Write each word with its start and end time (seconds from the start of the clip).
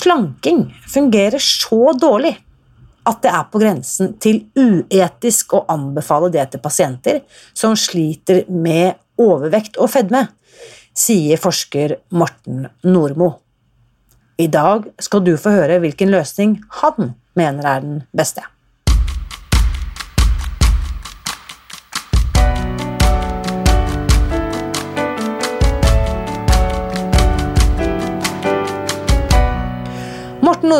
slanking 0.00 0.64
fungerer 0.88 1.42
så 1.42 1.92
dårlig 1.98 2.36
at 3.08 3.22
det 3.24 3.32
er 3.32 3.46
på 3.52 3.60
grensen 3.62 4.14
til 4.22 4.42
uetisk 4.58 5.54
å 5.56 5.64
anbefale 5.72 6.30
det 6.32 6.46
til 6.52 6.62
pasienter 6.62 7.22
som 7.56 7.76
sliter 7.78 8.44
med 8.48 8.98
overvekt 9.20 9.78
og 9.80 9.90
fedme, 9.92 10.26
sier 10.96 11.40
forsker 11.40 11.96
Morten 12.16 12.66
Nordmo. 12.84 13.34
I 14.40 14.48
dag 14.52 14.88
skal 15.00 15.24
du 15.24 15.34
få 15.40 15.52
høre 15.52 15.80
hvilken 15.82 16.12
løsning 16.12 16.56
han 16.80 17.14
mener 17.36 17.68
er 17.74 17.84
den 17.84 18.00
beste. 18.16 18.44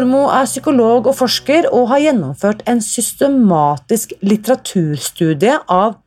Nordmo 0.00 0.30
er 0.32 0.46
psykolog 0.48 1.10
og 1.10 1.16
forsker 1.18 1.66
og 1.76 1.90
har 1.90 2.00
gjennomført 2.00 2.62
en 2.70 2.78
systematisk 2.80 4.14
litteraturstudie 4.24 5.58
av 5.68 5.98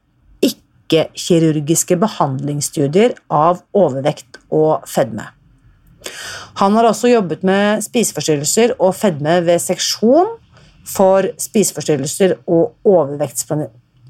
ikke-kirurgiske 0.41 1.99
behandlingsstudier 2.01 3.13
av 3.29 3.61
overvekt 3.77 4.39
og 4.49 4.87
fedme. 4.89 5.27
Han 6.63 6.73
har 6.73 6.89
også 6.89 7.11
jobbet 7.11 7.45
med 7.45 7.85
spiseforstyrrelser 7.85 8.73
og 8.79 8.97
fedme 8.97 9.45
ved 9.45 9.61
seksjon 9.61 10.41
for 10.89 11.29
spiseforstyrrelser 11.45 12.41
og 12.49 12.73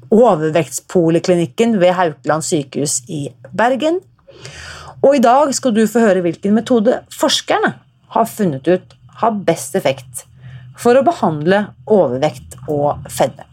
overvektspoliklinikken 0.08 1.76
ved 1.84 1.92
Haukeland 2.00 2.42
sykehus 2.48 3.02
i 3.04 3.28
Bergen. 3.52 4.00
Og 5.04 5.20
i 5.20 5.24
dag 5.28 5.52
skal 5.52 5.76
du 5.76 5.84
få 5.84 6.08
høre 6.08 6.24
hvilken 6.24 6.56
metode 6.56 7.04
forskerne 7.12 7.76
har 8.16 8.26
funnet 8.32 8.64
ut 8.64 9.00
har 9.20 9.42
best 9.46 9.76
effekt 9.78 10.24
for 10.78 10.98
å 10.98 11.04
behandle 11.06 11.66
overvekt 11.86 12.56
og 12.66 13.04
fedme. 13.10 13.46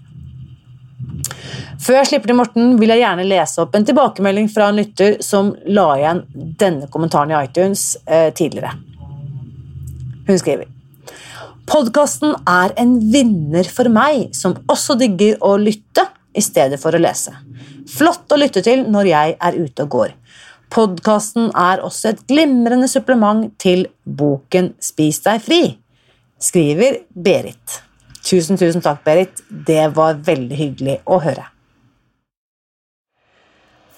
Før 1.82 1.98
jeg 1.98 2.12
slipper 2.12 2.30
til 2.30 2.38
Morten, 2.38 2.76
vil 2.78 2.94
jeg 2.94 3.02
gjerne 3.02 3.26
lese 3.26 3.64
opp 3.64 3.74
en 3.76 3.86
tilbakemelding 3.88 4.50
fra 4.54 4.70
en 4.70 4.78
lytter 4.78 5.18
som 5.26 5.54
la 5.66 5.88
igjen 5.98 6.22
denne 6.62 6.90
kommentaren 6.94 7.34
i 7.34 7.40
iTunes 7.40 7.96
eh, 8.06 8.30
tidligere. 8.38 8.76
Hun 10.28 10.40
skriver 10.40 10.70
Podkasten 11.72 12.36
er 12.50 12.74
en 12.82 12.98
vinner 13.14 13.68
for 13.72 13.90
meg, 13.94 14.30
som 14.36 14.58
også 14.70 14.98
digger 15.00 15.38
å 15.46 15.56
lytte 15.62 16.04
i 16.36 16.44
stedet 16.44 16.80
for 16.82 16.94
å 16.94 17.02
lese. 17.02 17.34
Flott 17.92 18.32
å 18.32 18.40
lytte 18.40 18.64
til 18.66 18.84
når 18.92 19.10
jeg 19.10 19.36
er 19.40 19.58
ute 19.58 19.86
og 19.86 19.94
går. 19.96 20.16
Podkasten 20.72 21.50
er 21.52 21.82
også 21.84 22.14
et 22.14 22.20
glimrende 22.30 22.88
supplement 22.88 23.50
til 23.60 23.90
boken 24.08 24.72
Spis 24.80 25.20
deg 25.26 25.42
fri, 25.44 25.62
skriver 26.40 27.02
Berit. 27.12 27.82
Tusen, 28.24 28.56
tusen 28.56 28.84
takk, 28.86 29.02
Berit. 29.04 29.42
Det 29.50 29.90
var 29.98 30.22
veldig 30.24 30.56
hyggelig 30.56 30.96
å 31.04 31.20
høre. 31.26 31.44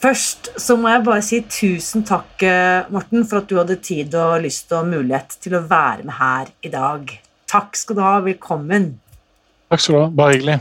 Først 0.04 0.50
så 0.60 0.76
må 0.76 0.90
jeg 0.92 1.06
bare 1.06 1.24
si 1.24 1.44
tusen 1.48 2.04
takk, 2.08 2.42
eh, 2.44 2.90
Morten, 2.92 3.24
for 3.24 3.44
at 3.44 3.48
du 3.48 3.56
hadde 3.60 3.78
tid 3.78 4.16
og 4.20 4.42
lyst 4.44 4.74
og 4.76 4.90
mulighet 4.90 5.38
til 5.40 5.56
å 5.56 5.64
være 5.70 6.04
med 6.10 6.18
her 6.18 6.52
i 6.64 6.74
dag. 6.74 7.14
Takk 7.48 7.78
skal 7.78 7.96
du 7.96 8.02
ha. 8.02 8.18
Velkommen. 8.26 8.96
Takk 9.70 9.80
skal 9.80 9.96
du 9.96 10.02
ha. 10.02 10.10
Bare 10.10 10.36
hyggelig. 10.36 10.58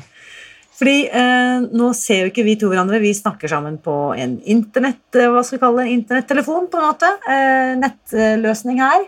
Fordi 0.83 0.99
eh, 1.15 1.65
Nå 1.79 1.93
ser 1.95 2.25
jo 2.25 2.31
ikke 2.33 2.43
vi 2.43 2.57
to 2.59 2.67
hverandre, 2.73 2.99
vi 2.99 3.13
snakker 3.15 3.51
sammen 3.51 3.77
på 3.83 3.93
en 4.19 4.41
internett, 4.51 5.05
eh, 5.15 5.31
hva 5.31 5.45
skal 5.47 5.61
vi 5.61 5.63
kalle 5.63 5.85
det, 5.85 5.93
internettelefon. 5.95 6.67
på 6.73 6.81
en 6.81 6.89
måte, 6.89 7.11
eh, 7.31 7.75
Nettløsning 7.79 8.81
her. 8.83 9.05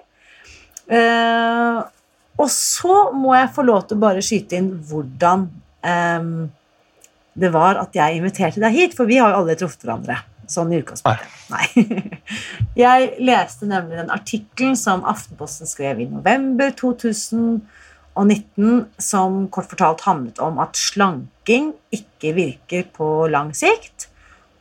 Eh, 0.86 1.80
og 2.39 2.50
så 2.50 2.98
må 3.14 3.34
jeg 3.34 3.50
få 3.56 3.64
lov 3.67 3.89
til 3.89 3.98
å 3.98 4.05
bare 4.05 4.22
skyte 4.22 4.58
inn 4.61 4.70
hvordan 4.86 5.48
eh, 5.83 6.28
det 7.34 7.50
var 7.55 7.83
at 7.83 7.98
jeg 7.98 8.20
inviterte 8.20 8.62
deg 8.62 8.78
hit, 8.78 8.95
for 8.95 9.11
vi 9.11 9.18
har 9.18 9.34
jo 9.34 9.42
aldri 9.42 9.58
truffet 9.58 9.83
hverandre. 9.83 10.20
Sånn 10.46 10.70
i 10.74 10.79
utgangspunktet. 10.79 11.30
Nei. 11.51 11.67
Jeg 12.84 13.14
leste 13.24 13.64
nemlig 13.64 13.96
den 13.96 14.13
artikkelen 14.13 14.77
som 14.77 15.01
Aftenposten 15.08 15.64
skrev 15.64 16.02
i 16.05 16.07
november 16.11 16.68
2019, 16.77 17.63
som 19.01 19.48
kort 19.48 19.70
fortalt 19.73 20.05
handlet 20.05 20.42
om 20.45 20.61
at 20.61 20.77
slanking 21.45 21.73
ikke 21.93 22.35
virker 22.35 22.85
på 22.93 23.29
lang 23.29 23.55
sikt. 23.55 24.09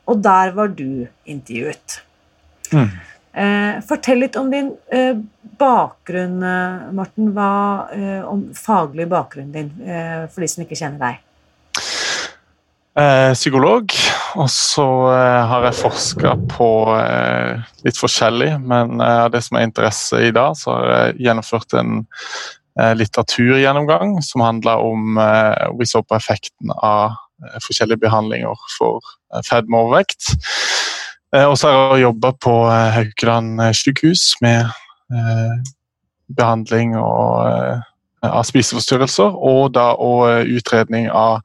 Og 0.06 0.22
der 0.22 0.52
var 0.52 0.68
du 0.68 1.06
intervjuet. 1.24 2.02
Mm. 2.72 2.90
Eh, 3.34 3.80
fortell 3.88 4.20
litt 4.20 4.36
om 4.36 4.50
din 4.50 4.74
eh, 4.92 5.16
bakgrunn, 5.58 6.42
eh, 6.42 6.92
Morten. 6.92 7.32
Hva, 7.32 7.88
eh, 7.92 8.22
om 8.24 8.52
faglig 8.54 9.08
bakgrunn 9.08 9.52
din, 9.52 9.70
for 10.30 10.40
de 10.40 10.48
som 10.48 10.64
ikke 10.64 10.76
kjenner 10.76 10.98
deg 11.00 11.20
psykolog. 13.34 13.90
Og 14.38 14.46
så 14.50 14.84
har 15.10 15.64
jeg 15.66 15.80
forska 15.80 16.36
på 16.46 16.68
litt 17.82 17.98
forskjellig, 17.98 18.52
men 18.62 19.00
av 19.02 19.32
det 19.34 19.40
som 19.42 19.58
er 19.58 19.66
interesse 19.66 20.20
i 20.22 20.30
dag, 20.30 20.54
så 20.54 20.76
har 20.76 20.92
jeg 20.92 21.24
gjennomført 21.26 21.74
en 21.74 22.04
litteraturgjennomgang 22.98 24.16
som 24.26 24.42
handler 24.42 24.82
om 24.82 25.18
eh, 25.18 25.70
Vi 25.78 25.86
så 25.86 26.02
på 26.02 26.16
effekten 26.16 26.72
av 26.74 27.14
eh, 27.44 27.60
forskjellige 27.62 28.02
behandlinger 28.06 28.66
for 28.78 29.00
fedme 29.46 29.78
og 29.78 29.88
overvekt. 29.88 30.34
og 31.34 31.56
så 31.58 31.68
har 31.68 31.96
jeg 31.96 32.04
jobba 32.04 32.30
på 32.38 32.52
Haukeland 32.94 33.58
sykehus 33.74 34.36
med 34.40 34.70
behandling 36.38 36.94
og, 36.94 37.82
av 38.22 38.44
spiseforstyrrelser, 38.46 39.34
og 39.34 39.72
da 39.74 39.88
og 39.98 40.46
utredning 40.46 41.08
av 41.10 41.42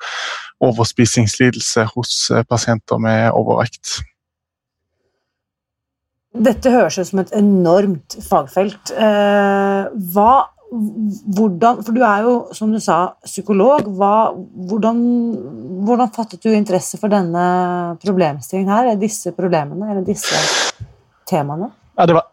overspisingslidelse 0.60 1.88
hos 1.96 2.30
eh, 2.32 2.44
pasienter 2.44 3.00
med 3.02 3.32
overvekt. 3.32 4.00
Dette 6.40 6.72
høres 6.72 7.00
ut 7.00 7.10
som 7.10 7.24
et 7.24 7.34
enormt 7.36 8.20
fagfelt. 8.28 8.92
Eh, 8.94 9.90
hva, 10.14 10.34
hvordan, 10.70 11.82
for 11.84 11.96
du 11.96 12.04
er 12.06 12.26
jo, 12.28 12.34
som 12.54 12.72
du 12.74 12.80
sa, 12.84 13.16
psykolog. 13.26 13.88
Hva, 13.98 14.32
hvordan, 14.70 15.02
hvordan, 15.88 16.12
fattet 16.14 16.44
du 16.44 16.54
interesse 16.54 17.00
for 17.02 17.12
denne 17.12 17.44
problemstillingen 18.04 18.74
her? 18.74 18.92
Disse 19.02 19.34
problemene, 19.38 19.90
eller 19.90 20.06
disse 20.06 20.38
temaene? 21.30 21.72
Ja, 21.98 22.06
det, 22.06 22.16
var, 22.16 22.30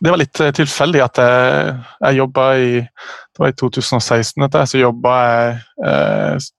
det 0.00 0.10
var 0.10 0.18
litt 0.18 0.40
eh, 0.42 0.54
tilfeldig 0.56 1.04
at 1.04 1.20
jeg, 1.22 1.76
jeg 2.02 2.18
jobba 2.18 2.48
i 2.58 2.70
Det 2.82 3.42
var 3.42 3.50
i 3.50 3.56
2016, 3.58 4.42
dette, 4.42 4.66
så 4.70 4.80
jobba 4.80 5.14
jeg 5.20 5.54
eh, 5.86 6.50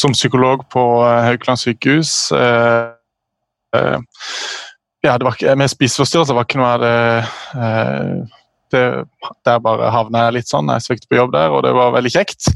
som 0.00 0.12
psykolog 0.12 0.66
på 0.72 0.84
eh, 1.04 1.24
Haukeland 1.28 1.60
sykehus. 1.60 2.32
Eh, 2.32 2.86
eh, 3.76 3.98
ja, 5.04 5.18
det 5.18 5.28
var 5.28 5.56
med 5.60 5.68
spiseforstyrrelser 5.68 6.36
var 6.36 6.48
ikke 6.48 6.60
noe 6.60 6.70
av 6.72 6.84
det, 6.84 6.94
det 8.74 8.84
Der 9.46 9.62
bare 9.64 9.92
havna 9.94 10.26
jeg 10.26 10.38
litt 10.38 10.50
sånn. 10.50 10.72
Jeg 10.74 10.84
søkte 10.84 11.10
på 11.10 11.18
jobb 11.22 11.34
der, 11.34 11.54
og 11.54 11.64
det 11.66 11.72
var 11.76 11.94
veldig 11.96 12.12
kjekt. 12.12 12.50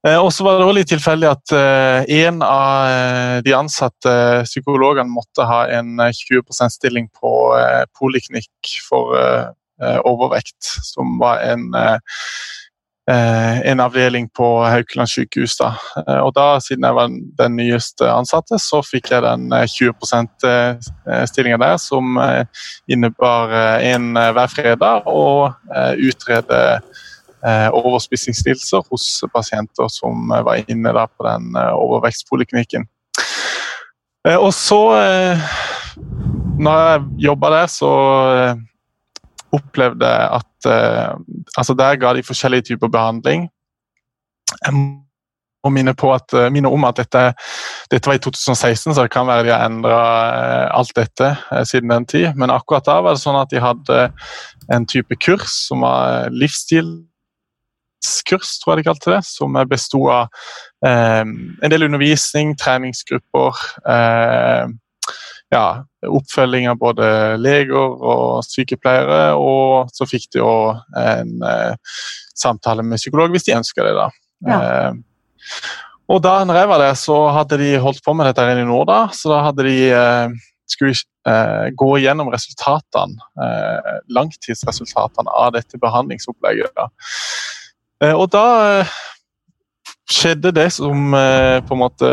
Og 0.00 0.30
så 0.32 0.46
var 0.46 0.56
det 0.56 0.64
også 0.64 0.76
litt 0.78 0.88
tilfeldig 0.88 1.26
at 1.28 1.52
en 2.08 2.38
av 2.40 3.42
de 3.44 3.52
ansatte 3.52 4.12
psykologene 4.46 5.12
måtte 5.12 5.44
ha 5.44 5.58
en 5.76 6.00
20 6.00 6.40
%-stilling 6.40 7.10
på 7.20 7.32
poliklinikk 8.00 8.70
for 8.86 9.12
overvekt, 10.08 10.70
som 10.88 11.18
var 11.20 11.44
en 11.44 11.68
Eh, 11.76 11.98
en 13.10 13.80
avdeling 13.80 14.28
på 14.36 14.46
Haukeland 14.64 15.10
sykehus. 15.10 15.56
Da. 15.58 15.72
Eh, 16.02 16.20
og 16.22 16.34
da, 16.36 16.60
siden 16.62 16.84
jeg 16.86 16.96
var 16.96 17.14
den 17.40 17.56
nyeste 17.58 18.10
ansatte, 18.12 18.58
så 18.62 18.82
fikk 18.86 19.10
jeg 19.14 19.24
den 19.24 19.50
20%-stillingen 19.50 21.62
der, 21.62 21.76
som 21.82 22.20
innebar 22.90 23.54
en 23.82 24.12
hver 24.14 24.52
fredag 24.52 25.08
å 25.10 25.50
utrede 25.98 26.80
overspisingslidelser 27.72 28.84
hos 28.92 29.04
pasienter 29.32 29.88
som 29.88 30.28
var 30.28 30.60
inne 30.68 30.92
da 30.92 31.06
på 31.08 31.24
den 31.24 31.56
overvekstpoliklinikken. 31.56 32.84
Og 34.36 34.52
så, 34.52 34.82
når 36.60 36.82
jeg 36.84 37.06
jobba 37.30 37.54
der, 37.56 37.72
så 37.72 37.92
opplevde 39.52 40.08
at 40.08 40.66
uh, 40.66 41.20
altså 41.56 41.74
Der 41.74 41.96
ga 41.96 42.14
de 42.14 42.22
forskjellige 42.22 42.62
typer 42.62 42.88
behandling. 42.88 43.48
Jeg 44.64 44.74
må 44.74 45.70
minne, 45.70 45.90
at, 45.90 46.34
uh, 46.34 46.52
minne 46.52 46.68
om 46.68 46.84
at 46.84 46.96
dette, 46.96 47.32
dette, 47.90 48.08
var 48.08 48.14
i 48.14 48.18
2016, 48.18 48.94
så 48.94 49.02
det 49.02 49.12
kan 49.12 49.26
være 49.26 49.44
de 49.46 49.52
har 49.54 49.66
endra 49.66 50.00
uh, 50.00 50.78
alt 50.78 50.96
dette 50.96 51.36
siden 51.68 51.90
den 51.90 52.06
tid. 52.06 52.34
Men 52.36 52.50
akkurat 52.50 52.86
da 52.86 53.00
var 53.00 53.10
det 53.14 53.24
sånn 53.24 53.40
at 53.40 53.50
de 53.52 53.60
hadde 53.62 54.12
en 54.72 54.86
type 54.86 55.16
kurs 55.20 55.68
som 55.68 55.80
var 55.84 56.28
livsstilskurs, 56.30 58.58
tror 58.60 58.74
jeg 58.74 58.78
de 58.82 58.88
kalte 58.90 59.10
det. 59.16 59.24
Som 59.26 59.52
besto 59.68 60.10
av 60.10 60.26
en 60.86 61.68
del 61.68 61.82
undervisning, 61.84 62.56
treningsgrupper 62.56 63.52
ja, 65.50 65.82
oppfølging 66.06 66.68
av 66.70 66.78
både 66.80 67.10
leger 67.42 67.76
og 67.76 68.44
sykepleiere. 68.46 69.34
Og 69.38 69.90
så 69.94 70.08
fikk 70.08 70.30
de 70.34 70.44
òg 70.44 70.80
en 71.00 71.36
eh, 71.46 71.94
samtale 72.38 72.86
med 72.86 73.02
psykolog 73.02 73.34
hvis 73.34 73.48
de 73.48 73.56
ønska 73.58 73.86
det. 73.86 73.94
da. 73.98 74.08
Ja. 74.48 74.60
Eh, 74.60 75.70
og 76.10 76.22
da 76.24 76.40
når 76.42 76.56
jeg 76.58 76.70
var 76.72 76.80
der, 76.82 76.94
så 76.98 77.16
hadde 77.36 77.60
de 77.60 77.74
holdt 77.82 78.02
på 78.02 78.14
med 78.18 78.26
dette 78.26 78.42
her 78.42 78.58
i 78.58 78.66
nord, 78.66 78.88
da, 78.90 79.04
så 79.14 79.30
da 79.30 79.44
hadde 79.46 79.66
de 79.68 79.76
eh, 79.94 80.38
skulle 80.70 80.96
eh, 81.28 81.68
gå 81.78 81.90
gjennom 82.02 82.30
resultatene, 82.32 83.18
eh, 83.44 83.92
langtidsresultatene 84.14 85.30
av 85.30 85.54
dette 85.54 85.78
behandlingsopplegget. 85.82 86.74
Da. 86.74 86.88
Eh, 88.02 88.14
og 88.14 88.30
da 88.34 88.86
skjedde 90.10 90.50
det 90.56 90.70
som 90.74 91.12
på 91.14 91.76
en 91.76 91.78
måte 91.78 92.08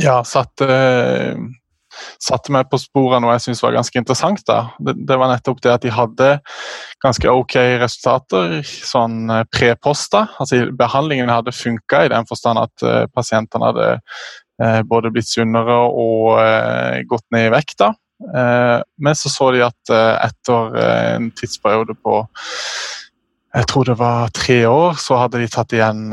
ja, 0.00 0.22
satte, 0.24 0.68
satte 2.22 2.52
meg 2.54 2.68
på 2.70 2.78
sporet 2.80 3.18
av 3.18 3.24
noe 3.24 3.34
jeg 3.36 3.46
syntes 3.46 3.62
var 3.64 3.76
ganske 3.76 4.00
interessant. 4.00 4.44
da. 4.48 4.60
Det, 4.80 4.94
det, 5.08 5.18
var 5.20 5.32
nettopp 5.32 5.60
det 5.64 5.74
at 5.74 5.84
de 5.84 5.92
hadde 5.92 6.30
ganske 7.04 7.34
ok 7.42 7.56
resultater 7.82 8.60
sånn 8.64 9.26
eh, 9.32 9.44
pre-posta. 9.52 10.26
Altså, 10.40 10.64
behandlingen 10.78 11.32
hadde 11.32 11.54
funka 11.56 12.06
i 12.06 12.12
den 12.12 12.28
forstand 12.28 12.62
at 12.62 12.86
uh, 12.86 13.04
pasientene 13.12 13.72
hadde 13.72 13.90
uh, 13.98 14.80
både 14.88 15.12
blitt 15.12 15.28
sunnere 15.28 15.76
og 15.90 16.38
uh, 16.38 17.02
gått 17.08 17.26
ned 17.34 17.50
i 17.50 17.54
vekt. 17.58 17.78
da. 17.84 17.94
men 19.02 19.16
så 19.18 19.28
så 19.32 19.48
de 19.50 19.64
at 19.66 19.90
etter 19.90 20.76
en 20.78 21.24
tidsperiode 21.34 21.96
på 22.06 22.20
jeg 23.52 23.66
tror 23.66 23.88
det 23.88 23.96
var 23.98 24.30
tre 24.30 24.60
år, 24.70 24.94
så 24.94 25.18
hadde 25.18 25.40
de 25.42 25.48
tatt 25.50 25.74
igjen 25.74 26.04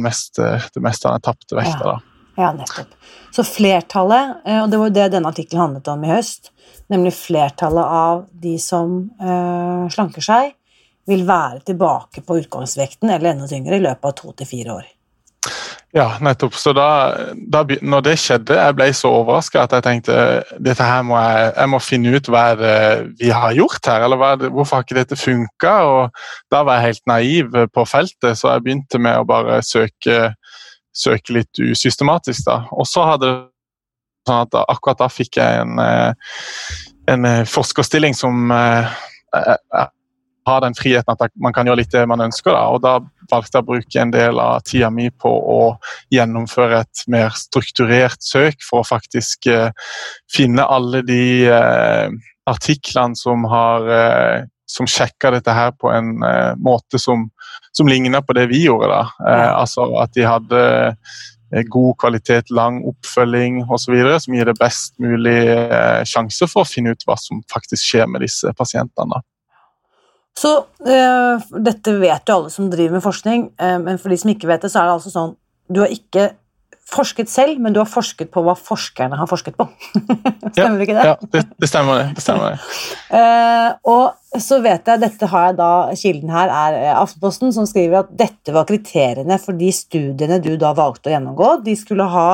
meste, 0.00 0.46
det 0.72 0.82
meste 0.82 1.10
av 1.10 1.18
den 1.18 1.26
tapte 1.28 1.58
vekta. 1.58 1.92
Ja. 1.92 2.17
Ja, 2.38 2.52
nettopp. 2.54 2.92
Så 3.34 3.42
flertallet, 3.44 4.36
eh, 4.46 4.60
og 4.62 4.70
det 4.70 4.78
var 4.78 4.90
jo 4.90 4.94
det 4.94 5.08
denne 5.16 5.32
artikkelen 5.32 5.64
handlet 5.64 5.88
om 5.90 6.04
i 6.06 6.12
høst, 6.12 6.52
nemlig 6.92 7.16
flertallet 7.18 7.94
av 8.02 8.20
de 8.30 8.54
som 8.62 9.00
øh, 9.18 9.88
slanker 9.90 10.24
seg, 10.24 10.52
vil 11.08 11.24
være 11.26 11.64
tilbake 11.72 12.22
på 12.22 12.38
utgangsvekten 12.42 13.10
eller 13.10 13.32
enda 13.32 13.48
tyngre 13.50 13.80
i 13.80 13.82
løpet 13.82 14.10
av 14.10 14.14
to 14.20 14.32
til 14.38 14.48
fire 14.48 14.76
år. 14.76 14.86
Ja, 15.96 16.18
nettopp. 16.20 16.54
Så 16.60 16.74
da, 16.76 16.88
da, 17.48 17.62
når 17.80 18.02
det 18.04 18.14
skjedde, 18.20 18.58
jeg 18.58 18.74
ble 18.76 18.88
så 18.94 19.08
overraska 19.22 19.62
at 19.64 19.72
jeg 19.72 19.86
tenkte 19.86 20.16
dette 20.60 20.84
her 20.84 21.06
må 21.08 21.16
jeg, 21.16 21.46
jeg 21.56 21.72
må 21.72 21.80
finne 21.80 22.12
ut 22.12 22.28
hva 22.28 22.42
er 22.52 22.60
det 22.60 22.80
vi 23.22 23.30
har 23.32 23.56
gjort 23.56 23.88
her, 23.88 24.04
eller 24.04 24.36
det, 24.38 24.50
hvorfor 24.52 24.78
har 24.78 24.84
ikke 24.84 24.98
dette 25.00 25.18
funka? 25.18 25.72
Da 26.52 26.60
var 26.68 26.78
jeg 26.78 26.90
helt 26.90 27.08
naiv 27.08 27.58
på 27.72 27.86
feltet, 27.88 28.36
så 28.36 28.52
jeg 28.52 28.66
begynte 28.66 29.00
med 29.00 29.16
å 29.16 29.26
bare 29.26 29.62
søke 29.64 30.34
søke 30.98 31.38
litt 31.38 31.62
usystematisk. 31.62 32.44
da. 32.48 32.62
Og 32.74 32.88
så 32.88 33.06
hadde 33.06 33.30
sånn 34.28 34.46
at 34.46 34.56
akkurat 34.68 35.04
da 35.04 35.10
fikk 35.12 35.40
jeg 35.40 35.62
en, 35.62 35.78
eh, 35.82 36.34
en 37.12 37.28
eh, 37.28 37.44
forskerstilling 37.48 38.16
som 38.16 38.50
eh, 38.54 38.98
har 40.48 40.64
den 40.64 40.76
friheten 40.76 41.12
at 41.12 41.32
man 41.36 41.54
kan 41.56 41.68
gjøre 41.68 41.82
litt 41.82 41.92
det 41.92 42.06
man 42.08 42.24
ønsker. 42.24 42.54
Da. 42.56 42.68
Og 42.72 42.82
da 42.84 42.98
valgte 43.30 43.58
jeg 43.58 43.64
å 43.64 43.68
bruke 43.68 44.02
en 44.02 44.12
del 44.14 44.40
av 44.40 44.62
tida 44.64 44.88
mi 44.92 45.10
på 45.10 45.28
å 45.28 45.60
gjennomføre 46.14 46.82
et 46.84 47.04
mer 47.12 47.34
strukturert 47.36 48.24
søk 48.24 48.64
for 48.64 48.80
å 48.80 48.88
faktisk 48.88 49.50
finne 50.32 50.64
alle 50.64 51.02
de 51.04 51.52
artiklene 52.48 53.20
som 53.20 53.44
har 53.52 54.48
som 54.68 54.88
sjekka 54.88 55.32
dette 55.32 55.54
her 55.54 55.72
på 55.80 55.90
en 55.92 56.22
eh, 56.24 56.52
måte 56.60 57.00
som, 57.00 57.28
som 57.72 57.88
ligna 57.88 58.20
på 58.22 58.36
det 58.36 58.48
vi 58.52 58.64
gjorde. 58.66 58.90
da. 58.92 59.30
Eh, 59.30 59.52
altså 59.62 59.88
At 60.02 60.12
de 60.16 60.26
hadde 60.28 60.60
eh, 60.90 61.64
god 61.72 61.96
kvalitet, 62.02 62.52
lang 62.54 62.82
oppfølging 62.88 63.62
osv. 63.64 63.96
som 64.20 64.36
gir 64.36 64.50
det 64.50 64.58
best 64.60 64.98
mulig 65.00 65.40
sjanse 66.08 66.50
for 66.50 66.64
å 66.66 66.68
finne 66.68 66.92
ut 66.92 67.08
hva 67.08 67.16
som 67.20 67.40
faktisk 67.52 67.86
skjer 67.86 68.10
med 68.12 68.26
disse 68.26 68.52
pasientene. 68.58 69.22
Så 70.38 70.52
Dette 70.78 71.96
vet 71.98 72.30
jo 72.30 72.34
alle 72.36 72.50
som 72.54 72.68
driver 72.70 73.00
med 73.00 73.02
forskning, 73.02 73.48
men 73.58 73.96
for 73.98 74.12
de 74.12 74.18
som 74.20 74.30
ikke 74.30 74.46
vet 74.46 74.62
det, 74.62 74.70
så 74.70 74.84
er 74.84 74.86
det 74.86 74.92
altså 75.00 75.10
sånn 75.10 75.32
du 75.68 75.80
har 75.82 75.90
ikke 75.92 76.28
forsket 76.88 77.28
selv, 77.30 77.58
men 77.60 77.74
du 77.74 77.80
har 77.82 77.88
forsket 77.88 78.30
på 78.32 78.42
hva 78.44 78.54
forskerne 78.56 79.18
har 79.18 79.28
forsket 79.28 79.56
på. 79.58 79.66
stemmer 80.54 80.80
ja, 80.80 80.84
ikke 80.84 80.96
det? 80.96 81.04
Ja, 81.10 81.14
det, 81.34 81.42
det 81.60 81.68
stemmer. 81.70 82.00
det, 82.00 82.16
det 82.16 82.24
stemmer 82.24 82.54
det. 82.54 82.70
uh, 83.18 83.92
og 83.92 84.40
så 84.40 84.60
vet 84.64 84.88
jeg, 84.88 85.02
dette 85.02 85.28
har 85.32 85.50
jeg 85.50 85.58
da, 85.60 85.70
Kilden 85.98 86.32
her 86.32 86.52
er 86.52 86.78
eh, 86.78 86.94
Aftenposten, 86.96 87.52
som 87.54 87.68
skriver 87.68 88.02
at 88.02 88.10
dette 88.16 88.54
var 88.56 88.68
kriteriene 88.68 89.38
for 89.42 89.58
de 89.58 89.70
studiene 89.74 90.40
du 90.44 90.54
da 90.60 90.72
valgte 90.76 91.10
å 91.10 91.14
gjennomgå. 91.14 91.54
De 91.64 91.76
skulle 91.78 92.08
ha 92.08 92.28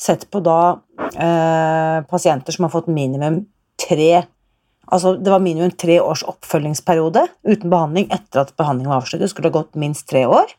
sett 0.00 0.26
på 0.30 0.42
da 0.42 0.60
uh, 0.74 1.98
pasienter 2.10 2.54
som 2.54 2.66
har 2.66 2.74
fått 2.74 2.90
minimum 2.92 3.44
tre 3.80 4.24
Altså, 4.92 5.14
det 5.16 5.32
var 5.32 5.40
minimum 5.40 5.70
tre 5.80 5.94
års 5.96 6.20
oppfølgingsperiode 6.28 7.22
uten 7.48 7.70
behandling 7.72 8.10
etter 8.12 8.42
at 8.42 8.50
behandlingen 8.60 8.92
var 8.92 9.00
avsluttet. 9.00 9.24
Det 9.24 9.30
skulle 9.32 9.48
ha 9.48 9.54
gått 9.54 9.78
minst 9.80 10.04
tre 10.10 10.26
år. 10.28 10.52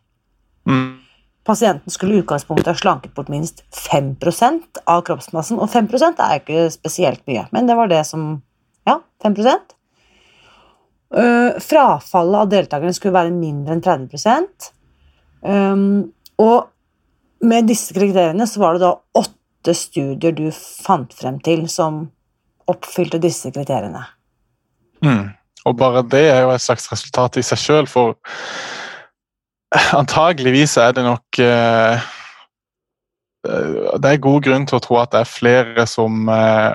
Mm. 0.66 1.05
Pasienten 1.46 1.94
skulle 1.94 2.16
i 2.16 2.22
utgangspunktet 2.24 2.72
ha 2.72 2.78
slanket 2.78 3.14
bort 3.14 3.30
minst 3.30 3.62
5% 3.92 4.80
av 4.90 5.04
kroppsmassen, 5.06 5.60
og 5.62 5.70
5% 5.70 6.22
er 6.26 6.40
ikke 6.42 6.74
spesielt 6.74 7.22
mye, 7.30 7.44
men 7.54 7.70
det 7.70 7.76
var 7.78 7.88
det 7.92 8.02
som 8.10 8.42
Ja, 8.86 9.00
5 9.24 9.34
uh, 9.42 9.58
Frafallet 11.62 12.42
av 12.42 12.50
deltakerne 12.52 12.94
skulle 12.94 13.18
være 13.18 13.32
mindre 13.34 13.74
enn 13.74 13.82
30 13.82 14.10
um, 15.42 16.14
Og 16.38 16.68
med 17.46 17.68
disse 17.70 17.94
kriteriene 17.94 18.48
så 18.50 18.60
var 18.62 18.74
det 18.76 18.82
da 18.86 18.94
åtte 19.22 19.74
studier 19.74 20.32
du 20.38 20.52
fant 20.54 21.14
frem 21.14 21.40
til 21.46 21.70
som 21.70 22.12
oppfylte 22.70 23.18
disse 23.22 23.52
kriteriene. 23.54 24.02
Mm. 25.06 25.30
Og 25.66 25.78
bare 25.78 26.04
det 26.10 26.30
er 26.30 26.42
jo 26.46 26.52
et 26.54 26.62
slags 26.62 26.92
resultat 26.92 27.38
i 27.42 27.44
seg 27.46 27.58
sjøl, 27.62 27.88
for 27.90 28.16
Antageligvis 30.00 30.77
er 30.77 30.94
det 30.95 31.06
nok 31.06 31.39
eh, 31.42 32.12
Det 33.45 34.12
er 34.12 34.22
god 34.24 34.45
grunn 34.45 34.68
til 34.69 34.80
å 34.80 34.83
tro 34.83 35.00
at 35.01 35.13
det 35.13 35.24
er 35.24 35.31
flere 35.31 35.88
som, 35.89 36.30
eh, 36.31 36.74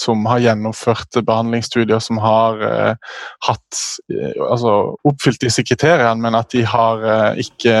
som 0.00 0.24
har 0.30 0.42
gjennomført 0.44 1.20
behandlingsstudier 1.20 2.00
som 2.02 2.20
har 2.22 2.62
eh, 2.68 3.16
hatt 3.48 3.82
altså 4.48 4.76
oppfylt 5.08 5.42
disse 5.42 5.64
kriteriene, 5.66 6.20
men 6.22 6.38
at 6.38 6.52
de 6.54 6.62
har 6.66 7.02
ikke, 7.40 7.74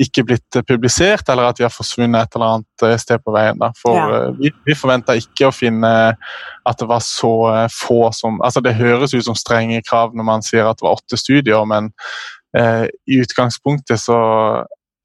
ikke 0.00 0.24
blitt 0.28 0.60
publisert, 0.68 1.26
eller 1.28 1.48
at 1.48 1.58
de 1.58 1.66
har 1.66 1.74
forsvunnet 1.74 2.22
et 2.22 2.38
eller 2.38 2.58
annet 2.58 3.02
sted 3.02 3.22
på 3.24 3.34
veien. 3.34 3.58
Da. 3.58 3.72
For 3.78 3.98
ja. 3.98 4.20
vi, 4.38 4.52
vi 4.66 4.78
forventa 4.78 5.16
ikke 5.18 5.48
å 5.48 5.54
finne 5.54 5.92
at 6.14 6.78
det 6.78 6.88
var 6.90 7.02
så 7.02 7.34
få 7.74 8.04
som 8.14 8.38
altså 8.44 8.62
Det 8.62 8.76
høres 8.78 9.14
ut 9.16 9.26
som 9.26 9.38
strenge 9.38 9.82
krav 9.88 10.14
når 10.14 10.28
man 10.28 10.46
sier 10.46 10.68
at 10.68 10.78
det 10.78 10.86
var 10.86 11.00
åtte 11.00 11.18
studier, 11.18 11.66
men 11.66 11.90
eh, 11.90 12.41
i 12.52 13.16
utgangspunktet 13.22 13.96
så 13.96 14.18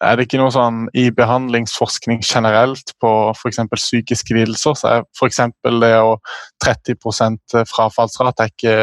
er 0.03 0.17
det 0.17 0.27
ikke 0.27 0.39
noe 0.41 0.53
sånn 0.53 0.83
i 0.97 1.07
behandlingsforskning 1.15 2.19
generelt 2.21 2.93
på 3.01 3.11
f.eks. 3.33 3.61
psykiske 3.71 4.35
lidelser, 4.35 4.75
så 4.77 4.91
er 4.91 5.05
f.eks. 5.17 5.39
det 5.81 5.93
å 5.97 6.17
30 6.63 7.65
frafallsrate 7.71 8.45
er 8.45 8.53
ikke 8.53 8.77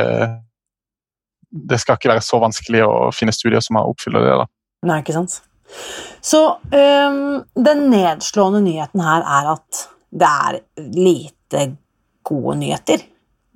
Det 1.71 1.79
skal 1.79 1.99
ikke 1.99 2.11
være 2.11 2.25
så 2.27 2.41
vanskelig 2.43 2.83
å 2.83 2.95
finne 3.15 3.35
studier 3.35 3.63
som 3.63 3.79
har 3.79 3.87
oppfyller 3.87 4.25
det. 4.27 4.39
da. 4.41 4.47
Nei, 4.91 5.01
ikke 5.05 5.15
sant. 5.15 5.39
Så 6.25 6.41
um, 6.59 7.45
den 7.55 7.85
nedslående 7.93 8.65
nyheten 8.65 9.05
her 9.05 9.23
er 9.23 9.53
at 9.55 9.85
det 10.15 10.31
er 10.49 10.59
lite 10.97 11.65
gode 12.27 12.59
nyheter 12.59 13.07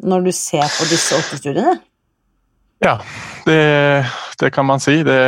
når 0.06 0.28
du 0.28 0.32
ser 0.36 0.66
på 0.76 0.86
disse 0.92 1.18
åtte 1.18 1.40
studiene? 1.40 1.74
Ja, 2.84 3.00
det, 3.48 3.58
det 4.40 4.52
kan 4.54 4.66
man 4.66 4.80
si. 4.80 5.02
Det, 5.06 5.20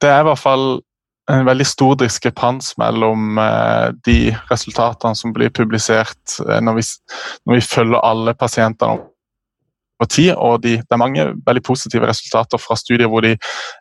det, 0.00 0.10
er 0.10 0.20
i 0.20 0.28
hvert 0.28 0.40
fall 0.40 0.66
en 1.30 1.46
veldig 1.46 1.66
stor 1.66 1.96
diskrepans 2.00 2.74
mellom 2.80 3.38
eh, 3.40 3.88
de 4.04 4.18
resultatene 4.50 5.16
som 5.16 5.32
blir 5.32 5.52
publisert 5.54 6.38
eh, 6.44 6.60
når, 6.60 6.80
vi, 6.80 6.86
når, 7.46 7.58
vi, 7.58 7.66
følger 7.68 8.04
alle 8.04 8.34
pasientene 8.36 9.08
tid. 10.10 10.34
Og 10.36 10.62
de, 10.62 10.76
det 10.82 10.92
er 10.92 11.00
mange 11.00 11.24
veldig 11.46 11.62
positive 11.64 12.08
resultater 12.08 12.60
fra 12.60 12.76
studier 12.76 13.08
hvor 13.08 13.24
de 13.24 13.36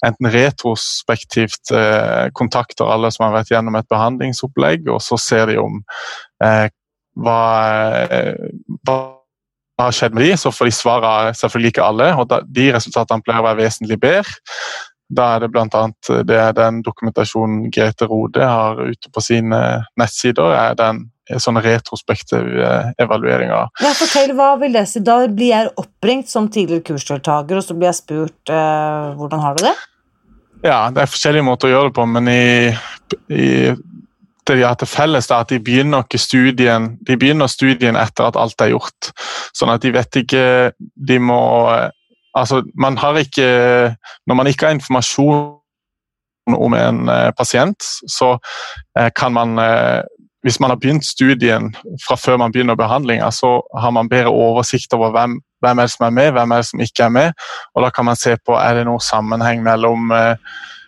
enten 0.05 0.29
retrospektivt 0.31 1.73
eh, 1.75 2.29
kontakter 2.37 2.87
alle 2.87 3.11
som 3.11 3.27
har 3.27 3.35
vært 3.39 3.51
gjennom 3.51 3.75
et 3.79 3.89
behandlingsopplegg, 3.91 4.87
og 4.93 5.01
så 5.03 5.19
ser 5.19 5.51
de 5.51 5.59
om 5.59 5.81
eh, 6.43 6.69
hva, 7.19 7.41
eh, 8.07 8.47
hva 8.87 8.97
har 9.81 9.93
skjedd 9.95 10.15
med 10.15 10.27
de, 10.27 10.33
så 10.37 10.51
får 10.53 10.69
de 10.69 10.75
svare 10.75 11.13
selvfølgelig 11.37 11.73
ikke 11.73 11.85
alle. 11.85 12.09
og 12.17 12.33
De 12.55 12.67
resultatene 12.75 13.25
pleier 13.25 13.41
å 13.41 13.47
være 13.47 13.61
vesentlig 13.63 13.99
bedre. 14.01 14.41
Da 15.13 15.35
er 15.35 15.43
det 15.43 15.51
bl.a. 15.53 15.83
er 16.09 16.53
den 16.57 16.81
dokumentasjonen 16.85 17.67
Grete 17.73 18.07
Rode 18.09 18.45
har 18.47 18.79
ute 18.81 19.11
på 19.13 19.21
sine 19.21 19.59
nettsider. 19.99 20.53
er 20.57 20.77
den 20.79 21.03
sånne 21.39 21.61
retrospektive 21.63 22.71
evalueringer. 22.99 23.69
Ja, 23.83 23.93
fortell, 23.95 24.33
hva 24.37 24.53
vil 24.61 24.75
det 24.75 24.87
si? 24.91 25.03
Da 25.05 25.21
blir 25.27 25.53
jeg 25.53 25.71
oppringt 25.79 26.29
som 26.31 26.49
tidligere 26.51 26.83
kursdeltaker, 26.89 27.59
og 27.59 27.65
så 27.65 27.77
blir 27.77 27.91
jeg 27.91 27.99
spurt 28.01 28.51
eh, 28.51 29.13
hvordan 29.19 29.43
har 29.43 29.57
du 29.57 29.65
det? 29.67 29.75
Ja, 30.63 30.79
det 30.95 31.03
er 31.03 31.11
forskjellige 31.11 31.45
måter 31.47 31.69
å 31.69 31.73
gjøre 31.73 31.91
det 31.91 31.97
på, 31.97 32.05
men 32.07 32.29
i, 32.31 32.43
i 33.35 33.47
de 34.47 34.61
har 34.63 34.75
til 34.79 34.89
felles, 34.89 35.29
er 35.31 35.43
at 35.43 35.49
de 35.49 35.59
begynner, 35.63 36.03
ikke 36.03 36.19
studien, 36.21 36.93
de 37.07 37.17
begynner 37.17 37.47
studien 37.51 37.97
etter 37.99 38.27
at 38.27 38.39
alt 38.39 38.61
er 38.61 38.73
gjort. 38.73 39.11
Sånn 39.55 39.71
at 39.73 39.83
de 39.83 39.93
vet 39.95 40.23
ikke 40.23 40.45
De 41.07 41.19
må 41.19 41.41
Altså, 42.33 42.63
man 42.73 42.97
har 42.97 43.19
ikke 43.21 43.45
Når 44.27 44.35
man 44.35 44.47
ikke 44.49 44.65
har 44.65 44.73
informasjon 44.73 45.59
om 46.49 46.73
en 46.75 47.07
eh, 47.07 47.29
pasient, 47.37 47.85
så 48.11 48.33
eh, 48.99 49.07
kan 49.15 49.31
man 49.31 49.55
eh, 49.61 50.01
hvis 50.43 50.59
man 50.59 50.73
har 50.73 50.79
begynt 50.81 51.05
studien 51.07 51.69
fra 52.03 52.17
før 52.19 52.35
man 52.41 52.51
begynner 52.51 52.75
behandlinga, 52.75 53.29
så 53.31 53.61
har 53.79 53.93
man 53.95 54.09
bedre 54.11 54.33
oversikt 54.33 54.91
over 54.93 55.13
hvem, 55.15 55.37
hvem 55.63 55.79
er 55.79 55.87
det 55.87 55.93
som 55.93 56.05
er 56.09 56.17
med, 56.17 56.31
hvem 56.35 56.51
er 56.51 56.59
det 56.59 56.67
som 56.67 56.83
ikke 56.83 57.05
er 57.05 57.13
med. 57.15 57.45
og 57.75 57.85
Da 57.85 57.93
kan 57.95 58.05
man 58.05 58.19
se 58.19 58.35
på 58.45 58.57
er 58.59 58.75
det 58.75 58.83
noen 58.89 58.99
sammenheng 58.99 59.63
mellom 59.63 60.11
eh, 60.11 60.35
Eh, 60.35 60.81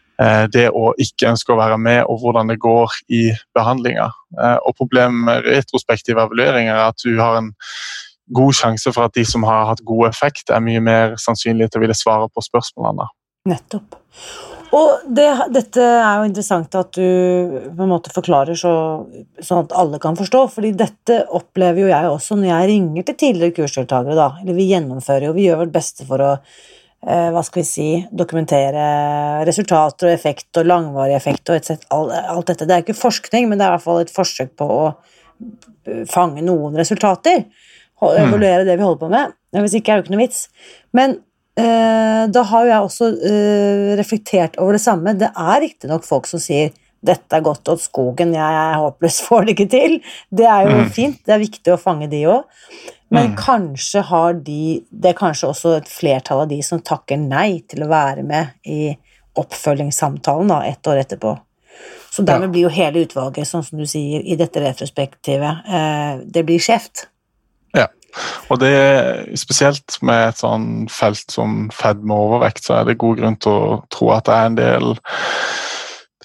det 0.51 0.69
å 0.71 0.93
ikke 1.01 1.33
ønske 1.33 1.51
å 1.53 1.59
være 1.59 1.77
med, 1.81 2.05
og 2.07 2.21
hvordan 2.23 2.51
det 2.51 2.59
går 2.63 2.93
i 3.11 3.27
behandlinga. 3.55 4.07
Eh, 4.39 4.57
og 4.63 4.75
Problemet 4.79 5.27
med 5.27 5.49
retrospektive 5.49 6.23
evalueringer 6.23 6.75
er 6.75 6.87
at 6.89 7.03
du 7.03 7.19
har 7.19 7.39
en 7.41 7.51
god 8.35 8.57
sjanse 8.57 8.91
for 8.95 9.05
at 9.05 9.15
de 9.17 9.25
som 9.27 9.45
har 9.45 9.69
hatt 9.69 9.85
god 9.85 10.09
effekt, 10.09 10.49
er 10.49 10.63
mye 10.63 10.81
mer 10.81 11.15
sannsynlige 11.21 11.73
til 11.73 11.81
å 11.81 11.85
ville 11.85 11.97
svare 11.97 12.29
på 12.31 12.43
spørsmålene. 12.43 13.07
Nettopp. 13.51 13.99
Og 14.75 15.03
det, 15.15 15.27
dette 15.53 15.83
er 15.83 16.17
jo 16.17 16.25
interessant 16.27 16.73
at 16.75 16.97
du 16.97 17.03
på 17.77 17.85
en 17.85 17.91
måte 17.91 18.11
forklarer 18.11 18.57
så, 18.59 18.71
sånn 19.37 19.67
at 19.67 19.75
alle 19.77 19.99
kan 20.03 20.17
forstå, 20.17 20.41
fordi 20.55 20.73
dette 20.75 21.21
opplever 21.37 21.85
jo 21.85 21.91
jeg 21.91 22.09
også 22.09 22.39
når 22.39 22.49
jeg 22.49 22.71
ringer 22.71 23.05
til 23.05 23.19
tidligere 23.21 23.55
kursdeltakere. 23.59 24.31
eller 24.41 24.57
Vi 24.57 24.71
gjennomfører 24.71 25.29
jo, 25.29 25.35
vi 25.37 25.45
gjør 25.45 25.61
vårt 25.63 25.77
beste 25.77 26.07
for 26.09 26.25
å 26.25 26.33
Eh, 26.35 26.84
hva 27.05 27.41
skal 27.45 27.61
vi 27.61 27.67
si, 27.69 27.89
dokumentere 28.09 28.85
resultater 29.45 30.07
og 30.07 30.15
effekt 30.15 30.57
og 30.57 30.65
langvarig 30.65 31.13
effekt 31.13 31.51
og 31.53 31.59
etc. 31.59 31.83
Alt 31.93 32.47
dette. 32.49 32.65
Det 32.65 32.73
er 32.73 32.81
ikke 32.81 32.97
forskning, 32.97 33.45
men 33.45 33.59
det 33.59 33.67
er 33.67 33.69
i 33.69 33.75
hvert 33.75 33.85
fall 33.85 34.01
et 34.01 34.13
forsøk 34.13 34.55
på 34.57 34.65
å 34.65 34.87
fange 36.09 36.41
noen 36.45 36.77
resultater. 36.79 37.45
Mm. 38.01 38.09
Evaluere 38.25 38.65
det 38.67 38.75
vi 38.77 38.83
holder 38.83 39.01
på 39.03 39.11
med. 39.13 39.35
Hvis 39.55 39.77
ikke 39.77 39.93
er 39.93 39.99
det 39.99 40.03
jo 40.03 40.05
ikke 40.07 40.15
noe 40.15 40.23
vits. 40.23 40.41
Men 40.95 41.17
eh, 41.59 42.23
da 42.31 42.43
har 42.49 42.65
jo 42.65 42.71
jeg 42.73 42.89
også 42.89 43.11
eh, 43.29 43.91
reflektert 43.99 44.59
over 44.61 44.75
det 44.75 44.83
samme. 44.83 45.15
Det 45.19 45.31
er 45.31 45.63
riktignok 45.63 46.07
folk 46.07 46.27
som 46.29 46.41
sier 46.43 46.73
dette 47.05 47.37
er 47.37 47.45
godt 47.45 47.71
åt 47.71 47.83
skogen, 47.83 48.35
jeg 48.35 48.59
er 48.65 48.81
håpløs, 48.81 49.21
får 49.27 49.47
det 49.47 49.55
ikke 49.55 49.71
til. 49.71 49.97
Det 50.29 50.49
er 50.49 50.69
jo 50.69 50.83
mm. 50.83 50.91
fint, 50.95 51.21
det 51.25 51.35
er 51.35 51.43
viktig 51.43 51.73
å 51.75 51.81
fange 51.81 52.09
de 52.11 52.25
òg. 52.31 52.61
Men 53.13 53.31
mm. 53.31 53.35
kanskje 53.37 54.01
har 54.09 54.33
de 54.43 54.81
Det 54.89 55.11
er 55.11 55.17
kanskje 55.17 55.51
også 55.51 55.75
et 55.77 55.89
flertall 55.89 56.41
av 56.43 56.49
de 56.49 56.57
som 56.65 56.81
takker 56.81 57.19
nei 57.21 57.61
til 57.69 57.85
å 57.85 57.89
være 57.91 58.23
med 58.25 58.55
i 58.65 58.95
oppfølgingssamtalen 59.37 60.49
da, 60.49 60.63
ett 60.65 60.87
år 60.87 61.03
etterpå. 61.03 61.35
Så 62.15 62.23
dermed 62.23 62.53
blir 62.53 62.69
jo 62.69 62.71
hele 62.71 63.03
utvalget, 63.03 63.47
sånn 63.49 63.65
som 63.67 63.79
du 63.79 63.83
sier, 63.89 64.23
i 64.23 64.37
dette 64.39 64.61
retrospektivet, 64.63 65.67
eh, 65.67 66.23
det 66.23 66.45
blir 66.47 66.63
skjevt. 66.63 67.09
Ja, 67.75 67.89
og 68.47 68.61
det 68.61 68.71
er 68.71 69.25
spesielt 69.35 69.97
med 70.05 70.29
et 70.29 70.39
sånn 70.39 70.87
felt 70.91 71.33
som 71.33 71.65
fedme 71.75 72.15
og 72.15 72.29
overvekt, 72.29 72.63
så 72.63 72.79
er 72.79 72.87
det 72.87 72.99
god 73.01 73.19
grunn 73.19 73.35
til 73.43 73.51
å 73.51 73.79
tro 73.91 74.13
at 74.15 74.29
det 74.29 74.37
er 74.37 74.49
en 74.49 74.59
del 74.59 74.95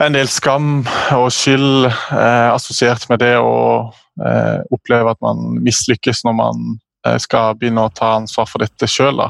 en 0.01 0.17
del 0.17 0.29
skam 0.33 0.85
og 1.17 1.27
skyld 1.35 1.89
eh, 1.89 2.49
assosiert 2.51 3.05
med 3.11 3.21
det 3.23 3.35
å 3.41 3.91
eh, 4.25 4.61
oppleve 4.73 5.13
at 5.13 5.21
man 5.25 5.59
mislykkes 5.61 6.25
når 6.25 6.37
man 6.39 6.63
eh, 7.07 7.19
skal 7.21 7.59
begynne 7.61 7.85
å 7.85 7.93
ta 7.95 8.15
ansvar 8.21 8.49
for 8.49 8.65
dette 8.65 8.89
sjøl. 8.89 9.21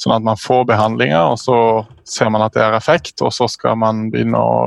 Sånn 0.00 0.16
at 0.16 0.26
man 0.26 0.40
får 0.40 0.66
behandlinger, 0.72 1.34
og 1.34 1.38
så 1.40 1.58
ser 2.08 2.32
man 2.34 2.44
at 2.46 2.56
det 2.56 2.64
har 2.64 2.76
effekt, 2.78 3.14
og 3.22 3.34
så 3.34 3.48
skal 3.50 3.78
man 3.78 4.08
begynne 4.12 4.40
å 4.40 4.58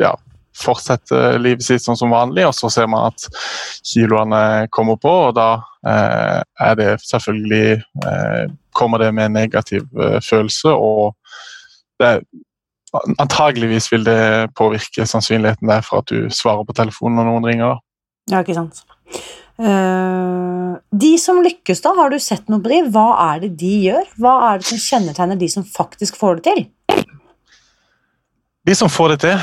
ja, 0.00 0.14
fortsette 0.58 1.36
livet 1.42 1.66
sitt 1.66 1.84
sånn 1.84 1.98
som 1.98 2.14
vanlig, 2.14 2.46
og 2.48 2.56
så 2.56 2.70
ser 2.72 2.88
man 2.90 3.10
at 3.10 3.28
kiloene 3.86 4.68
kommer 4.74 4.98
på, 5.00 5.14
og 5.28 5.36
da 5.38 5.50
eh, 5.86 6.40
er 6.64 6.80
det 6.80 6.90
selvfølgelig 7.04 7.78
eh, 7.78 8.44
kommer 8.78 9.02
det 9.02 9.12
med 9.14 9.28
en 9.28 9.40
negativ 9.42 9.84
eh, 10.00 10.20
følelse. 10.24 10.72
og 10.72 11.14
det 11.98 12.20
Antageligvis 13.18 13.90
vil 13.92 14.06
det 14.06 14.20
påvirke 14.56 15.06
sannsynligheten 15.06 15.68
der 15.68 15.84
for 15.84 16.02
at 16.02 16.12
du 16.12 16.30
svarer 16.32 16.64
på 16.64 16.76
telefonen 16.76 17.20
når 17.20 17.28
noen 17.28 17.48
ringer. 17.50 17.82
Ja, 18.30 18.40
ikke 18.42 18.56
sant. 18.56 18.84
Uh, 19.58 20.78
de 20.94 21.12
som 21.18 21.40
lykkes, 21.42 21.82
da, 21.82 21.92
har 21.98 22.12
du 22.12 22.18
sett 22.22 22.46
noe 22.48 22.62
på 22.62 22.70
de? 22.70 22.82
Hva 22.94 23.08
er 23.32 23.42
det 23.44 23.52
de 23.58 23.74
gjør? 23.88 24.12
Hva 24.22 24.34
er 24.52 24.60
det 24.60 24.68
som 24.70 24.82
kjennetegner 24.82 25.40
de 25.40 25.48
som 25.50 25.66
faktisk 25.66 26.18
får 26.20 26.38
det 26.38 26.52
til? 26.52 26.66
De 28.68 28.74
som 28.76 28.90
får 28.92 29.14
det 29.14 29.20
til 29.22 29.38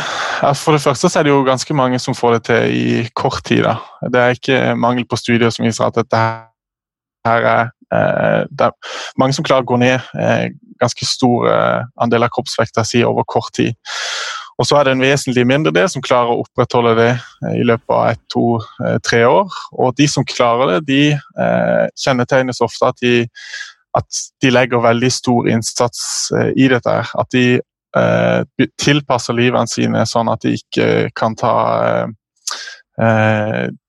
For 0.60 0.75
det 0.75 0.84
første 0.84 1.10
så 1.10 1.20
er 1.20 1.25
det 1.25 1.32
jo 1.32 1.46
ganske 1.48 1.74
mange 1.74 1.98
som 2.00 2.14
får 2.18 2.36
det 2.36 2.42
til 2.50 2.75
i 2.75 3.06
kort 3.18 3.42
tid. 3.44 3.64
da. 3.66 3.80
Det 4.12 4.22
er 4.22 4.36
ikke 4.38 4.60
mangel 4.78 5.08
på 5.10 5.18
studier 5.18 5.50
som 5.50 5.66
viser 5.66 5.88
at 5.88 5.98
dette 5.98 6.22
her 7.25 7.50
er 7.50 7.74
Eh, 7.94 8.44
det 8.50 8.70
er 8.70 8.74
mange 9.20 9.36
som 9.36 9.46
klarer 9.46 9.65
å 9.65 9.70
gå 9.70 9.79
ned 9.82 10.00
eh, 10.20 10.50
ganske 10.82 11.08
stor 11.08 11.50
eh, 11.51 11.82
andel 12.01 12.25
av 12.25 12.34
kroppsvekta 12.34 12.86
si 12.88 13.03
over 13.05 13.27
kort 13.29 13.53
tid. 13.58 13.75
Og 14.55 14.67
så 14.67 14.77
er 14.79 14.88
det 14.88 14.96
en 14.96 15.03
vesentlig 15.03 15.44
mindre 15.48 15.74
del 15.75 15.88
som 15.91 16.03
klarer 16.03 16.32
å 16.32 16.46
opprettholde 16.46 16.94
det 16.96 17.12
i 17.60 17.63
løpet 17.67 17.91
av 17.91 18.05
ett, 18.13 18.22
to, 18.32 18.46
tre 19.03 19.25
år. 19.27 19.51
Og 19.84 19.98
de 20.00 20.08
som 20.08 20.24
klarer 20.24 20.77
det, 20.77 20.86
de 20.88 21.89
kjennetegnes 22.00 22.63
ofte 22.63 22.88
at 22.88 23.03
de, 23.03 23.25
at 24.00 24.22
de 24.39 24.53
legger 24.55 24.86
veldig 24.86 25.10
stor 25.12 25.50
innsats 25.51 26.32
i 26.55 26.70
dette. 26.72 26.94
At 27.03 27.36
de 27.36 27.60
tilpasser 28.79 29.36
livene 29.36 29.67
sine 29.67 30.08
sånn 30.08 30.32
at 30.32 30.48
de 30.48 30.55
ikke 30.55 30.88
kan 31.20 31.36
ta 31.36 31.58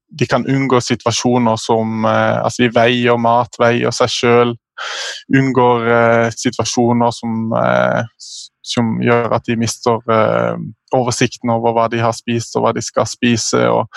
de 0.08 0.26
kan 0.26 0.46
unngå 0.46 0.80
situasjoner 0.80 1.58
som 1.60 2.04
eh, 2.04 2.38
altså 2.44 2.62
De 2.62 2.72
veier 2.74 3.18
mat, 3.20 3.58
veier 3.58 3.94
seg 3.94 4.12
sjøl. 4.12 4.54
Unngår 5.34 5.88
eh, 5.90 6.26
situasjoner 6.36 7.14
som, 7.14 7.46
eh, 7.58 8.02
som, 8.62 8.96
gjør 9.02 9.38
at 9.38 9.48
de 9.48 9.56
mister 9.60 10.12
eh, 10.12 10.60
oversikten 10.96 11.52
over 11.54 11.74
hva 11.76 11.88
de 11.92 12.02
har 12.04 12.14
spist 12.16 12.56
og 12.56 12.66
hva 12.66 12.74
de 12.76 12.84
skal 12.84 13.08
spise. 13.10 13.64
og, 13.72 13.90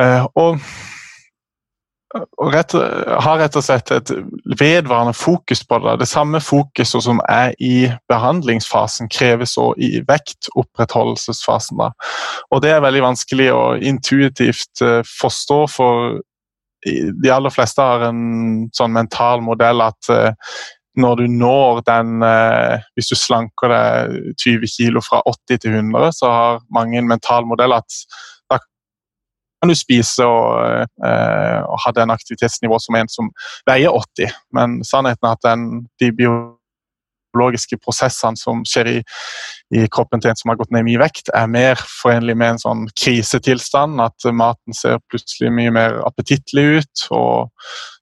eh, 0.00 0.24
og 0.34 0.60
og 2.18 2.48
rett, 2.50 2.72
har 2.74 3.38
rett 3.38 3.56
og 3.58 3.62
slett 3.62 3.92
et 3.94 4.10
vedvarende 4.58 5.14
fokus 5.14 5.62
på 5.66 5.78
det. 5.84 6.00
Det 6.00 6.08
samme 6.10 6.40
fokuset 6.42 7.04
som 7.04 7.20
er 7.30 7.54
i 7.62 7.86
behandlingsfasen, 8.10 9.10
kreves 9.12 9.54
òg 9.60 9.78
i 9.78 10.00
vektopprettholdelsesfasen. 10.08 11.78
Da. 11.78 11.92
Og 12.50 12.64
Det 12.64 12.74
er 12.74 12.82
veldig 12.82 13.04
vanskelig 13.04 13.52
å 13.54 13.62
intuitivt 13.78 14.82
uh, 14.82 15.00
forstå, 15.06 15.60
for 15.70 16.18
de 16.82 17.30
aller 17.30 17.52
fleste 17.52 17.84
har 17.84 18.06
en 18.08 18.68
sånn 18.74 18.94
mental 18.96 19.42
modell 19.44 19.84
at 19.84 20.10
uh, 20.10 20.32
når 20.98 21.20
du 21.20 21.26
når 21.30 21.82
den 21.86 22.24
uh, 22.24 22.80
Hvis 22.96 23.12
du 23.12 23.14
slanker 23.14 23.70
deg 23.70 24.34
20 24.42 24.66
kg 24.66 25.04
fra 25.04 25.20
80 25.28 25.62
til 25.62 25.76
100, 25.78 26.10
så 26.18 26.32
har 26.34 26.64
mange 26.74 26.98
en 26.98 27.08
mental 27.08 27.46
modell 27.46 27.76
at 27.76 28.02
kan 29.60 29.70
du 29.70 29.76
spise 29.76 30.24
og, 30.24 30.86
eh, 31.04 31.60
og 31.60 31.82
ha 31.84 31.92
den 31.96 32.12
aktivitetsnivå 32.14 32.78
som 32.80 32.96
en 32.96 33.12
som 33.12 33.28
veier 33.68 33.92
80. 33.92 34.32
Men 34.56 34.80
sannheten 34.86 35.28
er 35.28 35.36
at 35.36 35.44
den, 35.44 35.66
de 36.00 36.10
biologiske 36.16 37.76
prosessene 37.84 38.40
som 38.40 38.64
skjer 38.68 38.92
i, 38.94 38.96
i, 39.76 39.84
kroppen 39.92 40.22
til 40.22 40.32
en 40.32 40.40
som 40.40 40.52
har 40.52 40.58
gått 40.60 40.72
ned 40.74 40.88
mye 40.88 41.02
vekt, 41.02 41.28
er 41.36 41.52
mer 41.52 41.80
forenlig 42.00 42.38
med 42.40 42.56
en 42.56 42.64
sånn 42.64 42.88
krisetilstand. 42.96 44.00
At 44.00 44.30
maten 44.32 44.76
ser 44.76 45.02
plutselig 45.12 45.52
mye 45.54 45.76
mer 45.76 46.00
appetittlig 46.08 46.66
ut, 46.80 47.06
og 47.12 47.50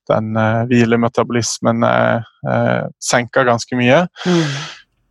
den 0.09 0.39
eh, 0.39 0.65
hvilemetabolismen 0.71 1.85
er 1.85 2.27
eh, 2.49 2.85
senka 3.03 3.45
ganske 3.49 3.79
mye. 3.79 4.05
Mm. 4.25 4.45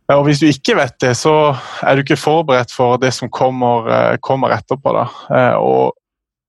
Og 0.08 0.24
Hvis 0.24 0.40
du 0.40 0.46
ikke 0.48 0.78
vet 0.78 0.96
det, 1.04 1.12
så 1.20 1.52
er 1.84 1.94
du 1.94 2.00
ikke 2.00 2.16
forberedt 2.16 2.72
for 2.72 2.96
det 2.96 3.12
som 3.12 3.28
kommer, 3.28 3.88
eh, 3.92 4.16
kommer 4.24 4.54
etterpå. 4.56 4.94
Da. 4.96 5.04
Eh, 5.36 5.56
og 5.60 5.92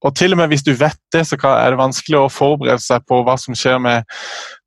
og 0.06 0.16
til 0.16 0.32
og 0.32 0.40
med 0.40 0.52
hvis 0.54 0.64
du 0.64 0.72
vet 0.80 1.00
det, 1.14 1.26
så 1.28 1.36
er 1.50 1.74
det 1.74 1.80
vanskelig 1.80 2.20
å 2.22 2.32
forberede 2.32 2.80
seg 2.84 3.04
på 3.10 3.20
hva 3.28 3.36
som 3.40 3.58
skjer 3.58 3.82
med 3.84 4.08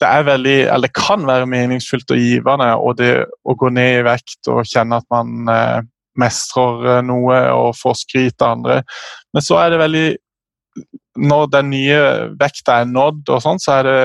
Det 0.01 0.09
er 0.09 0.27
veldig, 0.29 0.59
eller 0.67 0.91
det 0.91 0.99
kan 0.99 1.25
være 1.29 1.49
meningsfullt 1.49 2.13
og 2.13 2.21
givende 2.21 2.69
og 2.77 2.99
det 3.01 3.13
å 3.49 3.57
gå 3.57 3.71
ned 3.73 4.01
i 4.01 4.05
vekt 4.07 4.51
og 4.53 4.67
kjenne 4.69 5.01
at 5.01 5.09
man 5.13 5.49
eh, 5.49 5.79
mestrer 6.21 6.99
eh, 6.99 7.05
noe 7.07 7.39
og 7.55 7.73
får 7.79 8.03
skryt 8.03 8.45
av 8.45 8.59
andre. 8.59 8.83
Men 9.33 9.47
så 9.47 9.61
er 9.63 9.73
det 9.73 9.81
veldig 9.81 10.09
Når 11.23 11.49
den 11.53 11.67
nye 11.69 11.97
vekta 12.41 12.79
er 12.81 12.87
nådd, 12.89 13.27
og 13.29 13.43
sånn, 13.45 13.59
så 13.61 13.75
er 13.79 13.89
det 13.89 13.99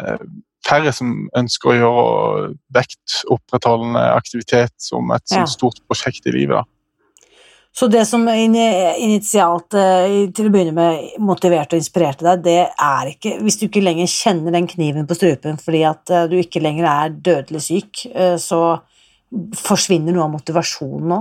eh, 0.00 0.22
færre 0.68 0.92
som 0.96 1.28
ønsker 1.36 1.70
å 1.70 1.76
gjøre 1.76 2.46
vektopprettholdende 2.76 4.04
aktivitet 4.14 4.72
som 4.80 5.12
et 5.12 5.34
ja. 5.34 5.44
stort 5.48 5.80
prosjekt 5.88 6.28
i 6.28 6.32
livet. 6.32 6.56
da. 6.56 6.77
Så 7.78 7.86
det 7.86 8.06
som 8.10 8.24
initialt 8.28 9.74
eh, 9.78 10.14
til 10.34 10.48
å 10.48 10.50
begynne 10.50 10.74
med 10.74 11.18
motiverte 11.22 11.76
og 11.76 11.82
inspirerte 11.82 12.26
deg, 12.26 12.40
det 12.42 12.62
er 12.66 13.10
ikke 13.12 13.36
Hvis 13.44 13.58
du 13.60 13.68
ikke 13.68 13.84
lenger 13.84 14.10
kjenner 14.10 14.56
den 14.56 14.66
kniven 14.66 15.06
på 15.06 15.14
strupen 15.14 15.60
fordi 15.62 15.84
at 15.86 16.10
eh, 16.10 16.24
du 16.26 16.34
ikke 16.40 16.62
lenger 16.64 16.88
er 16.90 17.12
dødelig 17.14 17.62
syk, 17.68 18.02
eh, 18.10 18.34
så 18.42 18.80
forsvinner 19.60 20.16
noe 20.16 20.26
av 20.26 20.32
motivasjonen 20.32 21.12
nå? 21.12 21.20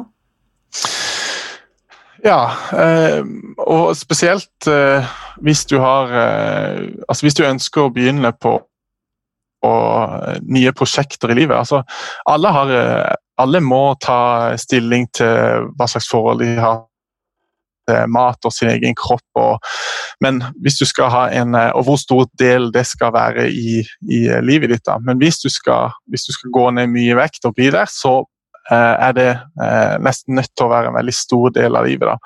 Ja, 2.25 2.39
og 3.61 3.91
spesielt 3.95 4.65
hvis 5.43 5.61
du 5.69 5.75
har 5.79 6.09
Altså 6.15 7.27
hvis 7.27 7.37
du 7.37 7.43
ønsker 7.45 7.83
å 7.83 7.91
begynne 7.93 8.31
på, 8.33 8.55
på 9.61 9.73
nye 10.49 10.73
prosjekter 10.75 11.31
i 11.31 11.37
livet. 11.37 11.59
Altså, 11.59 11.83
alle, 12.25 12.53
har, 12.55 12.73
alle 13.37 13.61
må 13.63 13.95
ta 14.01 14.55
stilling 14.59 15.07
til 15.15 15.67
hva 15.77 15.87
slags 15.89 16.09
forhold 16.11 16.43
de 16.43 16.55
har 16.59 16.85
til 17.87 18.09
mat 18.11 18.43
og 18.43 18.51
sin 18.51 18.71
egen 18.73 18.95
kropp. 18.99 19.25
Og, 19.39 19.67
men 20.23 20.41
hvis 20.63 20.79
du 20.81 20.85
skal 20.89 21.11
ha 21.13 21.25
en, 21.37 21.55
og 21.55 21.85
hvor 21.87 21.99
stor 22.01 22.25
del 22.39 22.71
det 22.75 22.83
skal 22.89 23.13
være 23.15 23.45
i, 23.47 23.83
i 24.11 24.23
livet 24.43 24.73
ditt. 24.73 24.83
da, 24.89 24.97
Men 24.99 25.21
hvis 25.21 25.39
du, 25.39 25.47
skal, 25.53 25.93
hvis 26.11 26.27
du 26.27 26.33
skal 26.35 26.51
gå 26.51 26.65
ned 26.75 26.91
mye 26.91 27.15
vekt 27.15 27.47
og 27.47 27.55
bli 27.55 27.69
der, 27.71 27.87
så 27.87 28.25
Eh, 28.71 28.95
er 29.07 29.13
det 29.15 29.29
eh, 29.63 29.93
nesten 30.03 30.35
nødt 30.35 30.51
til 30.51 30.67
å 30.67 30.71
være 30.73 30.89
en 30.89 30.97
veldig 30.97 31.13
stor 31.15 31.53
del 31.55 31.77
av 31.79 31.85
livet. 31.87 32.09
Da. 32.09 32.17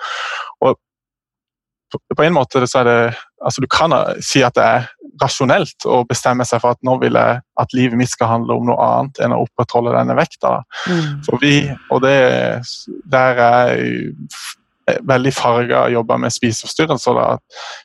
Og 0.66 2.08
på 2.18 2.26
en 2.26 2.34
måte 2.34 2.64
så 2.66 2.82
er 2.82 2.88
det 2.88 3.02
altså 3.42 3.62
Du 3.62 3.68
kan 3.70 3.94
si 4.24 4.42
at 4.46 4.56
det 4.56 4.64
er 4.64 4.88
rasjonelt 5.22 5.86
å 5.90 6.02
bestemme 6.08 6.46
seg 6.48 6.62
for 6.64 6.76
at 6.76 6.82
nå 6.88 6.96
vil 7.02 7.18
jeg 7.20 7.42
at 7.62 7.76
livet 7.78 8.00
mitt 8.00 8.12
skal 8.14 8.32
handle 8.36 8.58
om 8.58 8.70
noe 8.70 8.86
annet 8.86 9.22
enn 9.22 9.36
å 9.36 9.44
opprettholde 9.44 9.94
denne 9.96 10.16
vekta. 10.18 10.62
Mm. 10.88 11.22
For 11.28 11.42
vi, 11.44 11.56
og 11.92 12.04
det, 12.06 12.18
der 13.12 13.42
er 13.46 13.86
veldig 15.08 15.34
farga 15.36 15.86
å 15.86 15.94
jobbe 15.94 16.18
med 16.24 16.34
spiseforstyrrelser. 16.34 17.22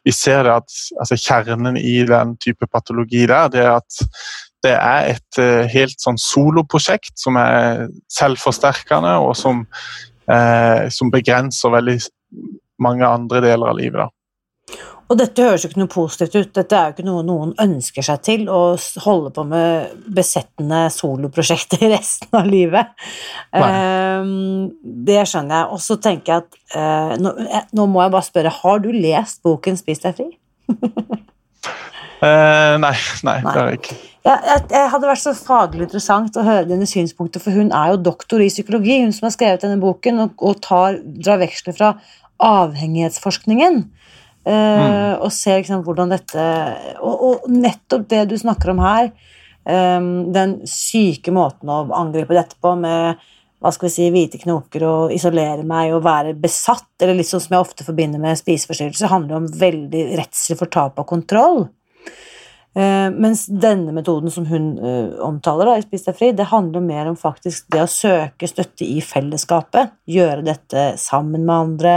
Vi 0.06 0.14
ser 0.14 0.47
det 0.47 0.56
at 0.62 0.76
altså, 1.00 1.18
Kjernen 1.21 1.78
i 1.80 1.99
den 2.09 2.35
type 2.42 2.68
patologi 2.73 3.26
der, 3.28 3.50
det 3.52 3.64
er 3.64 3.73
at 3.76 4.02
det 4.64 4.75
er 4.75 5.12
et 5.12 5.40
uh, 5.40 5.62
helt 5.71 6.00
sånn 6.02 6.18
soloprosjekt 6.18 7.14
som 7.21 7.38
er 7.38 7.87
selvforsterkende, 8.11 9.12
og 9.23 9.37
som, 9.38 9.64
eh, 10.26 10.88
som, 10.90 11.12
begrenser 11.12 11.71
veldig 11.71 11.99
mange 12.83 13.06
andre 13.06 13.42
deler 13.45 13.71
av 13.71 13.78
livet. 13.78 14.00
Da. 14.00 14.80
Og 15.06 15.18
dette 15.20 15.44
høres 15.44 15.62
jo 15.62 15.70
ikke 15.70 15.78
noe 15.78 15.90
positivt 15.92 16.34
ut. 16.34 16.48
Dette 16.56 16.75
er 16.75 16.88
jo 16.88 16.96
ikke 16.96 17.06
noe 17.06 17.22
noen 17.26 17.52
ønsker 17.62 18.02
seg 18.06 18.22
til, 18.26 18.48
å 18.50 18.75
holde 19.04 19.30
på 19.36 19.44
med 19.46 19.92
besettende 20.16 20.86
soloprosjekter 20.90 21.86
resten 21.94 22.34
av 22.34 22.48
livet. 22.50 22.90
Uh, 23.54 24.66
det 24.82 25.22
skjønner 25.30 25.60
jeg. 25.60 25.70
Og 25.76 25.84
så 25.84 25.98
tenker 26.02 26.32
jeg 26.32 26.42
at 26.42 26.58
uh, 26.75 27.14
nå, 27.22 27.36
nå, 27.70 27.86
må 27.86 28.02
jeg 28.02 28.14
bare 28.16 28.30
spørre, 28.30 28.56
har 28.62 28.82
du 28.82 28.90
lest 28.94 29.42
boken 29.46 29.78
'Spis 29.78 30.02
deg 30.02 30.18
fri'? 30.18 30.32
Uh, 32.18 32.75
nei, 32.82 32.96
nei, 33.22 33.38
nei, 33.38 33.38
det 33.46 33.56
har 33.60 33.70
jeg 33.70 33.82
ikke. 33.84 34.02
Ja, 34.26 34.58
det 34.58 34.80
hadde 34.90 35.06
vært 35.06 35.22
så 35.22 35.36
faglig 35.38 35.84
interessant 35.86 36.34
å 36.34 36.42
høre 36.42 36.66
dine 36.66 36.88
synspunkter, 36.90 37.38
for 37.38 37.54
hun 37.54 37.70
er 37.70 37.92
jo 37.92 38.02
doktor 38.08 38.42
i 38.42 38.50
psykologi, 38.50 38.98
hun 39.04 39.14
som 39.14 39.28
har 39.28 39.36
skrevet 39.36 39.62
denne 39.62 39.78
boken, 39.78 40.18
og, 40.25 40.42
og 40.42 40.58
tar, 40.66 40.98
drar 41.22 41.38
veksler 41.44 41.76
fra 41.76 41.92
avhengighetsforskningen. 42.42 43.84
Uh, 44.46 44.52
mm. 44.54 45.22
Og 45.26 45.32
ser 45.34 45.58
liksom 45.58 45.80
hvordan 45.82 46.12
dette 46.12 46.42
og, 47.00 47.14
og, 47.14 47.46
nettopp 47.50 48.04
det 48.12 48.20
du 48.30 48.36
snakker 48.38 48.70
om 48.70 48.82
her, 48.84 49.08
um, 49.66 50.28
den 50.30 50.60
syke 50.70 51.34
måten 51.34 51.72
å 51.72 51.80
angripe 51.98 52.36
dette 52.36 52.54
på 52.62 52.76
med 52.78 53.24
hva 53.58 53.72
skal 53.72 53.88
vi 53.88 53.94
si, 53.94 54.06
hvite 54.12 54.38
knoker 54.38 54.84
og 54.86 55.14
isolere 55.16 55.64
meg 55.66 55.94
og 55.96 56.04
være 56.04 56.36
besatt, 56.38 56.92
eller 57.00 57.16
litt 57.18 57.30
sånn 57.30 57.42
som 57.42 57.56
jeg 57.56 57.64
ofte 57.64 57.86
forbinder 57.86 58.22
med 58.22 58.38
spiseforstyrrelser, 58.38 59.10
handler 59.10 59.40
om 59.40 59.48
veldig 59.50 60.04
redsel 60.20 60.60
for 60.60 60.70
tap 60.70 61.00
av 61.00 61.08
kontroll. 61.08 61.64
Uh, 62.76 63.08
mens 63.16 63.46
denne 63.48 63.94
metoden 63.96 64.30
som 64.30 64.44
hun 64.50 64.74
uh, 64.76 65.16
omtaler, 65.24 65.70
da, 65.70 65.78
i 65.80 65.86
Spis 65.86 66.04
deg 66.04 66.18
fri, 66.18 66.32
det 66.36 66.50
handler 66.52 66.84
mer 66.84 67.08
om 67.08 67.16
faktisk 67.16 67.70
det 67.72 67.86
å 67.86 67.90
søke 67.90 68.50
støtte 68.50 68.84
i 68.84 69.00
fellesskapet. 69.00 69.96
Gjøre 70.12 70.44
dette 70.44 70.90
sammen 71.00 71.48
med 71.48 71.56
andre. 71.56 71.94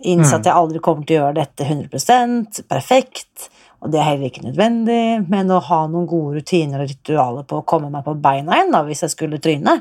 Innse 0.00 0.36
at 0.36 0.44
mm. 0.44 0.48
jeg 0.48 0.56
aldri 0.56 0.82
kommer 0.84 1.06
til 1.06 1.18
å 1.18 1.24
gjøre 1.24 1.38
dette 1.40 1.66
100% 1.66 2.62
perfekt. 2.70 3.50
Og 3.80 3.92
det 3.92 4.00
er 4.00 4.10
heller 4.10 4.28
ikke 4.28 4.44
nødvendig, 4.44 5.02
men 5.32 5.52
å 5.52 5.60
ha 5.64 5.84
noen 5.88 6.08
gode 6.08 6.40
rutiner 6.40 6.82
og 6.82 6.90
ritualer 6.90 7.46
på 7.48 7.60
å 7.60 7.66
komme 7.68 7.88
meg 7.92 8.04
på 8.04 8.16
beina 8.20 8.58
igjen 8.58 8.74
da, 8.74 8.82
hvis 8.84 9.06
jeg 9.06 9.14
skulle 9.14 9.40
tryne. 9.40 9.78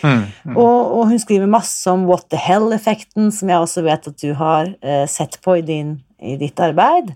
Mm, 0.00 0.24
mm. 0.50 0.56
Og, 0.56 0.78
og, 0.94 1.02
hun 1.10 1.20
skriver 1.22 1.50
masse 1.50 1.90
om 1.90 2.06
what 2.08 2.28
the 2.30 2.38
hell-effekten, 2.40 3.30
som 3.34 3.50
jeg 3.50 3.62
også 3.62 3.84
vet 3.86 4.08
at 4.10 4.22
du 4.22 4.32
har 4.38 4.72
eh, 4.82 5.04
sett 5.10 5.38
på 5.44 5.58
i, 5.60 5.64
din, 5.66 5.96
i 6.22 6.36
ditt 6.40 6.58
arbeid. 6.62 7.14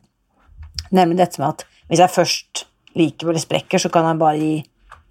Nemlig 0.95 1.19
dette 1.23 1.43
med 1.43 1.51
at 1.53 1.67
hvis 1.89 2.03
jeg 2.03 2.15
først 2.15 2.65
likevel 2.99 3.39
sprekker, 3.43 3.83
så 3.83 3.91
kan 3.93 4.07
jeg 4.09 4.21
bare 4.23 4.39
gi, 4.39 4.55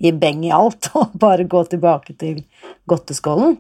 gi 0.04 0.14
beng 0.16 0.44
i 0.48 0.54
alt 0.56 0.92
og 1.00 1.16
bare 1.20 1.48
gå 1.50 1.64
tilbake 1.72 2.16
til 2.20 2.44
godteskålen. 2.90 3.58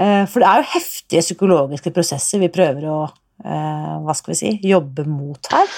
Eh, 0.00 0.24
for 0.28 0.42
det 0.42 0.48
er 0.48 0.60
jo 0.60 0.72
heftige 0.74 1.24
psykologiske 1.24 1.92
prosesser 1.94 2.40
vi 2.42 2.52
prøver 2.52 2.84
å 2.92 2.98
eh, 3.06 3.94
hva 4.04 4.16
skal 4.16 4.34
vi 4.34 4.38
si, 4.38 4.52
jobbe 4.68 5.06
mot 5.08 5.52
her. 5.52 5.72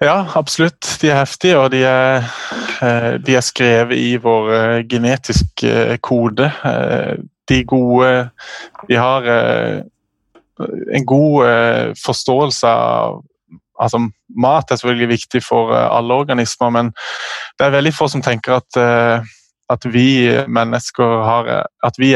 Ja, 0.00 0.16
absolutt. 0.38 0.86
De 1.02 1.10
er 1.10 1.20
heftige, 1.20 1.58
og 1.58 1.72
de 1.74 1.82
er, 1.84 2.28
eh, 2.84 3.12
de 3.20 3.36
er 3.36 3.44
skrevet 3.44 3.98
i 3.98 4.16
vår 4.22 4.82
genetiske 4.88 5.98
kode. 6.06 6.52
De 7.48 7.62
gode 7.64 8.30
De 8.88 8.96
har 8.96 9.24
en 10.58 11.06
god 11.06 11.94
forståelse 11.96 12.68
av 12.68 13.22
altså, 13.80 14.00
Mat 14.36 14.70
er 14.70 14.76
selvfølgelig 14.76 15.08
viktig 15.08 15.40
for 15.42 15.72
alle 15.72 16.14
organismer, 16.14 16.70
men 16.70 16.90
det 17.58 17.66
er 17.66 17.74
veldig 17.74 17.94
få 17.94 18.08
som 18.12 18.22
tenker 18.22 18.58
at, 18.58 18.78
at 19.70 19.86
vi 19.88 20.28
mennesker 20.46 21.22
har, 21.24 21.50
at 21.82 21.98
vi 21.98 22.12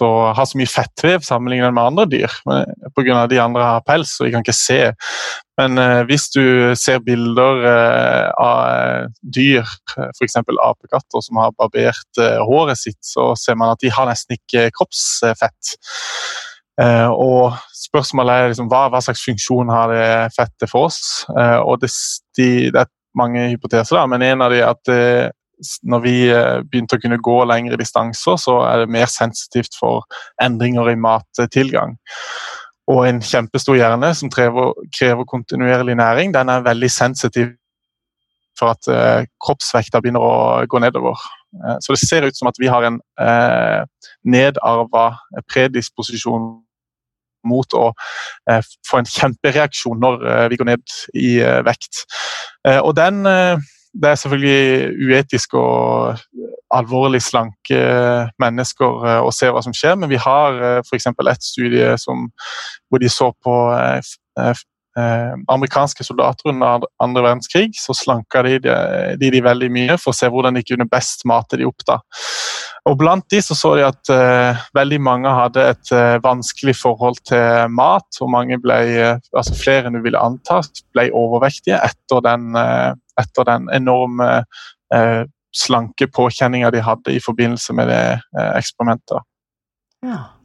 så, 0.00 0.08
har 0.36 0.48
så 0.48 0.58
mye 0.58 0.70
fettvev 0.70 1.24
sammenlignet 1.26 1.74
med 1.76 1.92
andre 1.92 2.06
dyr. 2.08 2.34
Pga. 2.96 3.26
de 3.28 3.40
andre 3.42 3.66
har 3.74 3.86
pels, 3.86 4.16
og 4.20 4.26
vi 4.26 4.34
kan 4.34 4.44
ikke 4.44 4.56
se. 4.56 4.80
Men 5.60 5.80
eh, 5.80 6.02
hvis 6.08 6.28
du 6.32 6.44
ser 6.78 7.02
bilder 7.04 7.64
eh, 7.68 8.28
av 8.40 9.10
dyr, 9.20 9.66
f.eks. 10.16 10.38
apekatter 10.40 11.24
som 11.24 11.40
har 11.42 11.56
barbert 11.58 12.20
eh, 12.22 12.38
håret 12.48 12.80
sitt, 12.80 13.00
så 13.04 13.32
ser 13.38 13.58
man 13.60 13.74
at 13.74 13.82
de 13.84 13.92
har 13.92 14.08
nesten 14.08 14.38
ikke 14.38 14.70
kroppsfett. 14.78 15.76
Og 16.80 17.58
Spørsmålet 17.76 18.32
er 18.32 18.52
liksom, 18.52 18.68
hva, 18.70 18.86
hva, 18.88 19.00
slags 19.04 19.20
funksjon 19.26 19.68
har 19.72 19.90
det 19.92 20.04
fettet 20.32 20.70
for 20.70 20.86
oss. 20.88 21.26
Og 21.28 21.80
det, 21.82 21.90
de, 22.38 22.46
det, 22.72 22.84
er 22.84 22.88
mange 23.18 23.48
hypoteser, 23.50 23.98
da, 23.98 24.06
men 24.08 24.24
en 24.24 24.44
av 24.46 24.54
de 24.54 24.62
er 24.62 24.70
at 24.70 24.92
når 25.82 26.02
vi 26.04 26.14
begynte 26.70 26.96
å 26.96 27.02
kunne 27.02 27.20
gå 27.20 27.36
lengre 27.48 27.78
distanser, 27.80 28.38
så 28.40 28.56
er 28.68 28.82
det 28.82 28.94
mer 28.94 29.10
sensitivt 29.10 29.76
for 29.78 30.06
endringer 30.42 30.90
i 30.92 30.98
mattilgang. 30.98 31.96
Og 32.90 33.04
en 33.06 33.20
kjempestor 33.22 33.78
hjerne 33.78 34.12
som 34.18 34.30
krever, 34.32 34.72
krever 34.96 35.28
kontinuerlig 35.28 35.96
næring, 36.00 36.32
den 36.34 36.50
er 36.50 36.66
veldig 36.66 36.90
sensitiv 36.90 37.52
for 38.58 38.74
at 38.74 38.88
eh, 38.92 39.28
kroppsvekta 39.40 40.00
begynner 40.02 40.24
å 40.24 40.64
gå 40.68 40.80
nedover. 40.82 41.20
Eh, 41.54 41.76
så 41.80 41.94
det 41.94 42.00
ser 42.02 42.26
ut 42.26 42.36
som 42.36 42.50
at 42.50 42.58
vi 42.60 42.68
har 42.72 42.86
en 42.86 42.98
eh, 43.22 43.84
nedarva 44.26 45.06
predisposisjon 45.48 46.50
mot 47.48 47.76
å 47.76 47.86
eh, 48.50 48.60
få 48.88 49.00
en 49.00 49.08
kjempereaksjon 49.08 50.00
når 50.02 50.24
eh, 50.26 50.46
vi 50.52 50.60
går 50.60 50.70
ned 50.72 50.96
i 51.16 51.30
eh, 51.40 51.60
vekt. 51.66 52.04
og 52.84 52.92
den 52.92 53.24
det 53.92 54.10
er 54.10 54.18
selvfølgelig 54.20 55.08
uetisk 55.08 55.54
og 55.58 56.18
alvorlig 56.70 57.18
slanke 57.24 57.80
mennesker 58.38 59.06
å 59.24 59.30
se 59.34 59.50
hva 59.50 59.62
som 59.64 59.74
skjer, 59.74 59.96
men 59.98 60.10
vi 60.12 60.20
har 60.22 60.60
f.eks. 60.84 61.08
et 61.10 61.46
studie 61.46 61.96
som, 61.98 62.28
hvor 62.88 63.02
de 63.02 63.10
så 63.10 63.32
på 63.42 63.56
eh, 64.98 65.32
amerikanske 65.52 66.04
soldater 66.04 66.50
under 66.50 66.86
andre 67.02 67.22
verdenskrig. 67.22 67.70
Så 67.78 67.94
slanka 67.96 68.42
de, 68.46 68.58
de 69.20 69.30
de, 69.30 69.42
veldig 69.44 69.70
mye 69.72 69.98
for 70.00 70.12
å 70.12 70.16
se 70.16 70.30
hvordan 70.30 70.58
de 70.58 70.64
kunne 70.66 70.88
best 70.90 71.26
mate 71.28 71.60
de 71.60 71.68
opp. 71.68 71.84
da. 71.86 72.00
Og 72.88 72.96
Blant 72.98 73.26
de 73.30 73.42
så, 73.44 73.54
så 73.58 73.74
de 73.76 73.84
at 73.86 74.12
eh, 74.14 74.62
veldig 74.76 75.00
mange 75.04 75.32
hadde 75.36 75.66
et 75.74 75.92
eh, 75.94 76.16
vanskelig 76.24 76.76
forhold 76.80 77.20
til 77.28 77.68
mat. 77.76 78.08
og 78.20 78.32
mange 78.32 78.58
ble, 78.62 78.80
altså 79.36 79.56
Flere 79.58 79.90
enn 79.90 79.98
du 79.98 80.04
ville 80.04 80.20
anta 80.20 80.62
ble 80.94 81.10
overvektige 81.16 81.80
etter 81.84 82.24
den, 82.24 82.54
eh, 82.56 82.94
etter 83.20 83.48
den 83.48 83.68
enorme 83.76 84.32
eh, 84.94 85.22
slanke 85.56 86.06
påkjenninga 86.06 86.70
de 86.70 86.82
hadde 86.84 87.14
i 87.14 87.22
forbindelse 87.22 87.74
med 87.76 87.90
det 87.90 88.04
eh, 88.16 88.52
eksperimentet. 88.56 89.26
Ja. 90.06 90.39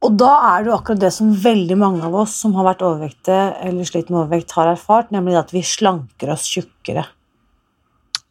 Og 0.00 0.16
da 0.16 0.30
er 0.54 0.62
det 0.62 0.70
jo 0.70 0.76
akkurat 0.78 1.00
det 1.02 1.10
som 1.12 1.32
veldig 1.36 1.76
mange 1.76 2.04
av 2.06 2.14
oss 2.22 2.38
som 2.40 2.54
har 2.56 2.70
vært 2.70 2.84
overvektige 2.86 3.50
eller 3.68 3.88
slitt 3.88 4.08
med 4.08 4.22
overvekt, 4.22 4.54
har 4.56 4.72
erfart, 4.72 5.10
nemlig 5.12 5.36
at 5.40 5.52
vi 5.52 5.60
slanker 5.66 6.32
oss 6.32 6.46
tjukkere. 6.48 7.04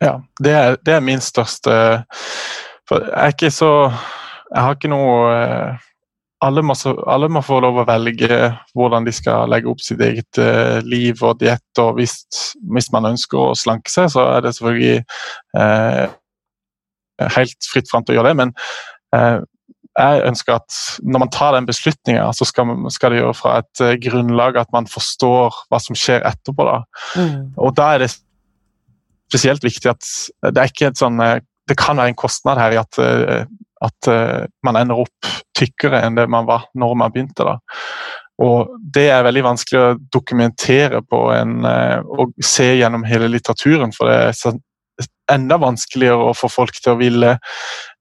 Ja, 0.02 0.16
det 0.42 0.56
er, 0.56 0.80
det 0.86 0.96
er 0.96 1.04
min 1.04 1.20
største 1.20 1.74
For 2.88 3.04
jeg 3.04 3.18
er 3.20 3.34
ikke 3.34 3.50
så 3.52 3.72
Jeg 3.90 4.62
har 4.64 4.78
ikke 4.78 4.92
noe 4.94 5.16
eh, 5.34 5.82
alle 6.40 6.62
må, 6.64 6.76
alle 7.12 7.28
må, 7.28 7.42
få 7.44 7.58
lov 7.64 7.82
å 7.82 7.86
velge 7.88 8.30
hvordan 8.78 9.04
de 9.04 9.12
skal 9.12 9.52
legge 9.52 9.68
opp 9.68 9.82
sitt 9.84 10.00
eget 10.00 10.40
uh, 10.40 10.80
liv 10.88 11.20
og 11.20 11.42
diett. 11.42 11.82
og 11.84 11.98
hvis, 12.00 12.14
hvis, 12.64 12.88
man 12.96 13.10
ønsker 13.12 13.42
å 13.42 13.58
slanke 13.60 13.92
seg, 13.92 14.08
så 14.14 14.24
er 14.38 14.46
det 14.46 14.54
selvfølgelig 14.56 15.02
uh, 15.60 16.06
helt 17.36 17.68
fritt 17.68 17.92
fram 17.92 18.08
til 18.08 18.16
å 18.16 18.20
gjøre 18.22 18.32
det. 18.32 18.38
Men 18.40 18.56
uh, 19.12 19.44
jeg 20.00 20.24
ønsker 20.30 20.56
at 20.58 20.80
når 21.04 21.24
man 21.26 21.32
tar 21.34 21.56
den 21.56 21.68
beslutninga, 21.68 22.30
så 22.36 22.48
skal, 22.48 22.72
skal, 22.94 23.14
det 23.14 23.22
gjøre 23.22 23.36
fra 23.38 23.60
et 23.62 23.84
uh, 23.84 23.94
grunnlag 24.02 24.60
at 24.62 24.72
man 24.76 24.90
forstår 24.90 25.58
hva 25.70 25.82
som 25.84 25.98
skjer 25.98 26.26
etterpå. 26.28 26.66
Da. 26.68 26.80
Mm. 27.20 27.38
Og 27.60 27.76
da 27.78 27.94
er 27.96 28.06
det 28.06 28.12
spesielt 29.30 29.66
viktig 29.66 29.92
at 29.92 30.06
det 30.50 30.58
er 30.58 30.72
ikke 30.72 30.88
et 30.90 30.98
sånn 30.98 31.20
Det 31.70 31.76
kan 31.78 32.00
være 32.02 32.10
en 32.10 32.18
kostnad 32.18 32.58
her 32.58 32.74
i 32.74 32.80
at, 32.82 32.98
at 33.86 34.08
man 34.66 34.80
ender 34.80 35.04
opp 35.04 35.28
tykkere 35.54 36.00
enn 36.02 36.16
det 36.18 36.26
man 36.34 36.48
var 36.48 36.64
når 36.74 36.96
man 36.98 37.14
begynte. 37.14 37.46
da. 37.46 37.60
Og 38.42 38.72
Det 38.82 39.06
er 39.14 39.28
veldig 39.28 39.44
vanskelig 39.46 39.84
å 39.84 40.00
dokumentere 40.10 41.04
på 41.06 41.20
en, 41.36 41.60
og 42.10 42.34
se 42.42 42.72
gjennom 42.80 43.06
hele 43.06 43.30
litteraturen. 43.30 43.94
for 43.94 44.10
det 44.10 44.18
er 44.18 44.58
enda 45.32 45.60
vanskeligere 45.62 46.30
å 46.30 46.36
få 46.38 46.50
folk 46.52 46.80
til 46.80 46.94
å 46.94 47.00
ville 47.00 47.36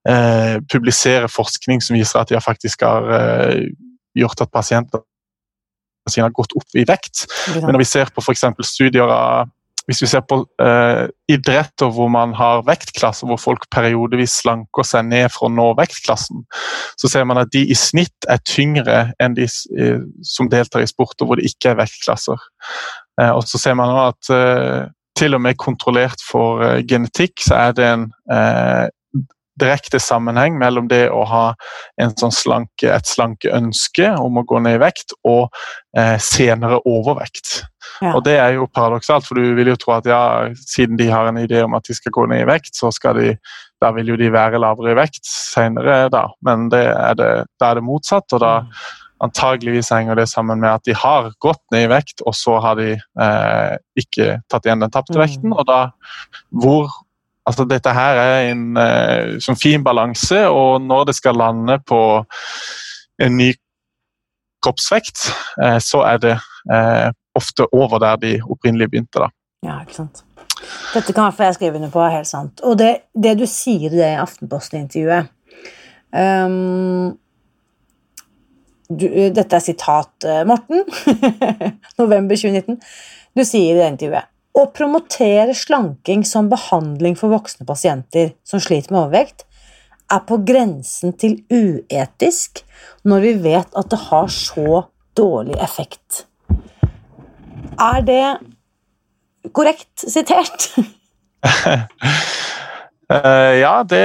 eh, 0.09 0.57
publisere 0.73 1.29
forskning 1.31 1.83
som 1.85 1.99
viser 1.99 2.21
at 2.21 2.33
de 2.33 2.41
faktisk 2.43 2.83
har 2.87 3.13
eh, 3.19 3.69
gjort 4.19 4.45
at 4.45 4.53
pasienter 4.55 5.05
sine 6.09 6.25
har 6.25 6.33
gått 6.33 6.55
opp 6.57 6.79
i 6.79 6.87
vekt. 6.89 7.27
Men 7.53 7.75
når 7.75 7.83
vi 7.83 7.91
ser 7.91 8.11
på 8.15 8.25
f.eks. 8.25 8.47
studier 8.65 9.11
av 9.13 9.55
hvis 9.89 10.03
vi 10.03 10.09
ser 10.11 10.21
på 10.29 10.43
eh, 10.61 11.07
idretter 11.33 11.89
hvor 11.97 12.11
man 12.13 12.35
har 12.37 12.61
vektklasser, 12.67 13.25
hvor 13.31 13.41
folk 13.41 13.65
periodevis 13.73 14.35
slanker 14.43 14.85
seg 14.85 15.07
ned 15.09 15.33
for 15.33 15.49
å 15.49 15.53
nå 15.55 15.71
vektklassen, 15.79 16.43
så 17.01 17.09
ser 17.09 17.25
man 17.25 17.41
at 17.41 17.49
de 17.55 17.63
i 17.73 17.77
snitt 17.79 18.29
er 18.29 18.43
tyngre 18.45 18.99
enn 19.17 19.39
de 19.39 19.47
uh, 19.49 20.05
som 20.21 20.51
deltar 20.53 20.85
i 20.85 20.91
sporter 20.91 21.25
hvor 21.25 21.41
det 21.41 21.49
ikke 21.49 21.73
er 21.73 21.81
vektklasser. 21.81 22.45
Eh, 23.17 23.33
og 23.33 23.41
så 23.49 23.63
ser 23.63 23.81
man 23.81 23.97
at 24.11 24.29
til 25.19 25.35
og 25.35 25.41
med 25.43 25.57
kontrollert 25.59 26.21
for 26.23 26.61
genetikk, 26.87 27.41
så 27.43 27.57
er 27.57 27.73
det 27.75 27.87
en 27.89 28.05
direkte 29.61 30.01
sammenheng 30.03 30.59
mellom 30.61 30.89
det 30.91 31.07
å 31.11 31.25
ha 31.29 31.45
sånn 31.99 32.35
slanke, 32.35 32.91
et 32.93 33.09
slankeønske 33.09 34.13
om 34.23 34.41
å 34.41 34.47
gå 34.49 34.61
ned 34.65 34.79
i 34.79 34.83
vekt, 34.83 35.17
og 35.29 35.49
eh, 35.97 36.17
senere 36.23 36.81
overvekt. 36.89 37.63
Ja. 38.03 38.13
Og 38.15 38.23
Det 38.27 38.37
er 38.39 38.55
jo 38.59 38.69
paradoksalt, 38.71 39.27
for 39.27 39.39
du 39.39 39.57
vil 39.59 39.73
jo 39.73 39.79
tro 39.81 39.97
at 39.97 40.07
ja, 40.09 40.23
siden 40.59 40.99
de 41.01 41.09
har 41.11 41.31
en 41.31 41.41
idé 41.41 41.65
om 41.65 41.75
at 41.79 41.89
de 41.89 41.97
skal 41.97 42.15
gå 42.15 42.29
ned 42.31 42.45
i 42.45 42.49
vekt, 42.49 42.75
så 42.79 42.93
skal 42.95 43.19
de, 43.19 43.35
da 43.83 43.93
vil 43.97 44.15
jo 44.15 44.21
de 44.21 44.31
være 44.35 44.61
lavere 44.63 44.95
i 44.95 45.01
vekt 45.01 45.27
senere, 45.27 46.07
da. 46.15 46.29
Men 46.47 46.71
det 46.73 46.87
er 46.93 47.19
det, 47.19 47.35
da 47.61 47.73
er 47.73 47.81
det 47.81 47.87
motsatt. 47.89 48.33
og 48.33 48.43
da 48.45 48.55
mm 48.65 48.73
Antageligvis 49.19 49.91
henger 49.91 50.15
det 50.15 50.29
sammen 50.31 50.61
med 50.63 50.71
at 50.71 50.85
de 50.87 50.95
har 50.95 51.33
gått 51.43 51.63
ned 51.75 51.89
i 51.89 51.91
vekt, 51.91 52.23
og 52.23 52.37
så 52.39 52.59
har 52.63 52.79
de 52.79 52.93
eh, 52.95 53.75
ikke 53.99 54.39
tatt 54.51 54.69
igjen 54.69 54.85
den 54.85 54.93
tapte 54.95 55.17
mm. 55.17 55.23
vekten. 55.25 55.55
Og 55.57 55.67
da 55.67 55.81
hvor 56.63 56.93
Altså, 57.49 57.65
dette 57.65 57.93
her 57.97 58.19
er 58.21 58.51
en 58.51 58.77
uh, 58.77 59.57
fin 59.57 59.85
balanse, 59.85 60.43
og 60.53 60.83
når 60.85 61.09
det 61.09 61.15
skal 61.17 61.39
lande 61.41 61.79
på 61.89 62.01
en 63.25 63.37
ny 63.37 63.55
kroppsvekt, 64.65 65.31
uh, 65.63 65.79
så 65.81 66.03
er 66.11 66.21
det 66.25 66.35
uh, 66.69 67.09
ofte 67.39 67.65
over 67.73 68.03
der 68.05 68.21
de 68.21 68.35
opprinnelig 68.45 68.91
begynte. 68.91 69.25
da. 69.25 69.31
Ja, 69.65 69.81
ikke 69.81 69.97
sant. 70.03 70.25
Dette 70.93 71.15
kan 71.15 71.33
jeg 71.39 71.55
skrive 71.55 71.79
under 71.79 71.91
på, 71.91 72.03
er 72.05 72.19
helt 72.19 72.29
sant. 72.29 72.61
Og 72.61 72.77
det, 72.79 73.09
det 73.15 73.39
du 73.39 73.47
sier 73.47 73.89
i 73.89 73.97
det 73.97 74.15
Aftenposten-intervjuet 74.19 75.29
um, 76.11 77.13
Dette 78.91 79.55
er 79.55 79.63
sitat, 79.63 80.27
Morten. 80.49 80.83
November 82.01 82.41
2019. 82.41 82.81
Du 83.37 83.45
sier 83.45 83.77
i 83.77 83.79
det 83.79 83.87
intervjuet 83.93 84.27
å 84.59 84.67
promotere 84.75 85.55
slanking 85.55 86.25
som 86.27 86.49
behandling 86.51 87.17
for 87.19 87.31
voksne 87.31 87.67
pasienter 87.69 88.33
som 88.47 88.63
sliter 88.63 88.93
med 88.95 89.05
overvekt, 89.05 89.45
er 90.09 90.23
på 90.27 90.41
grensen 90.49 91.13
til 91.21 91.37
uetisk 91.53 92.63
når 93.07 93.27
vi 93.27 93.35
vet 93.45 93.77
at 93.77 93.91
det 93.93 94.01
har 94.09 94.31
så 94.33 94.85
dårlig 95.19 95.59
effekt. 95.63 96.25
Er 97.79 98.03
det 98.07 98.25
korrekt 99.55 100.07
sitert? 100.09 100.71
uh, 101.45 101.85
ja, 103.65 103.77
det, 103.87 104.05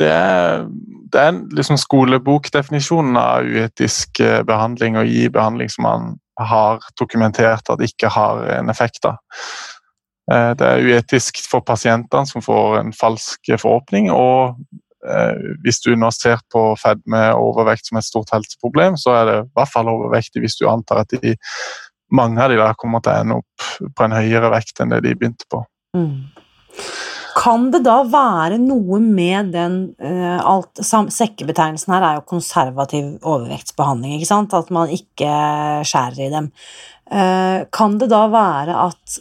det 0.00 0.10
er 0.10 0.66
det 1.16 1.22
er 1.22 1.36
liksom 1.56 1.78
skolebokdefinisjonen 1.80 3.16
av 3.16 3.46
uetisk 3.46 4.20
eh, 4.20 4.42
behandling, 4.46 4.98
å 4.98 5.06
gi 5.06 5.28
behandling 5.32 5.70
som 5.72 5.86
man 5.86 6.08
har 6.36 6.82
dokumentert 7.00 7.70
at 7.72 7.84
ikke 7.84 8.10
har 8.12 8.42
en 8.58 8.72
effekt 8.72 9.06
av. 9.08 9.20
Eh, 10.32 10.50
det 10.58 10.66
er 10.66 10.82
uetisk 10.82 11.38
for 11.46 11.64
pasientene 11.66 12.26
som 12.28 12.44
får 12.44 12.80
en 12.80 12.92
falsk 12.96 13.52
forhåpning. 13.62 14.10
Og 14.14 14.56
eh, 15.06 15.50
hvis 15.64 15.82
du 15.84 15.92
nå 15.98 16.10
ser 16.14 16.42
på 16.52 16.68
fedme 16.80 17.22
og 17.36 17.52
overvekt 17.54 17.90
som 17.90 18.00
et 18.00 18.08
stort 18.08 18.34
helseproblem, 18.34 18.98
så 19.00 19.14
er 19.20 19.26
det 19.30 19.40
i 19.44 19.48
hvert 19.58 19.72
fall 19.72 19.92
overvektig 19.92 20.44
hvis 20.44 20.58
du 20.60 20.66
antar 20.70 21.04
at 21.04 21.18
de, 21.22 21.36
mange 22.14 22.42
av 22.42 22.52
de 22.52 22.60
der 22.60 22.78
kommer 22.78 23.02
til 23.02 23.14
å 23.14 23.20
ende 23.22 23.42
opp 23.42 23.68
på 23.96 24.06
en 24.06 24.16
høyere 24.16 24.52
vekt 24.54 24.82
enn 24.82 24.94
det 24.94 25.04
de 25.06 25.14
begynte 25.18 25.48
på. 25.52 25.62
Mm. 25.96 26.32
Kan 27.36 27.68
det 27.70 27.82
da 27.84 27.98
være 28.08 28.56
noe 28.58 28.98
med 29.02 29.50
den 29.52 29.74
uh, 30.00 30.38
alt, 30.40 30.80
Sekkebetegnelsen 30.80 31.92
her 31.92 32.06
er 32.06 32.18
jo 32.18 32.28
konservativ 32.30 33.10
overvektsbehandling, 33.20 34.16
ikke 34.16 34.28
sant? 34.30 34.56
At 34.56 34.72
man 34.72 34.92
ikke 34.92 35.28
skjærer 35.84 36.22
i 36.24 36.30
dem. 36.32 36.48
Uh, 37.12 37.68
kan 37.76 37.98
det 38.00 38.08
da 38.10 38.22
være 38.32 38.78
at 38.86 39.18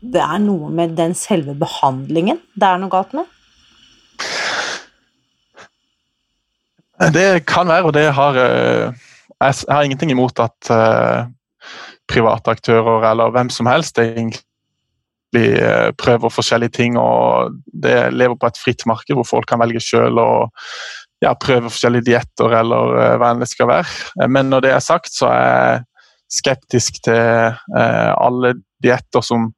det 0.00 0.22
er 0.22 0.38
noe 0.42 0.70
med 0.70 0.96
den 0.98 1.14
selve 1.16 1.54
behandlingen 1.58 2.40
det 2.54 2.68
er 2.68 2.82
noe 2.82 2.92
galt 2.92 3.16
med? 3.16 3.32
Det 7.12 7.44
kan 7.44 7.68
være, 7.68 7.84
og 7.84 7.92
det 7.92 8.06
har 8.16 8.38
uh, 8.40 8.92
Jeg 9.36 9.54
har 9.68 9.84
ingenting 9.84 10.10
imot 10.10 10.38
at 10.40 10.70
private 12.08 12.50
aktører 12.50 13.10
eller 13.10 13.34
hvem 13.34 13.50
som 13.52 13.66
helst 13.68 13.98
egentlig 14.00 14.40
Eh, 15.36 15.92
prøver 15.98 16.28
forskjellige 16.28 16.68
ting. 16.68 16.98
og 16.98 17.52
Det 17.82 18.12
lever 18.12 18.36
på 18.40 18.46
et 18.46 18.58
fritt 18.64 18.86
marked 18.86 19.14
hvor 19.14 19.24
folk 19.24 19.48
kan 19.48 19.60
velge 19.60 19.80
selv 19.80 20.18
og 20.18 20.50
ja, 21.22 21.34
prøve 21.34 21.70
forskjellige 21.70 22.06
dietter 22.06 22.52
eller 22.60 23.16
hva 23.18 23.32
enn 23.32 23.42
det 23.42 23.50
skal 23.50 23.68
være. 23.68 23.90
Eh, 24.22 24.28
men 24.28 24.50
når 24.50 24.66
det 24.66 24.72
er 24.72 24.84
sagt, 24.84 25.12
så 25.12 25.28
er 25.32 25.44
jeg 25.44 25.84
skeptisk 26.40 27.04
til 27.06 27.54
alle 27.70 28.56
dietter 28.84 29.24
som, 29.24 29.48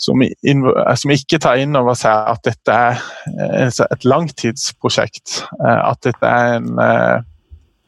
som, 0.00 0.24
som, 0.24 1.14
ikke 1.14 1.40
tar 1.42 1.60
inn 1.62 1.76
over 1.78 1.98
seg 1.98 2.32
at 2.34 2.42
dette 2.46 2.78
er 2.78 3.84
et 3.90 4.08
langtidsprosjekt. 4.08 5.44
Uh, 5.60 5.90
at 5.90 6.02
dette 6.06 6.34
er 6.34 6.58
en 6.60 6.74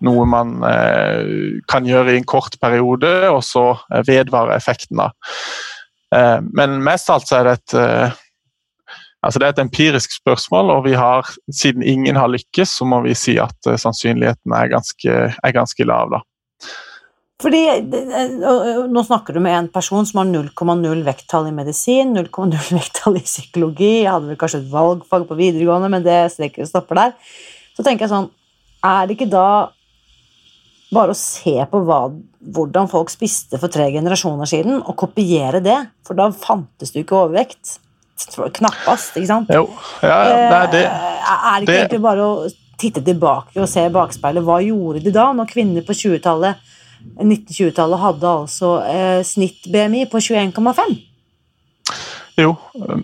noe 0.04 0.26
man 0.28 0.58
kan 1.72 1.86
gjøre 1.88 2.12
i 2.12 2.18
en 2.20 2.26
kort 2.28 2.58
periode, 2.60 3.08
og 3.32 3.40
så 3.40 3.70
vedvarer 4.04 4.58
effekten 4.58 5.00
av. 5.00 5.14
Eh, 6.14 6.38
men 6.52 6.78
mest 6.84 7.10
alt 7.10 7.28
så 7.28 7.40
er 7.40 7.48
det 7.48 7.54
et 7.58 7.76
eh, 7.80 8.22
altså 9.26 9.40
det 9.42 9.48
er 9.48 9.54
et 9.56 9.64
empirisk 9.64 10.14
spørsmål, 10.20 10.70
og 10.76 10.84
vi 10.86 10.94
har, 10.98 11.26
siden 11.50 11.82
ingen 11.82 12.18
har 12.18 12.30
lykkes, 12.30 12.76
så 12.78 12.86
må 12.86 13.02
vi 13.06 13.16
si 13.18 13.36
at 13.42 13.70
eh, 13.70 13.78
sannsynligheten 13.80 14.54
er 14.54 14.72
ganske, 14.72 15.16
er 15.34 15.56
ganske 15.56 15.88
lav. 15.88 16.14
da. 16.14 16.22
Fordi, 17.42 17.62
Nå 18.88 19.02
snakker 19.04 19.36
du 19.36 19.42
med 19.44 19.52
en 19.58 19.68
person 19.72 20.06
som 20.08 20.22
har 20.22 20.28
0,0 20.30 21.02
vekttall 21.04 21.50
i 21.50 21.54
medisin, 21.56 22.14
0,0 22.16 22.56
vekttall 22.78 23.18
i 23.20 23.24
psykologi. 23.26 23.92
Jeg 24.04 24.12
hadde 24.12 24.30
vel 24.30 24.40
kanskje 24.40 24.62
et 24.62 24.72
valgfag 24.72 25.26
på 25.28 25.38
videregående, 25.38 25.92
men 25.92 26.06
det 26.06 26.20
strekker 26.32 26.64
og 26.64 26.70
stopper 26.70 27.02
der. 27.02 27.16
Så 27.76 27.84
tenker 27.84 28.06
jeg 28.06 28.14
sånn, 28.14 28.30
Er 28.86 29.06
det 29.06 29.16
ikke 29.16 29.32
da 29.32 29.48
bare 30.94 31.12
å 31.12 31.18
se 31.18 31.56
på 31.68 31.80
hva, 31.82 32.04
hvordan 32.54 32.88
folk 32.88 33.10
spiste 33.10 33.58
for 33.58 33.72
tre 33.72 33.88
generasjoner 33.92 34.48
siden, 34.48 34.78
og 34.78 34.94
kopiere 35.00 35.60
det, 35.64 35.78
for 36.06 36.18
da 36.18 36.30
fantes 36.30 36.92
det 36.92 37.02
jo 37.02 37.06
ikke 37.06 37.18
overvekt. 37.24 37.80
Knappast, 38.56 39.18
ikke 39.18 39.28
sant? 39.28 39.50
Jo, 39.52 39.66
ja, 40.00 40.20
det 40.24 40.60
er 40.60 40.70
det. 40.72 40.84
Eh, 40.86 41.34
er 41.34 41.58
det 41.58 41.66
ikke 41.66 41.80
egentlig 41.82 42.04
bare 42.06 42.28
å 42.30 42.46
titte 42.80 43.02
tilbake 43.04 43.60
og 43.60 43.68
se 43.68 43.84
i 43.84 43.92
bakspeilet? 43.92 44.46
Hva 44.46 44.60
gjorde 44.64 45.02
de 45.04 45.12
da, 45.12 45.26
når 45.36 45.50
kvinner 45.50 45.84
på 45.84 45.96
20-tallet 45.96 46.72
1920-tallet 47.22 48.02
hadde 48.02 48.32
altså 48.42 48.72
eh, 48.86 49.20
snitt-BMI 49.26 50.06
på 50.12 50.22
21,5? 50.22 50.96
Jo, 52.36 52.50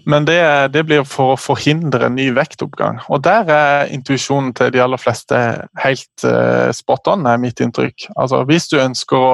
men 0.04 0.26
det, 0.28 0.42
det, 0.74 0.82
blir 0.84 1.06
for 1.08 1.32
å 1.32 1.40
forhindre 1.40 2.10
ny 2.12 2.26
vektoppgang. 2.36 2.98
Og 3.08 3.22
der 3.24 3.48
er 3.48 3.92
intuisjonen 3.94 4.50
til 4.58 4.68
de 4.74 4.82
aller 4.84 5.00
fleste 5.00 5.38
helt 5.80 6.26
eh, 6.28 6.68
spot 6.76 7.08
on, 7.14 7.24
er 7.24 7.40
mitt 7.40 7.62
inntrykk. 7.64 8.10
Altså, 8.12 8.42
hvis 8.50 8.68
du 8.68 8.76
ønsker 8.82 9.16
å 9.16 9.30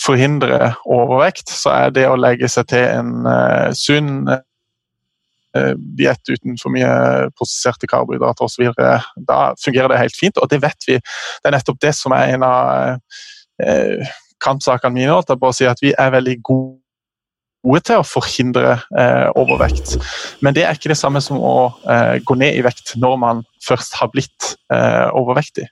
forhindre 0.00 0.72
overvekt, 0.88 1.52
så 1.52 1.74
er 1.74 1.92
det 1.98 2.06
å 2.08 2.16
legge 2.16 2.48
seg 2.48 2.70
til 2.72 2.86
en 2.86 3.28
eh, 3.28 3.68
sunn 3.76 4.30
uh, 4.30 5.74
diett 6.00 6.32
uten 6.32 6.56
for 6.56 6.72
mye 6.72 7.28
prosesserte 7.36 7.90
karbohydrater 7.92 8.48
osv. 8.48 8.72
Da 9.28 9.40
fungerer 9.60 9.92
det 9.92 10.00
helt 10.00 10.16
fint, 10.16 10.40
og 10.40 10.48
det 10.48 10.62
vet 10.64 10.88
vi. 10.88 10.96
Det 10.96 11.50
er 11.50 11.58
nettopp 11.58 11.82
det 11.84 11.92
som 11.98 12.16
er 12.16 12.38
en 12.38 12.48
av 12.48 12.96
uh, 13.60 14.12
kampsakene 14.42 14.94
mine. 14.96 15.16
Å 15.16 15.54
si 15.56 15.68
at 15.68 15.80
vi 15.82 15.94
er 15.96 16.14
veldig 16.14 16.36
gode 16.46 16.80
til 17.84 18.00
å 18.00 18.06
forhindre 18.06 18.78
eh, 18.96 19.28
overvekt. 19.36 19.98
Men 20.40 20.56
det 20.56 20.64
er 20.64 20.78
ikke 20.78 20.92
det 20.92 21.00
samme 21.00 21.20
som 21.24 21.36
å 21.36 21.70
eh, 21.84 22.16
gå 22.24 22.36
ned 22.40 22.56
i 22.56 22.64
vekt 22.64 22.94
når 23.00 23.18
man 23.20 23.42
først 23.66 23.98
har 24.00 24.08
blitt 24.14 24.54
eh, 24.72 25.08
overvektig. 25.16 25.66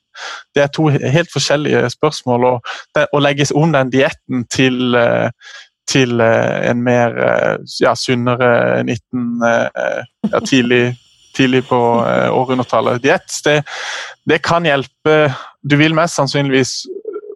Det 0.55 0.64
er 0.64 0.74
to 0.74 0.88
helt 0.92 1.33
forskjellige 1.33 1.87
spørsmål. 1.96 2.44
og 2.53 2.74
det, 2.96 3.09
Å 3.09 3.22
legge 3.24 3.48
om 3.57 3.72
den 3.72 3.92
dietten 3.94 4.44
til, 4.53 4.92
eh, 4.98 5.31
til 5.88 6.20
eh, 6.20 6.68
en 6.68 6.85
mer 6.85 7.16
eh, 7.24 7.57
ja, 7.81 7.96
sunnere 7.96 8.85
19, 8.85 9.40
ja, 10.29 10.44
tidlig, 10.44 10.85
tidlig 11.38 11.64
på 11.70 11.79
århundretallet 12.35 13.01
diett, 13.05 13.33
det, 13.46 13.61
det 14.29 14.42
kan 14.44 14.66
hjelpe. 14.66 15.20
Du 15.62 15.77
vil 15.79 15.94
mest 15.96 16.18
sannsynligvis 16.18 16.83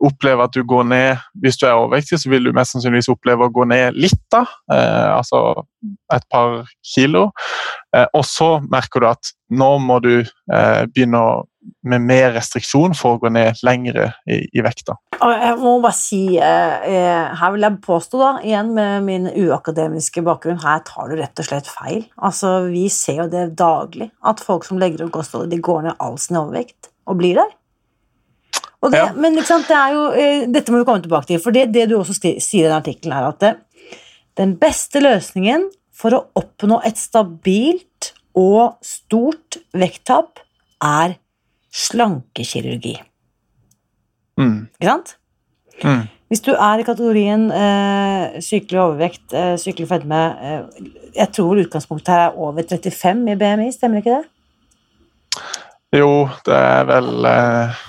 oppleve 0.03 0.47
at 0.47 0.55
du 0.55 0.65
går 0.67 0.89
ned 0.91 1.23
Hvis 1.43 1.59
du 1.61 1.67
er 1.67 1.77
overvektig, 1.77 2.19
så 2.21 2.31
vil 2.31 2.49
du 2.49 2.53
mest 2.57 2.75
sannsynligvis 2.75 3.11
oppleve 3.13 3.47
å 3.47 3.53
gå 3.55 3.67
ned 3.71 3.99
litt, 3.99 4.21
da, 4.33 4.45
eh, 4.73 5.09
altså 5.17 5.65
et 6.13 6.25
par 6.31 6.67
kilo. 6.95 7.31
Eh, 7.97 8.07
og 8.15 8.25
så 8.29 8.57
merker 8.71 9.03
du 9.03 9.09
at 9.11 9.33
nå 9.53 9.71
må 9.83 9.99
du 10.05 10.15
eh, 10.21 10.83
begynne 10.93 11.23
med 11.87 12.03
mer 12.03 12.33
restriksjon 12.37 12.95
for 12.99 13.17
å 13.17 13.23
gå 13.23 13.31
ned 13.35 13.61
lengre 13.67 14.09
i, 14.27 14.41
i 14.51 14.63
vekta. 14.65 14.97
Jeg 15.23 15.57
må 15.61 15.77
bare 15.83 15.95
si, 15.95 16.21
eh, 16.43 16.87
eh, 16.89 17.35
her 17.39 17.55
vil 17.55 17.67
jeg 17.67 17.81
påstå, 17.85 18.21
da, 18.23 18.31
igjen 18.47 18.73
med 18.77 19.07
min 19.07 19.29
uakademiske 19.31 20.25
bakgrunn, 20.27 20.63
her 20.63 20.83
tar 20.87 21.11
du 21.11 21.17
rett 21.21 21.43
og 21.43 21.49
slett 21.49 21.71
feil. 21.71 22.05
Altså, 22.19 22.55
Vi 22.73 22.89
ser 22.93 23.25
jo 23.25 23.29
det 23.31 23.53
daglig, 23.59 24.11
at 24.27 24.43
folk 24.43 24.67
som 24.67 24.81
legger 24.83 25.07
opp 25.07 25.17
kostholdet, 25.19 25.55
de 25.55 25.63
går 25.63 25.87
ned 25.87 25.99
all 26.03 26.19
sin 26.19 26.41
overvekt 26.41 26.91
og 27.07 27.19
blir 27.19 27.39
der. 27.39 27.51
Det, 28.83 28.99
ja. 28.99 29.13
Men 29.15 29.37
det 29.39 29.47
jo, 29.47 30.07
eh, 30.19 30.49
dette 30.51 30.73
må 30.73 30.81
vi 30.81 30.87
komme 30.89 31.05
tilbake 31.05 31.31
til, 31.31 31.39
for 31.43 31.55
det, 31.55 31.69
det 31.75 31.87
du 31.91 32.01
også 32.01 32.17
sier 32.19 32.65
i 32.65 32.67
den 32.67 32.75
artikkelen, 32.81 33.15
er 33.15 33.29
at 33.29 33.45
det, 33.45 33.53
den 34.41 34.57
beste 34.59 35.03
løsningen 35.03 35.69
for 35.95 36.17
å 36.17 36.25
oppnå 36.41 36.81
et 36.89 36.99
stabilt 36.99 38.13
og 38.39 38.81
stort 38.83 39.61
vekttap 39.77 40.41
er 40.83 41.19
slankekirurgi. 41.73 42.97
Mm. 44.41 44.59
Ikke 44.81 44.89
sant? 44.89 45.15
Mm. 45.83 46.09
Hvis 46.33 46.41
du 46.41 46.53
er 46.55 46.81
i 46.81 46.85
kategorien 46.87 47.49
eh, 47.53 48.39
sykelig 48.41 48.81
overvekt, 48.81 49.25
eh, 49.37 49.55
sykelig 49.61 49.89
fedme 49.91 50.21
eh, 50.41 50.87
Jeg 51.13 51.29
tror 51.37 51.61
utgangspunktet 51.61 52.09
her 52.09 52.23
er 52.31 52.39
over 52.41 52.65
35 52.65 53.27
i 53.29 53.37
BMI, 53.37 53.69
stemmer 53.75 54.01
ikke 54.01 54.17
det? 54.17 55.43
Jo, 56.01 56.29
det 56.47 56.57
er 56.57 56.87
vel 56.89 57.29
eh, 57.29 57.83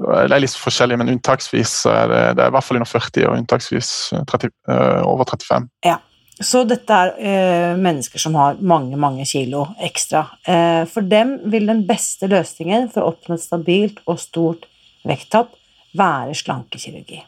det 0.00 0.32
er 0.32 0.42
litt 0.42 0.56
forskjellig, 0.56 0.96
men 1.00 1.12
unntaksvis 1.12 1.74
er 1.90 2.06
det, 2.08 2.20
det 2.38 2.44
er 2.44 2.52
i 2.52 2.54
hvert 2.54 2.66
fall 2.66 2.78
under 2.80 2.88
40 2.88 3.26
og 3.28 3.34
unntaksvis 3.36 3.90
30, 4.30 4.52
uh, 4.70 5.02
over 5.04 5.28
35. 5.28 5.66
Ja, 5.84 5.98
Så 6.40 6.62
dette 6.64 6.96
er 6.96 7.10
uh, 7.20 7.80
mennesker 7.80 8.22
som 8.22 8.38
har 8.40 8.60
mange 8.64 8.96
mange 8.96 9.26
kilo 9.28 9.66
ekstra. 9.84 10.24
Uh, 10.48 10.86
for 10.88 11.04
dem 11.04 11.36
vil 11.52 11.68
den 11.68 11.82
beste 11.88 12.30
løsningen 12.32 12.88
for 12.94 13.04
å 13.04 13.12
oppnå 13.12 13.36
et 13.36 13.44
stabilt 13.44 14.00
og 14.06 14.22
stort 14.22 14.64
vekttap 15.04 15.52
være 15.96 16.36
slankekirurgi. 16.38 17.24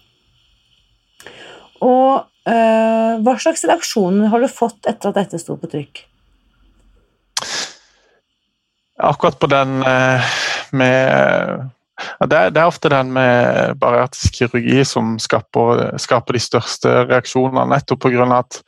Og 1.83 2.29
hva 2.43 3.33
slags 3.39 3.63
reaksjoner 3.67 4.31
har 4.31 4.43
du 4.43 4.49
fått 4.51 4.87
etter 4.91 5.11
at 5.11 5.19
dette 5.19 5.39
sto 5.39 5.55
på 5.59 5.69
trykk? 5.71 6.01
Akkurat 9.03 9.39
på 9.39 9.51
den 9.51 9.77
med 10.79 11.71
det, 12.27 12.41
det, 12.55 12.61
er 12.61 12.69
ofte 12.69 12.91
den 12.93 13.13
med 13.15 13.79
bariatrisk 13.83 14.41
kirurgi 14.41 14.85
som 14.89 15.17
skaper, 15.23 15.85
skaper 16.03 16.39
de 16.39 16.43
største 16.43 16.95
reaksjonene, 17.11 17.69
nettopp 17.75 18.07
pga. 18.07 18.29
at 18.39 18.63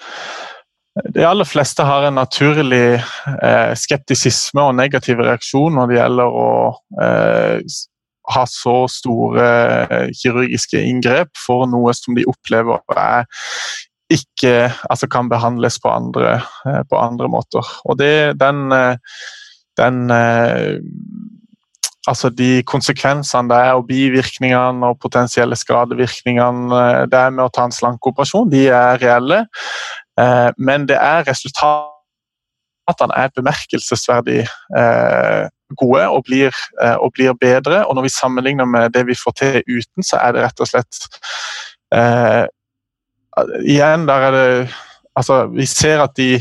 de 1.14 1.24
aller 1.26 1.46
fleste 1.48 1.82
har 1.82 2.06
en 2.06 2.20
naturlig 2.20 3.00
eh, 3.00 3.72
skeptisisme 3.74 4.62
og 4.62 4.76
negativ 4.78 5.18
reaksjon 5.18 5.74
når 5.74 5.90
det 5.90 5.98
gjelder 5.98 6.36
å 6.38 6.50
eh, 7.02 7.80
ha 8.34 8.44
så 8.48 8.76
store 8.88 9.48
eh, 9.88 10.12
kirurgiske 10.16 10.80
inngrep 10.80 11.34
for 11.38 11.66
noe 11.70 11.92
som 11.98 12.14
de 12.16 12.26
opplever 12.30 12.78
er 12.94 13.26
ikke 14.12 14.54
altså 14.90 15.08
kan 15.10 15.30
behandles 15.32 15.80
på 15.82 15.90
andre, 15.90 16.36
eh, 16.68 16.82
på 16.90 17.00
andre 17.00 17.28
måter. 17.32 17.64
Og 17.84 17.98
det, 17.98 18.38
den, 18.40 18.70
eh, 18.72 18.96
den 19.80 20.06
altså 22.08 22.30
de 22.30 22.62
konsekvensene 22.68 23.48
det 23.50 23.56
er, 23.56 23.72
og 23.78 23.86
bivirkningene 23.88 24.90
og 24.90 25.00
potensielle 25.02 25.56
skadevirkningene 25.56 26.78
eh, 26.80 27.02
det 27.10 27.20
er 27.20 27.34
med 27.34 27.46
å 27.46 27.52
ta 27.54 27.66
en 27.68 27.74
slankeoperasjon, 27.74 28.50
de 28.52 28.66
er 28.68 29.00
reelle. 29.02 29.44
Eh, 30.20 30.50
men 30.58 30.88
det 30.90 30.98
er 31.00 31.24
resultatene 31.28 33.16
er 33.16 33.32
bemerkelsesverdig 33.36 34.42
eh, 34.44 35.44
gode 35.80 36.02
og 36.12 36.26
blir, 36.28 36.54
og 37.00 37.14
blir, 37.16 37.32
bedre. 37.40 37.80
Og 37.88 37.96
når 37.96 38.06
vi 38.06 38.12
sammenligner 38.12 38.68
med 38.68 38.92
det 38.94 39.06
vi 39.08 39.16
får 39.18 39.38
til 39.40 39.62
uten, 39.66 40.04
så 40.04 40.20
er 40.20 40.36
det 40.36 40.44
rett 40.44 40.60
og 40.60 40.70
slett 40.70 41.06
Igjen, 43.66 44.06
der 44.06 44.24
er 44.28 44.34
det 44.34 44.48
Altså, 45.14 45.46
vi 45.46 45.66
ser 45.66 46.00
at 46.02 46.16
de 46.18 46.40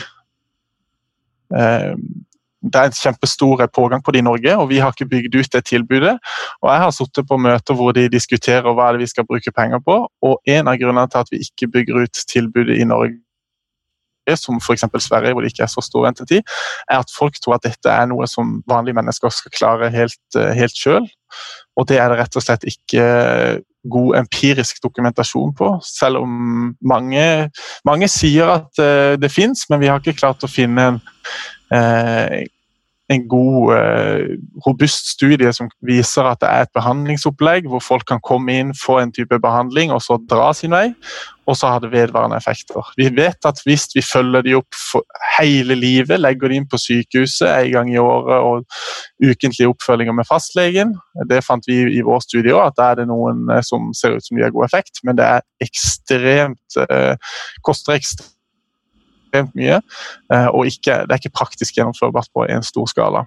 det 2.64 2.80
er 2.80 2.88
en 2.88 2.96
kjempestor 2.96 3.66
pågang 3.76 4.04
på 4.04 4.12
det 4.12 4.22
i 4.22 4.26
Norge, 4.26 4.56
og 4.58 4.70
vi 4.70 4.80
har 4.80 4.94
ikke 4.94 5.10
bygd 5.12 5.36
ut 5.36 5.52
det 5.54 5.66
tilbudet. 5.66 6.16
Og 6.62 6.70
Jeg 6.72 6.80
har 6.80 6.92
sittet 6.92 7.28
på 7.28 7.38
møter 7.38 7.76
hvor 7.76 7.92
de 7.92 8.08
diskuterer 8.10 8.72
hva 8.72 8.88
er 8.88 8.96
det 8.96 9.04
vi 9.04 9.12
skal 9.12 9.28
bruke 9.28 9.52
penger 9.52 9.84
på. 9.84 10.08
og 10.22 10.40
En 10.48 10.68
av 10.68 10.80
grunnene 10.80 11.10
til 11.12 11.20
at 11.20 11.32
vi 11.32 11.44
ikke 11.44 11.72
bygger 11.74 12.04
ut 12.04 12.24
tilbudet 12.32 12.80
i 12.80 12.88
Norge, 12.88 13.20
som 14.40 14.62
f.eks. 14.64 14.86
Sverige, 15.04 15.34
hvor 15.34 15.44
det 15.44 15.52
ikke 15.52 15.66
er 15.68 15.74
så 15.74 15.84
stor 15.84 16.06
ventetid, 16.06 16.48
er 16.88 17.04
at 17.04 17.12
folk 17.18 17.36
tror 17.44 17.58
at 17.58 17.68
dette 17.68 17.92
er 17.92 18.08
noe 18.08 18.28
som 18.32 18.62
vanlige 18.68 18.96
mennesker 18.96 19.30
skal 19.30 19.52
klare 19.52 19.92
helt, 19.92 20.24
eh, 20.40 20.56
helt 20.56 20.80
sjøl. 20.80 21.10
Og 21.76 21.88
det 21.90 22.00
er 22.00 22.10
det 22.10 22.22
rett 22.22 22.38
og 22.38 22.46
slett 22.46 22.64
ikke 22.70 23.04
god 23.92 24.16
empirisk 24.16 24.80
dokumentasjon 24.84 25.52
på. 25.58 25.74
Selv 25.84 26.22
om 26.22 26.72
mange, 26.80 27.50
mange 27.84 28.08
sier 28.08 28.48
at 28.48 28.80
det 29.20 29.32
fins, 29.34 29.66
men 29.70 29.82
vi 29.82 29.90
har 29.92 30.00
ikke 30.00 30.16
klart 30.16 30.46
å 30.46 30.48
finne 30.48 30.86
en, 30.94 31.02
en 33.12 33.28
god, 33.28 33.74
uh, 33.74 34.36
robust 34.66 35.12
studie 35.14 35.52
som 35.54 35.70
viser 35.86 36.28
at 36.28 36.40
det 36.44 36.50
er 36.50 36.66
et 36.66 36.74
behandlingsopplegg 36.76 37.68
hvor 37.70 37.84
folk 37.84 38.06
kan 38.08 38.22
komme 38.24 38.56
inn, 38.56 38.74
få 38.78 39.00
en 39.02 39.12
type 39.14 39.40
behandling 39.44 39.92
og 39.94 40.02
så 40.06 40.18
dra 40.30 40.52
sin 40.56 40.72
vei, 40.76 40.94
og 41.50 41.58
så 41.60 41.74
har 41.74 41.84
det 41.84 41.92
vedvarende 41.92 42.38
effekter. 42.40 42.94
Vi 42.98 43.10
vet 43.16 43.44
at 43.50 43.60
hvis 43.68 43.90
vi 43.96 44.06
følger 44.06 44.46
de 44.46 44.56
opp 44.56 44.80
hele 45.38 45.76
livet, 45.76 46.22
legger 46.22 46.52
de 46.52 46.62
inn 46.62 46.70
på 46.70 46.80
sykehuset 46.80 47.50
en 47.50 47.72
gang 47.74 47.92
i 47.92 48.00
året 48.02 48.38
og 48.40 49.34
ukentlige 49.34 49.72
oppfølginger 49.74 50.16
med 50.16 50.30
fastlegen, 50.30 50.96
det 51.30 51.44
fant 51.44 51.68
vi 51.68 51.82
i 51.98 52.06
vår 52.06 52.24
studie 52.24 52.56
òg, 52.56 52.70
at 52.72 52.80
da 52.80 52.92
er 52.92 53.02
det 53.02 53.10
noen 53.12 53.50
eh, 53.52 53.64
som 53.66 53.92
ser 53.98 54.16
ut 54.16 54.26
som 54.26 54.40
de 54.40 54.48
har 54.48 54.56
god 54.56 54.70
effekt, 54.70 55.04
men 55.04 55.20
det 55.20 55.28
er 55.28 55.44
ekstremt, 55.64 56.80
koster 57.68 58.00
ekstremt 58.00 58.32
ekstremt 59.34 59.56
mye, 59.58 59.82
eh, 60.34 60.48
og 60.54 60.68
ikke, 60.70 61.04
det 61.08 61.12
er 61.12 61.22
ikke 61.22 61.38
praktisk 61.38 61.78
gjennomførbart 61.78 62.30
på 62.34 62.46
en 62.50 62.64
stor 62.64 62.86
skala. 62.90 63.26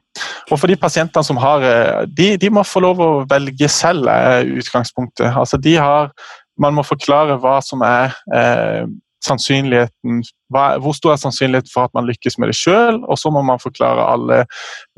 Og 0.50 0.58
for 0.58 0.66
de 0.70 0.76
pasientene 0.76 1.24
som 1.24 1.36
har 1.36 1.62
eh, 1.66 2.06
de, 2.06 2.36
de 2.36 2.50
må 2.50 2.62
få 2.62 2.80
lov 2.80 3.00
å 3.00 3.10
velge 3.28 3.68
selv, 3.68 4.06
er 4.08 4.46
utgangspunktet. 4.46 5.32
Altså 5.34 5.58
de 5.58 5.76
har, 5.76 6.12
man 6.58 6.74
må 6.74 6.86
forklare 6.86 7.38
hva 7.42 7.58
som 7.64 7.82
er 7.82 8.14
eh, 8.34 8.86
sannsynligheten 9.24 10.22
hva, 10.52 10.76
Hvor 10.78 10.94
stor 10.94 11.12
er 11.12 11.20
sannsynligheten 11.20 11.72
for 11.72 11.88
at 11.88 11.94
man 11.96 12.06
lykkes 12.06 12.38
med 12.38 12.52
det 12.52 12.56
sjøl? 12.58 13.00
Og 13.10 13.18
så 13.18 13.32
må 13.34 13.42
man 13.42 13.58
forklare 13.62 14.04
alle 14.12 14.44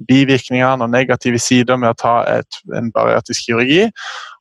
bivirkningene 0.08 0.84
og 0.84 0.92
negative 0.92 1.38
sider 1.40 1.78
med 1.80 1.94
å 1.94 1.98
ta 1.98 2.14
et, 2.28 2.60
en 2.76 2.90
bariatrisk 2.92 3.48
kirurgi. 3.48 3.86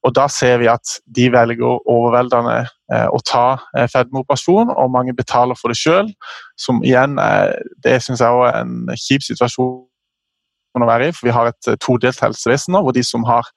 Og 0.04 0.16
da 0.18 0.28
ser 0.32 0.60
vi 0.62 0.68
at 0.72 0.98
de 1.16 1.30
velger 1.32 1.80
overveldende 1.88 2.58
eh, 2.66 3.08
å 3.08 3.22
ta 3.24 3.48
eh, 3.78 3.88
fedmeoperasjon, 3.92 4.74
og 4.76 4.92
mange 4.92 5.16
betaler 5.16 5.56
for 5.60 5.72
det 5.72 5.80
sjøl. 5.80 6.12
Som 6.60 6.84
igjen 6.84 7.20
er, 7.24 7.56
det 7.84 8.02
syns 8.04 8.24
jeg 8.24 8.48
er 8.50 8.64
en 8.64 8.98
kjip 8.98 9.24
situasjon 9.30 9.86
å 10.84 10.90
være 10.90 11.10
i, 11.10 11.16
for 11.16 11.30
vi 11.30 11.36
har 11.36 11.52
et 11.52 11.72
eh, 11.72 11.80
todelt 11.84 12.20
helsevesen 12.22 12.76
nå, 12.76 12.84
hvor 12.86 12.96
de 12.96 13.04
som 13.06 13.26
har 13.28 13.48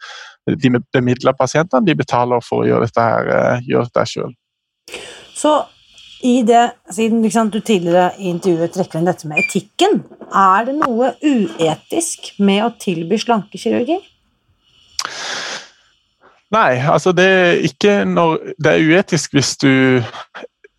de 0.47 0.73
bemidla 0.95 1.35
pasientene, 1.37 1.87
de 1.87 1.99
betaler 1.99 2.43
for 2.45 2.63
å 2.63 2.69
gjøre 2.69 2.89
dette 2.89 3.05
her, 3.05 3.35
eh, 3.35 3.69
gjøre 3.69 3.91
dette 3.91 4.07
sjøl. 4.09 4.33
Så 5.37 5.55
i 6.23 6.43
det, 6.47 6.71
siden 6.93 7.23
liksom, 7.23 7.51
du 7.51 7.61
tidligere 7.61 8.11
i 8.19 8.29
intervjuet 8.31 8.75
trekker 8.75 9.01
inn 9.01 9.09
dette 9.09 9.29
med 9.29 9.41
etikken, 9.41 10.03
er 10.31 10.67
det 10.69 10.77
noe 10.79 11.15
uetisk 11.25 12.33
med 12.39 12.65
å 12.67 12.73
tilby 12.81 13.19
slankekirurgi? 13.21 13.99
Nei, 16.51 16.71
altså 16.83 17.13
det 17.15 17.27
er 17.31 17.61
ikke 17.67 17.93
når 18.11 18.41
Det 18.59 18.73
er 18.73 18.89
uetisk 18.91 19.37
hvis 19.37 19.53
du 19.63 19.71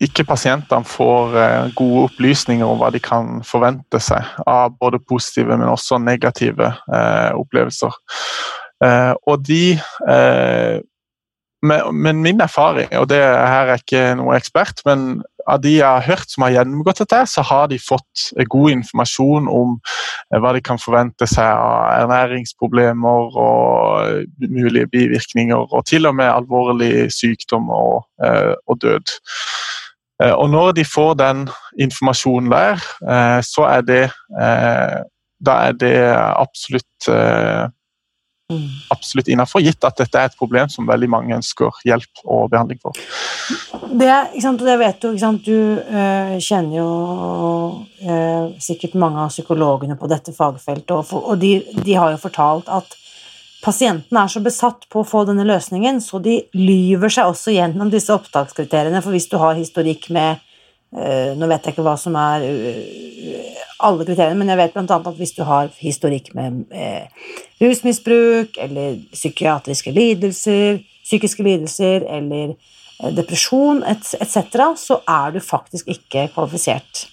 ikke 0.02 0.26
pasientene 0.26 0.84
får 0.88 1.36
eh, 1.38 1.68
gode 1.78 2.08
opplysninger 2.08 2.66
om 2.66 2.80
hva 2.80 2.90
de 2.90 2.98
kan 3.02 3.38
forvente 3.46 4.00
seg 4.02 4.26
av 4.50 4.74
både 4.80 4.98
positive, 4.98 5.54
men 5.54 5.70
også 5.70 6.00
negative 6.02 6.72
eh, 6.90 7.30
opplevelser. 7.38 7.94
Eh, 8.82 9.12
og 9.30 9.44
de 9.46 9.76
eh, 10.10 10.80
men, 11.62 12.22
min 12.22 12.42
erfaring, 12.42 12.90
og 12.98 13.06
det 13.12 13.20
her 13.22 13.70
er 13.70 13.78
ikke 13.78 14.02
noe 14.18 14.34
ekspert, 14.34 14.82
men 14.88 15.22
av 15.46 15.60
de 15.62 15.72
jeg 15.76 15.86
har 15.86 16.04
hørt 16.06 16.30
som 16.30 16.44
har 16.46 16.54
gjennomgått 16.56 17.02
dette, 17.02 17.20
så 17.30 17.44
har 17.46 17.68
de 17.70 17.78
fått 17.82 18.28
god 18.52 18.74
informasjon 18.76 19.48
om 19.50 19.74
eh, 19.78 20.38
hva 20.38 20.52
de 20.56 20.62
kan 20.64 20.80
forvente 20.80 21.28
seg 21.30 21.46
av 21.46 22.04
ernæringsproblemer 22.04 23.38
og 23.42 24.46
mulige 24.48 24.88
bivirkninger, 24.92 25.66
og 25.72 25.86
til 25.88 26.08
og 26.10 26.16
med 26.18 26.30
alvorlig 26.30 27.08
sykdom 27.14 27.70
og, 27.72 28.06
eh, 28.24 28.54
og 28.66 28.80
død. 28.84 29.14
Eh, 30.22 30.32
og 30.32 30.50
når 30.54 30.72
de 30.78 30.86
får 30.86 31.14
den 31.20 31.46
informasjonen 31.80 32.52
der, 32.52 32.86
så 33.42 33.68
er 33.70 33.86
det 33.86 34.02
da 35.42 35.54
er 35.66 35.72
det 35.74 35.96
absolutt. 36.14 37.08
Absolutt 38.92 39.28
innafor, 39.28 39.62
gitt 39.64 39.84
at 39.84 39.98
dette 40.02 40.18
er 40.18 40.30
et 40.30 40.38
problem 40.38 40.70
som 40.72 40.88
veldig 40.88 41.08
mange 41.10 41.36
ønsker 41.36 41.82
hjelp 41.88 42.24
og 42.24 42.50
behandling 42.52 42.80
for. 42.82 42.96
Det, 43.92 44.08
det 44.60 44.78
vet 44.80 45.04
du. 45.04 45.12
Du 45.42 45.56
øh, 45.80 46.36
kjenner 46.40 46.76
jo 46.76 46.88
øh, 48.02 48.52
sikkert 48.62 48.96
mange 49.00 49.22
av 49.24 49.32
psykologene 49.32 49.96
på 50.00 50.10
dette 50.10 50.34
fagfeltet, 50.36 50.92
og, 50.92 51.12
og 51.22 51.40
de, 51.40 51.54
de, 51.82 51.96
har 51.96 52.12
jo 52.12 52.20
fortalt 52.20 52.70
at 52.72 52.96
pasientene 53.62 54.24
er 54.24 54.32
så 54.32 54.42
besatt 54.42 54.88
på 54.90 55.02
å 55.02 55.08
få 55.08 55.24
denne 55.28 55.46
løsningen, 55.46 56.00
så 56.02 56.18
de 56.22 56.40
lyver 56.56 57.12
seg 57.12 57.30
også 57.30 57.54
gjennom 57.54 57.92
disse 57.92 58.14
opptakskriteriene. 58.14 59.02
For 59.04 59.14
hvis 59.14 59.30
du 59.30 59.38
har 59.42 59.58
historikk 59.58 60.10
med 60.14 60.42
øh, 60.96 61.34
Nå 61.38 61.48
vet 61.48 61.64
jeg 61.64 61.76
ikke 61.76 61.86
hva 61.86 61.96
som 62.00 62.16
er 62.18 62.48
alle 63.84 64.06
kriteriene, 64.06 64.38
men 64.40 64.52
jeg 64.52 64.60
vet 64.60 64.74
bl.a. 64.76 64.98
at 64.98 65.18
hvis 65.18 65.34
du 65.36 65.42
har 65.48 65.70
historikk 65.82 66.32
med 66.38 66.64
eh, 66.74 67.06
rusmisbruk 67.62 68.58
eller 68.62 69.00
psykiatriske 69.12 69.92
lidelser, 69.94 70.82
psykiske 71.04 71.46
lidelser 71.46 72.06
eller 72.06 72.54
eh, 72.54 73.12
depresjon 73.16 73.82
etc., 73.88 74.68
så 74.78 75.00
er 75.08 75.34
du 75.34 75.40
faktisk 75.44 75.90
ikke 75.92 76.28
kvalifisert. 76.34 77.06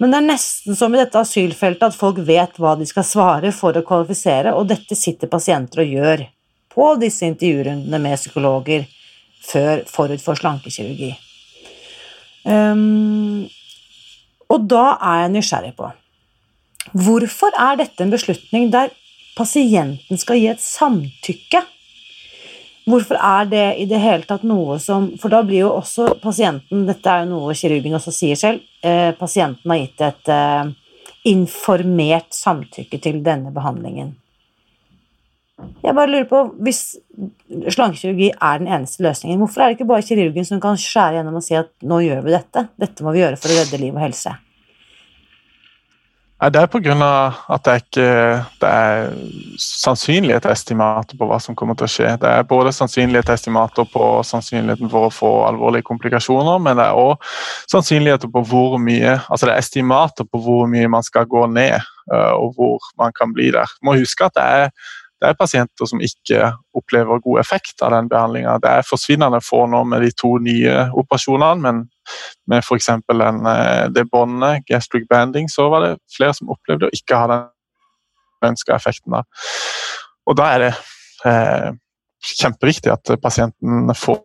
Men 0.00 0.12
det 0.12 0.20
er 0.20 0.28
nesten 0.30 0.76
som 0.76 0.94
i 0.94 1.00
dette 1.00 1.20
asylfeltet 1.20 1.90
at 1.90 1.96
folk 1.96 2.22
vet 2.24 2.56
hva 2.60 2.72
de 2.80 2.86
skal 2.88 3.04
svare 3.04 3.52
for 3.52 3.76
å 3.76 3.84
kvalifisere, 3.84 4.54
og 4.56 4.70
dette 4.70 4.96
sitter 4.96 5.28
pasienter 5.28 5.84
og 5.84 5.96
gjør 5.96 6.24
på 6.72 6.94
disse 7.02 7.28
intervjurundene 7.28 8.00
med 8.00 8.16
psykologer 8.16 8.86
før, 9.44 9.82
forut 9.90 10.22
for 10.24 10.38
slankekirurgi. 10.40 11.12
Um, 12.48 13.50
og 14.50 14.68
da 14.70 14.84
er 14.98 15.24
jeg 15.24 15.34
nysgjerrig 15.38 15.74
på 15.78 15.90
hvorfor 16.92 17.54
er 17.58 17.78
dette 17.80 18.02
en 18.02 18.12
beslutning 18.12 18.70
der 18.72 18.90
pasienten 19.36 20.18
skal 20.18 20.40
gi 20.40 20.48
et 20.50 20.62
samtykke? 20.62 21.62
Hvorfor 22.90 23.20
er 23.20 23.46
det 23.46 23.66
i 23.78 23.86
det 23.86 24.00
hele 24.02 24.26
tatt 24.26 24.42
noe 24.42 24.78
som 24.82 25.10
For 25.20 25.30
da 25.30 25.42
blir 25.46 25.66
jo 25.66 25.74
også 25.76 26.14
pasienten 26.22 26.86
Dette 26.88 27.12
er 27.12 27.22
jo 27.22 27.36
noe 27.36 27.54
kirurgen 27.54 27.94
også 27.94 28.12
sier 28.14 28.38
selv. 28.40 28.64
Eh, 28.82 29.12
pasienten 29.14 29.70
har 29.70 29.82
gitt 29.82 30.02
et 30.02 30.32
eh, 30.32 30.72
informert 31.30 32.32
samtykke 32.34 32.98
til 32.98 33.20
denne 33.22 33.52
behandlingen. 33.54 34.14
Jeg 35.82 35.96
bare 35.96 36.10
lurer 36.10 36.28
på, 36.28 36.42
Hvis 36.60 36.82
slankekirurgi 37.72 38.30
er 38.32 38.60
den 38.62 38.68
eneste 38.68 39.02
løsningen, 39.04 39.40
hvorfor 39.42 39.60
er 39.60 39.70
det 39.70 39.78
ikke 39.78 39.90
bare 39.90 40.06
kirurgen 40.06 40.46
som 40.48 40.60
kan 40.60 40.78
skjære 40.80 41.18
gjennom 41.18 41.40
og 41.40 41.44
si 41.44 41.56
at 41.58 41.72
nå 41.82 42.02
gjør 42.04 42.22
vi 42.26 42.36
dette, 42.36 42.68
dette 42.80 43.04
må 43.04 43.16
vi 43.16 43.24
gjøre 43.24 43.40
for 43.40 43.52
å 43.52 43.58
redde 43.60 43.82
liv 43.82 43.96
og 43.96 44.04
helse? 44.04 44.36
Det 46.40 46.56
er 46.56 46.70
pga. 46.72 47.34
at 47.52 47.64
det, 47.64 47.74
ikke, 47.82 48.04
det 48.62 48.68
er 48.68 49.10
sannsynlighetsestimater 49.60 51.18
på 51.20 51.26
hva 51.28 51.36
som 51.36 51.54
kommer 51.54 51.76
til 51.76 51.84
å 51.84 51.92
skje. 51.92 52.14
Det 52.16 52.30
er 52.30 52.46
både 52.48 52.72
sannsynlighetsestimater 52.72 53.84
på 53.92 54.06
sannsynligheten 54.24 54.88
for 54.88 55.10
å 55.10 55.12
få 55.12 55.32
alvorlige 55.50 55.84
komplikasjoner, 55.90 56.56
men 56.64 56.80
det 56.80 56.86
er 56.86 56.96
òg 56.96 57.20
sannsynligheter 57.68 58.32
på 58.32 58.44
hvor 58.48 58.78
mye 58.80 59.18
altså 59.28 59.50
det 59.50 59.52
er 59.52 59.60
estimater 59.60 60.24
på 60.24 60.40
hvor 60.40 60.64
mye 60.72 60.88
man 60.88 61.04
skal 61.04 61.28
gå 61.28 61.44
ned, 61.52 61.76
øh, 62.08 62.32
og 62.32 62.56
hvor 62.56 62.88
man 62.96 63.12
kan 63.12 63.36
bli 63.36 63.50
der. 63.52 63.68
Du 63.76 63.90
må 63.90 63.98
huske 64.00 64.24
at 64.24 64.40
det 64.40 64.48
er 64.64 64.72
det 65.20 65.28
er 65.28 65.36
pasienter 65.36 65.88
som 65.88 66.00
ikke 66.00 66.48
opplever 66.76 67.20
god 67.20 67.40
effekt 67.42 67.82
av 67.84 67.92
den 67.92 68.08
behandlinga. 68.08 68.56
Det 68.62 68.70
er 68.70 68.86
forsvinnende 68.88 69.42
få 69.44 69.66
nå 69.68 69.82
med 69.88 70.00
de 70.06 70.10
to 70.16 70.30
nye 70.40 70.86
operasjonene, 70.96 71.60
men 71.60 71.82
med 72.48 72.64
f.eks. 72.64 72.88
Eh, 72.88 73.84
det 73.92 74.06
båndet, 74.12 74.64
gastric 74.70 75.04
banding, 75.10 75.50
så 75.52 75.68
var 75.72 75.84
det 75.84 75.92
flere 76.16 76.36
som 76.36 76.52
opplevde 76.54 76.88
å 76.88 76.96
ikke 76.96 77.20
ha 77.20 77.28
den 77.34 77.44
ønska 78.48 78.74
effekten. 78.78 79.12
Da. 79.12 79.22
Og 80.30 80.40
da 80.40 80.48
er 80.54 80.64
det 80.64 80.72
eh, 81.28 81.68
kjempeviktig 82.40 82.92
at 82.94 83.14
pasienten 83.20 83.92
får 83.96 84.24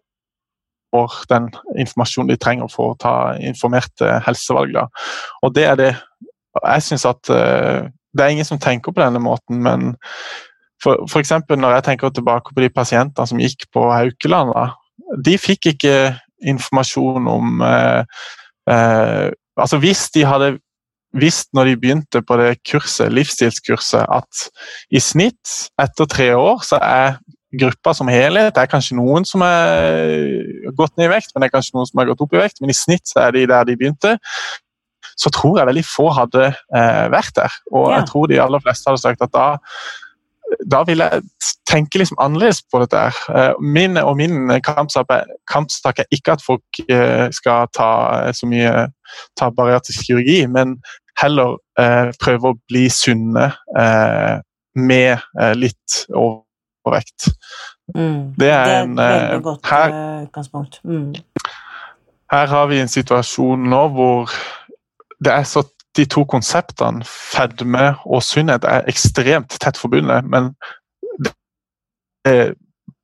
den 1.28 1.50
informasjonen 1.76 2.32
de 2.32 2.40
trenger 2.40 2.72
for 2.72 2.94
å 2.94 3.00
ta 3.00 3.16
informerte 3.44 4.22
helsevalg. 4.24 4.72
Da. 4.78 4.88
Og 5.44 5.56
det 5.56 5.72
er 5.74 5.82
det 5.82 5.94
Jeg 6.64 6.84
syns 6.86 7.04
at 7.04 7.28
eh, 7.36 7.90
det 8.16 8.24
er 8.24 8.32
ingen 8.32 8.48
som 8.48 8.60
tenker 8.64 8.94
på 8.96 9.02
denne 9.02 9.20
måten, 9.20 9.58
men 9.60 9.98
for, 10.84 11.06
for 11.12 11.22
eksempel 11.22 11.60
når 11.60 11.78
jeg 11.78 11.88
tenker 11.90 12.14
tilbake 12.14 12.54
på 12.56 12.64
de 12.64 12.72
pasientene 12.74 13.30
som 13.30 13.42
gikk 13.42 13.68
på 13.74 13.88
Haukeland, 13.92 14.54
da, 14.56 14.68
de 15.26 15.38
fikk 15.40 15.72
ikke 15.74 15.96
informasjon 16.46 17.28
om 17.32 17.64
eh, 17.66 18.04
eh, 18.70 19.30
altså 19.56 19.80
Hvis 19.82 20.10
de 20.16 20.26
hadde 20.28 20.58
visst 21.16 21.54
når 21.56 21.70
de 21.70 21.78
begynte 21.80 22.22
på 22.28 22.38
det 22.42 22.58
kurset, 22.68 23.14
livsstilskurset 23.14 24.04
at 24.04 24.48
i 24.92 25.00
snitt 25.00 25.72
etter 25.82 26.10
tre 26.12 26.34
år 26.36 26.60
så 26.68 26.80
er 26.84 27.16
gruppa 27.56 27.94
som 27.96 28.10
helhet 28.12 28.52
Det 28.56 28.64
er 28.66 28.72
kanskje 28.72 28.98
noen 28.98 29.24
som 29.28 29.44
er 29.46 30.74
gått 30.76 30.96
ned 30.98 31.08
i 31.08 31.14
vekt, 31.14 31.32
men 31.34 31.44
det 31.44 31.50
er 31.50 31.56
kanskje 31.56 31.78
noen 31.78 31.90
som 31.90 32.02
har 32.02 32.10
gått 32.12 32.24
opp 32.26 32.36
i 32.36 32.42
vekt, 32.42 32.62
men 32.62 32.74
i 32.74 32.78
snitt 32.78 33.08
så 33.08 33.26
er 33.26 33.36
de 33.36 33.46
der 33.48 33.68
de 33.68 33.78
begynte. 33.80 34.16
Så 35.16 35.32
tror 35.32 35.62
jeg 35.62 35.70
veldig 35.70 35.86
få 35.88 36.10
hadde 36.18 36.50
eh, 36.52 37.06
vært 37.14 37.38
der. 37.38 37.54
Og 37.72 37.88
ja. 37.88 38.00
jeg 38.00 38.10
tror 38.10 38.28
de 38.28 38.42
aller 38.44 38.64
fleste 38.66 38.92
hadde 38.92 39.04
sagt 39.06 39.24
at 39.24 39.32
da 39.32 39.46
da 40.72 40.84
vil 40.88 41.02
jeg 41.02 41.22
tenke 41.70 41.98
liksom 41.98 42.20
annerledes 42.22 42.62
på 42.72 42.80
dette. 42.84 42.98
her. 42.98 43.54
min 43.62 43.98
og 43.98 44.18
min 44.18 44.62
kampsak 44.62 46.00
er 46.00 46.06
ikke 46.12 46.32
at 46.32 46.44
folk 46.46 46.82
eh, 46.90 47.32
skal 47.32 47.68
ta 47.76 48.32
så 48.34 48.48
mye 48.50 48.88
ta 49.40 49.50
bariatrisk 49.50 50.08
kirurgi, 50.08 50.46
men 50.48 50.78
heller 51.22 51.58
eh, 51.80 52.12
prøve 52.22 52.54
å 52.54 52.60
bli 52.68 52.88
sunne 52.90 53.52
med 54.76 55.18
litt 55.56 56.02
overvekt. 56.12 57.30
Mm. 57.96 58.34
Det 58.40 58.50
er, 58.50 58.84
en, 58.84 58.98
det 58.98 59.04
er 59.04 59.16
et 59.16 59.30
veldig 59.30 59.44
godt 59.44 59.70
her, 59.72 59.96
utgangspunkt. 60.26 60.82
Mm. 60.84 61.14
Her 62.32 62.48
har 62.48 62.68
vi 62.68 62.82
en 62.82 62.92
situasjon 62.92 63.70
nå 63.70 63.82
hvor 63.94 64.34
det 65.26 65.34
er 65.34 65.46
så 65.48 65.64
de 65.96 66.06
to 66.12 66.26
konseptene, 66.28 67.06
fedme 67.08 67.94
og 68.06 68.24
sunnhet, 68.24 68.68
er 68.68 68.88
ekstremt 68.92 69.58
tett 69.62 69.80
forbundet. 69.80 70.28
Men 70.28 70.52
det, 71.24 71.34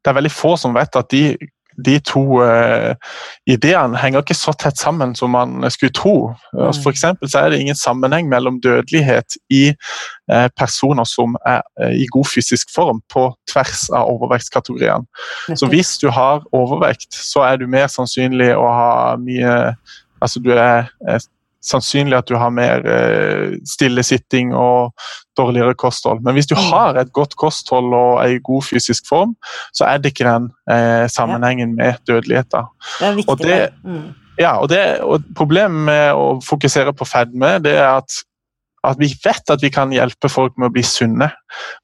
det 0.04 0.12
er 0.12 0.18
veldig 0.18 0.34
få 0.34 0.56
som 0.60 0.76
vet 0.76 0.96
at 1.00 1.12
de, 1.14 1.24
de 1.86 1.96
to 2.04 2.24
uh, 2.44 2.92
ideene 3.50 4.00
henger 4.02 4.26
ikke 4.26 4.38
så 4.38 4.54
tett 4.60 4.80
sammen 4.80 5.14
som 5.16 5.34
man 5.36 5.64
skulle 5.72 5.94
tro. 5.96 6.16
Altså, 6.58 6.84
for 6.84 7.00
så 7.00 7.40
er 7.40 7.50
det 7.54 7.62
ingen 7.62 7.80
sammenheng 7.80 8.30
mellom 8.30 8.60
dødelighet 8.64 9.40
i 9.54 9.64
uh, 9.72 10.48
personer 10.58 11.08
som 11.08 11.38
er 11.46 11.64
uh, 11.82 11.94
i 11.96 12.10
god 12.12 12.28
fysisk 12.34 12.74
form, 12.76 13.02
på 13.14 13.30
tvers 13.52 13.88
av 13.90 14.12
overvektskategoriene. 14.12 15.08
Så 15.56 15.70
hvis 15.72 15.98
du 16.02 16.10
har 16.12 16.44
overvekt, 16.52 17.14
så 17.16 17.48
er 17.48 17.62
du 17.62 17.70
mer 17.72 17.88
sannsynlig 17.92 18.54
å 18.58 18.68
ha 18.68 18.94
mye 19.22 19.76
Altså 20.22 20.38
du 20.38 20.52
er 20.54 20.92
sannsynlig 21.66 22.18
at 22.18 22.30
du 22.30 22.36
har 22.40 22.54
mer 22.54 22.86
eh, 22.90 23.58
stillesitting 23.70 24.54
og 24.58 24.96
dårligere 25.38 25.76
kosthold. 25.80 26.24
Men 26.26 26.36
hvis 26.38 26.50
du 26.50 26.56
mm. 26.58 26.64
har 26.72 27.00
et 27.00 27.12
godt 27.14 27.36
kosthold 27.40 27.94
og 27.94 28.24
en 28.26 28.42
god 28.44 28.66
fysisk 28.70 29.08
form, 29.10 29.36
så 29.74 29.88
er 29.90 30.02
det 30.02 30.14
ikke 30.14 30.28
den 30.28 30.50
eh, 30.72 31.06
sammenhengen 31.12 31.76
med 31.78 32.02
dødelighet. 32.08 32.52
Det 32.52 33.08
er 33.08 33.16
viktig. 33.20 33.32
Og 33.32 33.40
det, 33.44 33.62
mm. 33.84 34.10
ja, 34.40 34.58
og, 34.58 34.70
det, 34.70 34.84
og 35.06 35.24
Problemet 35.38 35.88
med 35.92 36.18
å 36.18 36.28
fokusere 36.46 36.94
på 36.98 37.08
fedme 37.08 37.58
det 37.64 37.78
er 37.78 37.90
at, 38.02 38.22
at 38.88 39.02
vi 39.02 39.14
vet 39.24 39.54
at 39.54 39.64
vi 39.64 39.72
kan 39.74 39.94
hjelpe 39.94 40.32
folk 40.32 40.58
med 40.58 40.72
å 40.72 40.76
bli 40.76 40.86
sunne. 40.86 41.32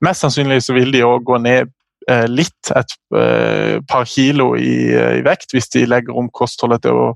Mest 0.05 0.25
sannsynlig 0.25 0.63
så 0.65 0.77
vil 0.77 0.93
de 0.95 1.05
òg 1.05 1.25
gå 1.27 1.41
ned 1.45 1.69
eh, 2.09 2.25
litt, 2.29 2.73
et 2.73 2.97
eh, 3.17 3.77
par 3.87 4.09
kilo 4.09 4.55
i, 4.57 4.89
i, 4.91 5.21
vekt, 5.25 5.53
hvis 5.53 5.69
de 5.75 5.85
legger 5.87 6.17
om 6.17 6.31
kostholdet 6.33 6.87
til 6.87 6.97
å 6.97 7.11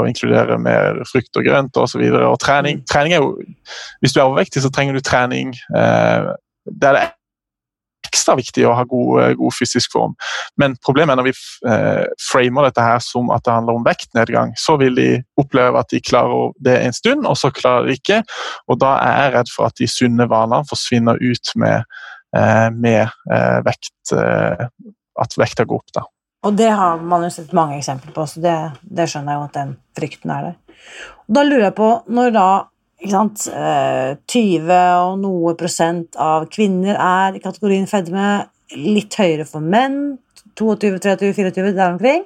å 0.00 0.06
inkludere 0.08 0.58
mer 0.60 1.02
frukt 1.10 1.40
og 1.40 1.46
grønt 1.46 1.76
osv. 1.80 2.02
Og, 2.04 2.16
så 2.16 2.30
og 2.30 2.38
trening, 2.42 2.80
mm. 2.80 2.86
trening 2.90 3.16
er 3.16 3.22
jo 3.22 3.34
Hvis 4.02 4.14
du 4.14 4.20
er 4.20 4.26
overvektig, 4.28 4.62
så 4.64 4.72
trenger 4.72 4.96
du 4.96 5.04
trening. 5.04 5.54
Eh, 5.76 6.32
det 6.70 6.90
er 6.90 6.98
det 6.98 7.04
ekstra 8.14 8.36
viktig 8.38 8.64
å 8.68 8.74
ha 8.78 8.84
god, 8.88 9.10
eh, 9.22 9.34
god, 9.38 9.54
fysisk 9.56 9.92
form. 9.92 10.14
Men 10.60 10.76
problemet 10.84 11.14
er 11.14 11.20
når 11.20 11.28
vi 11.28 11.34
eh, 11.70 12.04
framer 12.22 12.68
dette 12.68 12.84
her 12.84 13.02
som 13.04 13.30
at 13.34 13.44
det 13.44 13.54
handler 13.54 13.80
om 13.80 13.86
vektnedgang, 13.86 14.54
så 14.60 14.78
vil 14.80 14.96
de 14.98 15.08
oppleve 15.40 15.80
at 15.80 15.90
de 15.92 16.02
klarer 16.04 16.54
det 16.64 16.78
en 16.84 16.96
stund, 16.96 17.26
og 17.26 17.36
så 17.40 17.52
klarer 17.54 17.88
de 17.88 17.98
ikke. 17.98 18.22
Og 18.68 18.80
da 18.82 18.96
er 19.02 19.20
jeg 19.20 19.36
redd 19.38 19.54
for 19.54 19.68
at 19.68 19.78
de 19.80 19.90
sunne 19.90 20.28
vanene 20.30 20.70
forsvinner 20.70 21.20
ut 21.20 21.54
med, 21.60 21.84
eh, 22.36 22.68
med 22.74 23.02
eh, 23.04 23.60
vekt, 23.66 23.92
at 24.14 25.38
vekta 25.38 25.64
går 25.68 25.82
opp. 25.82 25.94
da. 25.94 26.08
Og 26.44 26.56
det 26.58 26.68
har 26.76 27.00
man 27.00 27.24
jo 27.24 27.32
sett 27.32 27.54
mange 27.56 27.78
eksempler 27.78 28.12
på, 28.12 28.26
så 28.28 28.42
det, 28.44 28.54
det 28.84 29.08
skjønner 29.08 29.32
jeg 29.32 29.40
jo 29.40 29.46
at 29.48 29.56
den 29.56 29.74
frykten 29.96 30.32
er 30.34 30.48
der. 30.50 30.84
Og 31.24 31.36
da 31.38 31.44
lurer 31.46 31.66
jeg 31.70 31.76
på, 31.78 31.88
når 32.12 32.34
da 32.34 32.48
sant, 33.10 33.46
20 33.48 34.74
og 34.74 35.16
noe 35.22 35.54
prosent 35.60 36.18
av 36.20 36.48
kvinner 36.52 36.98
er 36.98 37.38
i 37.38 37.42
kategorien 37.44 37.88
fedme, 37.88 38.44
litt 38.74 39.16
høyere 39.20 39.46
for 39.48 39.64
menn, 39.64 40.18
22, 40.58 40.98
23, 41.02 41.32
24, 41.36 41.74
der 41.76 41.94
omkring. 41.94 42.24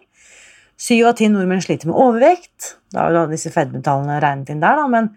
Syv 0.79 1.11
av 1.11 1.17
ti 1.19 1.27
nordmenn 1.31 1.63
sliter 1.65 1.91
med 1.91 1.99
overvekt. 1.99 2.75
Da 2.95 3.07
er 3.07 3.17
jo 3.17 3.27
disse 3.33 3.51
fedmetallene 3.55 4.21
regnet 4.23 4.53
inn 4.53 4.63
der, 4.63 4.79
da, 4.79 4.87
men 4.91 5.11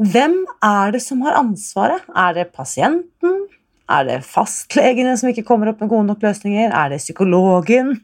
hvem 0.00 0.38
er 0.64 0.94
det 0.94 1.02
som 1.04 1.20
har 1.26 1.36
ansvaret? 1.36 2.06
Er 2.16 2.36
det 2.38 2.52
pasienten? 2.56 3.42
Er 3.90 4.06
det 4.06 4.20
fastlegene 4.24 5.16
som 5.20 5.28
ikke 5.28 5.44
kommer 5.44 5.72
opp 5.72 5.82
med 5.82 5.90
gode 5.90 6.08
nok 6.08 6.22
løsninger? 6.24 6.70
Er 6.72 6.92
det 6.92 7.02
psykologen? 7.02 7.98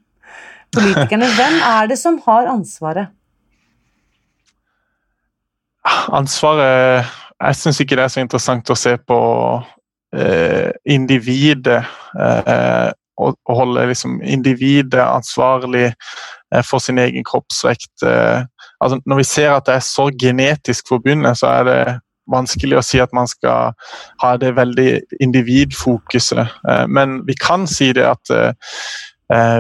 Politikerne? 0.77 1.31
Hvem 1.39 1.57
er 1.69 1.89
det 1.91 1.99
som 2.01 2.21
har 2.27 2.51
ansvaret? 2.53 3.13
Ansvaret 6.13 7.07
Jeg 7.41 7.57
syns 7.57 7.81
ikke 7.81 7.99
det 7.99 8.07
er 8.07 8.13
så 8.15 8.23
interessant 8.25 8.71
å 8.73 8.79
se 8.79 8.95
på 8.97 9.19
eh, 10.17 10.71
individet 10.89 11.83
eh, 12.17 12.93
å, 13.17 13.33
holde 13.49 13.87
liksom, 13.91 14.19
individet 14.25 15.03
ansvarlig 15.03 15.87
eh, 15.89 16.63
for 16.65 16.83
sin 16.83 17.01
egen 17.03 17.25
kroppsvekt. 17.27 17.93
Eh, 18.05 18.43
altså, 18.81 19.01
når 19.05 19.23
vi 19.23 19.29
ser 19.29 19.53
at 19.55 19.69
det 19.69 19.79
er 19.79 19.87
så 19.87 20.09
genetisk 20.21 20.89
forbundet, 20.93 21.41
så 21.41 21.53
er 21.53 21.69
det 21.69 21.81
vanskelig 22.33 22.81
å 22.81 22.85
si 22.85 23.01
at 23.03 23.13
man 23.15 23.29
skal 23.31 23.77
ha 24.23 24.33
det 24.43 24.57
veldig 24.57 24.91
individfokuset. 25.23 26.57
Eh, 26.69 26.87
men 26.89 27.21
vi 27.29 27.39
kan 27.41 27.69
si 27.71 27.93
det 27.97 28.07
at 28.09 28.37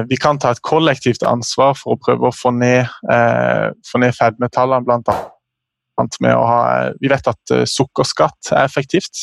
vi 0.07 0.17
kan 0.23 0.39
ta 0.39 0.53
et 0.55 0.61
kollektivt 0.63 1.25
ansvar 1.27 1.73
for 1.75 1.97
å 1.97 1.99
prøve 1.99 2.29
å 2.29 2.35
få 2.35 2.53
ned, 2.55 2.87
få 3.91 3.99
ned 3.99 4.15
fedmetallene, 4.15 5.03
med 6.21 6.35
å 6.35 6.45
ha 6.45 6.63
Vi 7.01 7.09
vet 7.11 7.29
at 7.31 7.53
eh, 7.55 7.65
sukkerskatt 7.69 8.53
er 8.53 8.65
effektivt. 8.65 9.17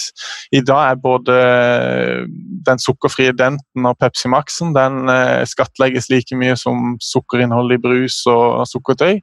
I 0.52 0.62
dag 0.66 0.92
er 0.92 1.02
både 1.02 1.36
eh, 1.40 2.24
den 2.68 2.82
sukkerfrie 2.82 3.34
Denten 3.38 3.86
og 3.86 3.98
Pepsi 4.00 4.32
Max-en 4.32 4.74
den 4.76 5.10
eh, 5.10 5.44
skattlegges 5.46 6.10
like 6.10 6.36
mye 6.36 6.56
som 6.60 6.96
sukkerinnhold 7.02 7.76
i 7.76 7.82
brus 7.82 8.24
og 8.28 8.66
sukkertøy. 8.70 9.22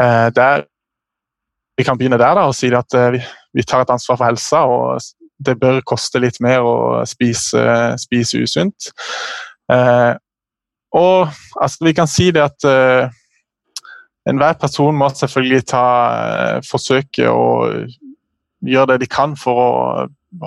Der, 0.00 0.62
vi 1.76 1.84
kan 1.84 1.98
begynne 2.00 2.16
der 2.16 2.38
da, 2.38 2.46
og 2.48 2.54
si 2.56 2.70
at 2.72 2.94
vi 3.52 3.64
tar 3.68 3.82
et 3.84 3.90
ansvar 3.92 4.16
for 4.16 4.24
helsa. 4.24 4.62
og 4.64 5.02
Det 5.44 5.58
bør 5.60 5.82
koste 5.84 6.22
litt 6.24 6.38
mer 6.40 6.64
å 6.64 7.02
spise, 7.08 7.60
spise 8.00 8.40
usunt. 8.40 8.88
Og 9.70 11.28
altså, 11.62 11.84
vi 11.86 11.92
kan 11.94 12.08
si 12.10 12.30
det 12.34 12.42
at 12.42 12.64
enhver 14.28 14.52
person 14.60 14.96
må 14.96 15.08
selvfølgelig 15.14 15.66
ta, 15.70 15.84
eh, 16.20 16.62
forsøke 16.70 17.28
å 17.30 17.44
gjøre 18.60 18.92
det 18.92 19.04
de 19.04 19.10
kan 19.10 19.36
for 19.40 19.60
å 19.60 19.70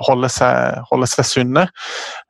holde 0.06 0.30
seg, 0.32 0.80
holde 0.88 1.08
seg 1.10 1.26
sunne. 1.28 1.66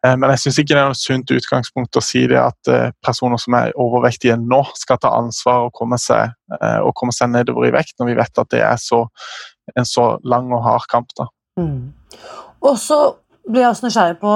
Eh, 0.04 0.14
men 0.16 0.32
jeg 0.32 0.44
syns 0.44 0.60
ikke 0.60 0.74
det 0.74 0.82
er 0.82 0.92
noe 0.92 0.98
sunt 0.98 1.34
utgangspunkt 1.36 2.00
å 2.00 2.04
si 2.04 2.24
det 2.30 2.40
at 2.40 2.72
eh, 2.72 2.90
personer 3.04 3.40
som 3.40 3.56
er 3.60 3.74
overvektige 3.80 4.38
nå, 4.40 4.62
skal 4.80 5.00
ta 5.02 5.12
ansvar 5.18 5.68
og 5.68 5.74
komme 5.76 6.00
seg, 6.00 6.34
og 6.84 6.94
komme 6.96 7.14
seg 7.14 7.32
nedover 7.32 7.68
i 7.68 7.74
vekt, 7.74 7.98
når 7.98 8.12
vi 8.12 8.18
vet 8.18 8.40
at 8.42 8.50
det 8.54 8.62
er 8.64 8.80
så, 8.80 9.04
en 9.76 9.88
så 9.88 10.14
lang 10.24 10.52
og 10.54 10.64
hard 10.64 10.88
kamp. 10.90 11.12
Mm. 11.60 11.92
Og 12.64 12.78
så 12.80 12.98
blir 13.48 13.64
jeg 13.64 13.70
også 13.74 13.86
nysgjerrig 13.86 14.18
på, 14.22 14.34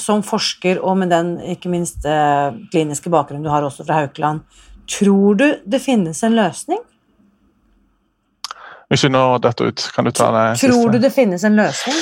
som 0.00 0.20
forsker 0.26 0.82
og 0.84 0.98
med 1.00 1.12
den 1.14 1.34
ikke 1.54 1.70
minst 1.72 2.04
kliniske 2.04 3.08
bakgrunnen 3.12 3.46
du 3.46 3.52
har 3.52 3.64
også 3.64 3.86
fra 3.86 4.02
Haukeland, 4.02 4.42
Tror 4.88 5.34
du 5.34 5.46
det 5.64 5.80
finnes 5.80 6.22
en 6.22 6.36
løsning? 6.36 6.80
Hvis 8.92 9.04
vi 9.06 9.10
nå 9.10 9.22
detter 9.42 9.72
ut, 9.72 9.86
kan 9.94 10.04
du 10.04 10.12
ta 10.12 10.28
det 10.34 10.44
siste? 10.58 10.72
Tror 10.72 10.92
du 10.92 10.98
det 11.00 11.10
finnes 11.14 11.44
en 11.44 11.56
løsning? 11.56 11.96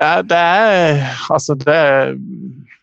Ja, 0.00 0.20
det 0.22 0.36
er 0.36 1.00
Altså, 1.30 1.54
det 1.54 1.74
er 1.74 2.14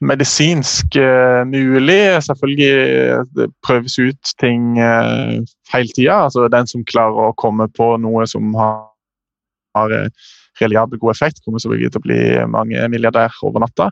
medisinsk 0.01 0.97
uh, 0.97 1.45
mulig. 1.47 2.23
Selvfølgelig 2.23 3.25
det 3.37 3.47
prøves 3.65 3.99
ut 3.99 4.33
ting 4.41 4.77
uh, 4.81 5.37
hele 5.73 5.93
tida. 5.95 6.23
Altså, 6.25 6.47
den 6.47 6.67
som 6.67 6.85
klarer 6.85 7.29
å 7.29 7.37
komme 7.37 7.69
på 7.69 7.93
noe 8.01 8.25
som 8.29 8.53
har, 8.57 8.83
har 9.77 9.95
reliabel 10.61 10.99
god 11.01 11.15
effekt, 11.15 11.43
kommer 11.45 11.61
selvfølgelig 11.63 11.93
til 11.93 12.01
å 12.01 12.07
bli 12.07 12.19
mange 12.51 12.89
milliardær 12.91 13.37
over 13.47 13.63
natta. 13.63 13.89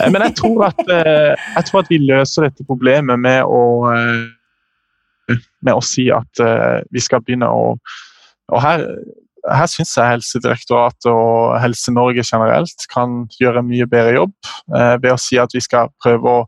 Eh, 0.00 0.10
men 0.10 0.22
jeg 0.28 0.36
tror, 0.40 0.66
at, 0.70 0.82
eh, 0.88 1.34
jeg 1.56 1.68
tror 1.68 1.82
at 1.82 1.92
vi 1.92 2.00
løser 2.02 2.48
dette 2.48 2.66
problemet 2.66 3.20
med 3.20 3.44
å, 3.44 3.62
eh, 3.92 5.36
med 5.62 5.74
å 5.74 5.84
si 5.84 6.10
at 6.14 6.42
vi 6.92 7.02
skal 7.02 7.22
begynne 7.22 7.50
å 7.50 7.76
og 8.46 8.60
her, 8.62 8.84
her 9.50 9.66
syns 9.66 9.96
jeg 9.96 10.06
Helsedirektoratet 10.06 11.08
og 11.10 11.56
Helse-Norge 11.58 12.22
generelt 12.22 12.84
kan 12.92 13.24
gjøre 13.40 13.58
en 13.58 13.66
mye 13.66 13.88
bedre 13.90 14.12
jobb 14.14 14.50
ved 15.02 15.08
å 15.10 15.18
si 15.18 15.34
at 15.42 15.50
vi 15.50 15.64
skal 15.64 15.90
prøve 15.98 16.30
å 16.30 16.44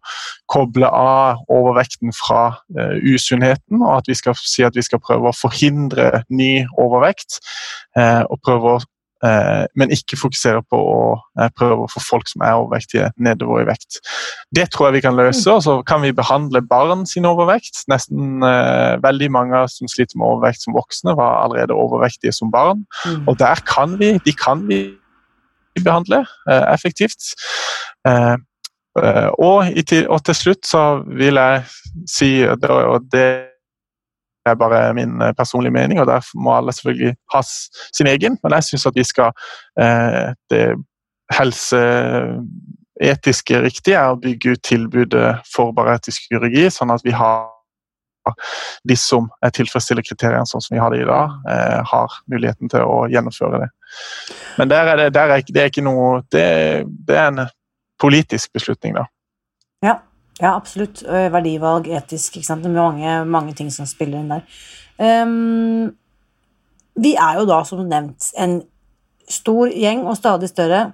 koble 0.47 0.87
av 0.87 1.43
overvekten 1.51 2.15
fra 2.15 2.61
usunnheten, 3.03 3.83
og 3.83 3.97
at 3.97 4.13
vi 4.13 4.15
skal 4.15 4.39
si 4.39 4.63
at 4.63 4.79
vi 4.79 4.87
skal 4.87 5.03
prøve 5.03 5.27
å 5.27 5.35
forhindre 5.35 6.23
ny 6.31 6.53
overvekt. 6.79 7.41
Og 7.99 8.39
prøve 8.47 8.77
å 8.77 8.87
men 9.75 9.93
ikke 9.95 10.19
fokusere 10.21 10.63
på 10.71 10.79
å 10.79 10.99
eh, 11.41 11.49
prøve 11.57 11.85
å 11.85 11.91
få 11.91 12.03
folk 12.05 12.31
som 12.31 12.45
er 12.47 12.59
overvektige, 12.59 13.09
nedover 13.19 13.65
i 13.65 13.69
vekt. 13.69 13.99
Det 14.55 14.69
tror 14.71 14.89
jeg 14.89 14.99
vi 14.99 15.05
kan 15.09 15.19
løse. 15.19 15.47
og 15.51 15.65
Så 15.65 15.79
kan 15.89 16.05
vi 16.05 16.15
behandle 16.15 16.63
barn 16.63 17.03
sin 17.09 17.27
overvekt. 17.29 17.85
Nesten 17.91 18.45
eh, 18.47 18.95
Veldig 19.03 19.31
mange 19.35 19.65
som 19.73 19.91
sliter 19.91 20.19
med 20.19 20.29
overvekt 20.29 20.65
som 20.65 20.77
voksne, 20.77 21.17
var 21.19 21.43
allerede 21.45 21.77
overvektige 21.77 22.35
som 22.35 22.53
barn. 22.55 22.85
Mm. 23.05 23.27
Og 23.29 23.39
der 23.41 23.63
kan 23.67 23.99
vi, 23.99 24.15
de 24.25 24.35
kan 24.37 24.67
vi 24.69 24.83
behandle 25.79 26.25
effektivt. 26.49 27.35
Og, 29.39 29.69
og, 29.69 30.25
til 30.27 30.35
slutt 30.35 30.67
så 30.67 30.83
vil 31.07 31.39
jeg 31.39 31.63
si, 32.11 32.31
og 32.43 33.07
det 33.13 33.29
er 34.51 34.61
bare 34.61 34.95
min 34.97 35.23
eh, 35.23 35.35
personlige 35.37 35.75
mening, 35.75 36.01
og 36.01 36.07
der 36.11 36.21
må 36.35 36.51
alle 36.57 36.73
selvfølgelig 36.75 37.15
ha 37.35 37.41
sin 37.45 38.11
egen. 38.11 38.35
Men 38.43 38.51
jeg 38.59 38.65
syns 38.71 38.91
at 38.91 38.97
vi 38.97 39.05
skal 39.07 39.31
eh, 39.81 40.27
Det 40.51 40.67
helseetiske 41.37 43.55
riktige 43.61 43.99
er 44.01 44.09
å 44.15 44.21
bygge 44.21 44.51
ut 44.57 44.63
tilbudet 44.65 45.31
for 45.53 45.73
bariatrisk 45.77 46.21
kirurgi, 46.31 46.65
sånn 46.73 46.95
at 46.95 47.05
vi 47.05 47.13
har 47.13 47.59
de 48.89 48.97
som 48.97 49.29
tilfredsstiller 49.55 50.05
kriteriene 50.05 50.49
sånn 50.49 50.63
som 50.65 50.75
vi 50.75 50.83
har 50.83 50.93
det 50.93 51.03
i 51.03 51.09
dag, 51.09 51.37
eh, 51.51 51.79
har 51.93 52.19
muligheten 52.31 52.71
til 52.73 52.85
å 52.85 53.07
gjennomføre 53.13 53.63
det. 53.65 53.71
Men 54.59 54.73
der 54.73 54.93
er 54.93 55.03
det, 55.03 55.09
der 55.17 55.37
er, 55.37 55.47
det 55.47 55.63
er 55.63 55.73
ikke 55.73 55.87
noe 55.87 56.23
det, 56.35 56.49
det 57.09 57.17
er 57.17 57.31
en 57.31 57.47
politisk 58.01 58.53
beslutning, 58.55 58.99
da. 58.99 59.09
Ja. 59.85 59.99
Ja, 60.39 60.55
absolutt. 60.55 61.03
Verdivalg, 61.03 61.89
etisk, 61.91 62.39
ikke 62.39 62.47
sant. 62.47 62.63
Det 62.63 62.71
er 62.71 62.77
mange, 62.79 63.15
mange 63.27 63.55
ting 63.59 63.73
som 63.75 63.89
spiller 63.91 64.21
inn 64.21 64.31
der. 64.31 64.45
Um, 64.99 65.91
vi 66.99 67.15
er 67.15 67.39
jo 67.39 67.47
da, 67.47 67.61
som 67.67 67.85
nevnt, 67.87 68.33
en 68.39 68.61
stor 69.31 69.71
gjeng, 69.71 70.05
og 70.09 70.19
stadig 70.19 70.51
større, 70.51 70.89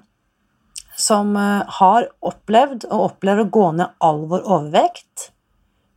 som 0.96 1.32
uh, 1.36 1.64
har 1.80 2.10
opplevd 2.22 2.88
og 2.90 3.08
opplever 3.10 3.46
å 3.46 3.52
gå 3.52 3.70
ned 3.78 3.94
all 4.04 4.24
vår 4.30 4.44
overvekt. 4.44 5.30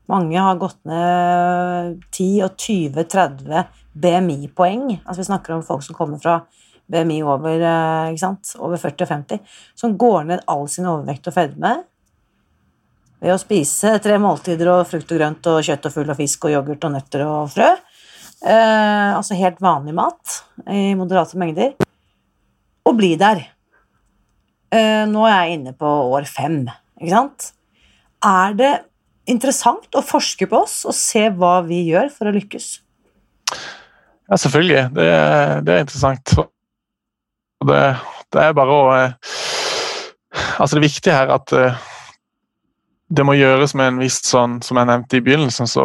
Mange 0.07 0.39
har 0.39 0.59
gått 0.61 0.79
ned 0.87 1.99
10 2.15 2.45
og 2.45 2.55
20-30 2.63 3.67
BMI-poeng. 3.99 4.87
Altså 5.03 5.19
Vi 5.21 5.27
snakker 5.27 5.57
om 5.57 5.65
folk 5.67 5.83
som 5.83 5.97
kommer 5.97 6.21
fra 6.23 6.39
BMI 6.87 7.19
over, 7.27 7.59
uh, 7.59 8.31
over 8.63 8.79
40 8.79 9.03
og 9.03 9.11
50, 9.11 9.43
som 9.75 9.97
går 9.99 10.31
ned 10.31 10.47
all 10.47 10.65
sin 10.71 10.87
overvekt 10.87 11.27
og 11.27 11.35
fedme 11.35 11.75
ved 13.23 13.33
å 13.33 13.39
spise 13.41 13.95
tre 14.03 14.17
måltider 14.21 14.69
og 14.71 14.87
frukt 14.89 15.11
og 15.11 15.19
grønt 15.19 15.49
og 15.49 15.61
kjøtt 15.65 15.87
og 15.89 15.93
fugl 15.95 16.13
og 16.13 16.19
fisk 16.19 16.47
og 16.47 16.53
yoghurt 16.53 16.87
og 16.87 16.93
nøtter 16.93 17.25
og 17.25 17.51
frø. 17.53 17.69
Eh, 18.45 19.11
altså 19.17 19.37
helt 19.37 19.61
vanlig 19.63 19.95
mat 19.97 20.41
i 20.69 20.91
moderate 20.97 21.39
mengder. 21.41 21.73
Og 22.87 22.97
bli 22.99 23.15
der. 23.19 23.41
Eh, 24.73 25.05
nå 25.09 25.25
er 25.25 25.37
jeg 25.47 25.57
inne 25.57 25.73
på 25.77 25.87
år 26.13 26.27
fem, 26.29 26.65
ikke 26.99 27.13
sant? 27.13 27.49
Er 28.25 28.53
det 28.57 28.73
interessant 29.27 29.97
å 29.97 30.03
forske 30.05 30.47
på 30.49 30.61
oss 30.65 30.81
og 30.87 30.95
se 30.95 31.27
hva 31.35 31.59
vi 31.65 31.85
gjør 31.89 32.11
for 32.13 32.29
å 32.29 32.35
lykkes? 32.35 32.69
Ja, 34.27 34.35
selvfølgelig. 34.35 34.87
Det, 34.95 35.09
det 35.67 35.73
er 35.73 35.83
interessant. 35.85 36.33
Det, 37.67 37.83
det, 38.33 38.41
er 38.43 38.57
bare 38.57 38.73
å 38.75 38.89
eh, 38.93 39.13
Altså, 40.57 40.77
det 40.77 40.83
viktige 40.83 41.15
her 41.15 41.31
er 41.31 41.39
at 41.39 41.53
eh, 41.55 41.85
det 43.07 43.23
må 43.23 43.37
gjøres 43.37 43.73
med 43.77 43.93
en 43.93 43.99
viss 44.01 44.19
sånn, 44.27 44.57
som 44.63 44.79
jeg 44.79 44.89
nevnte 44.89 45.19
i 45.19 45.23
begynnelsen, 45.23 45.69
så 45.69 45.83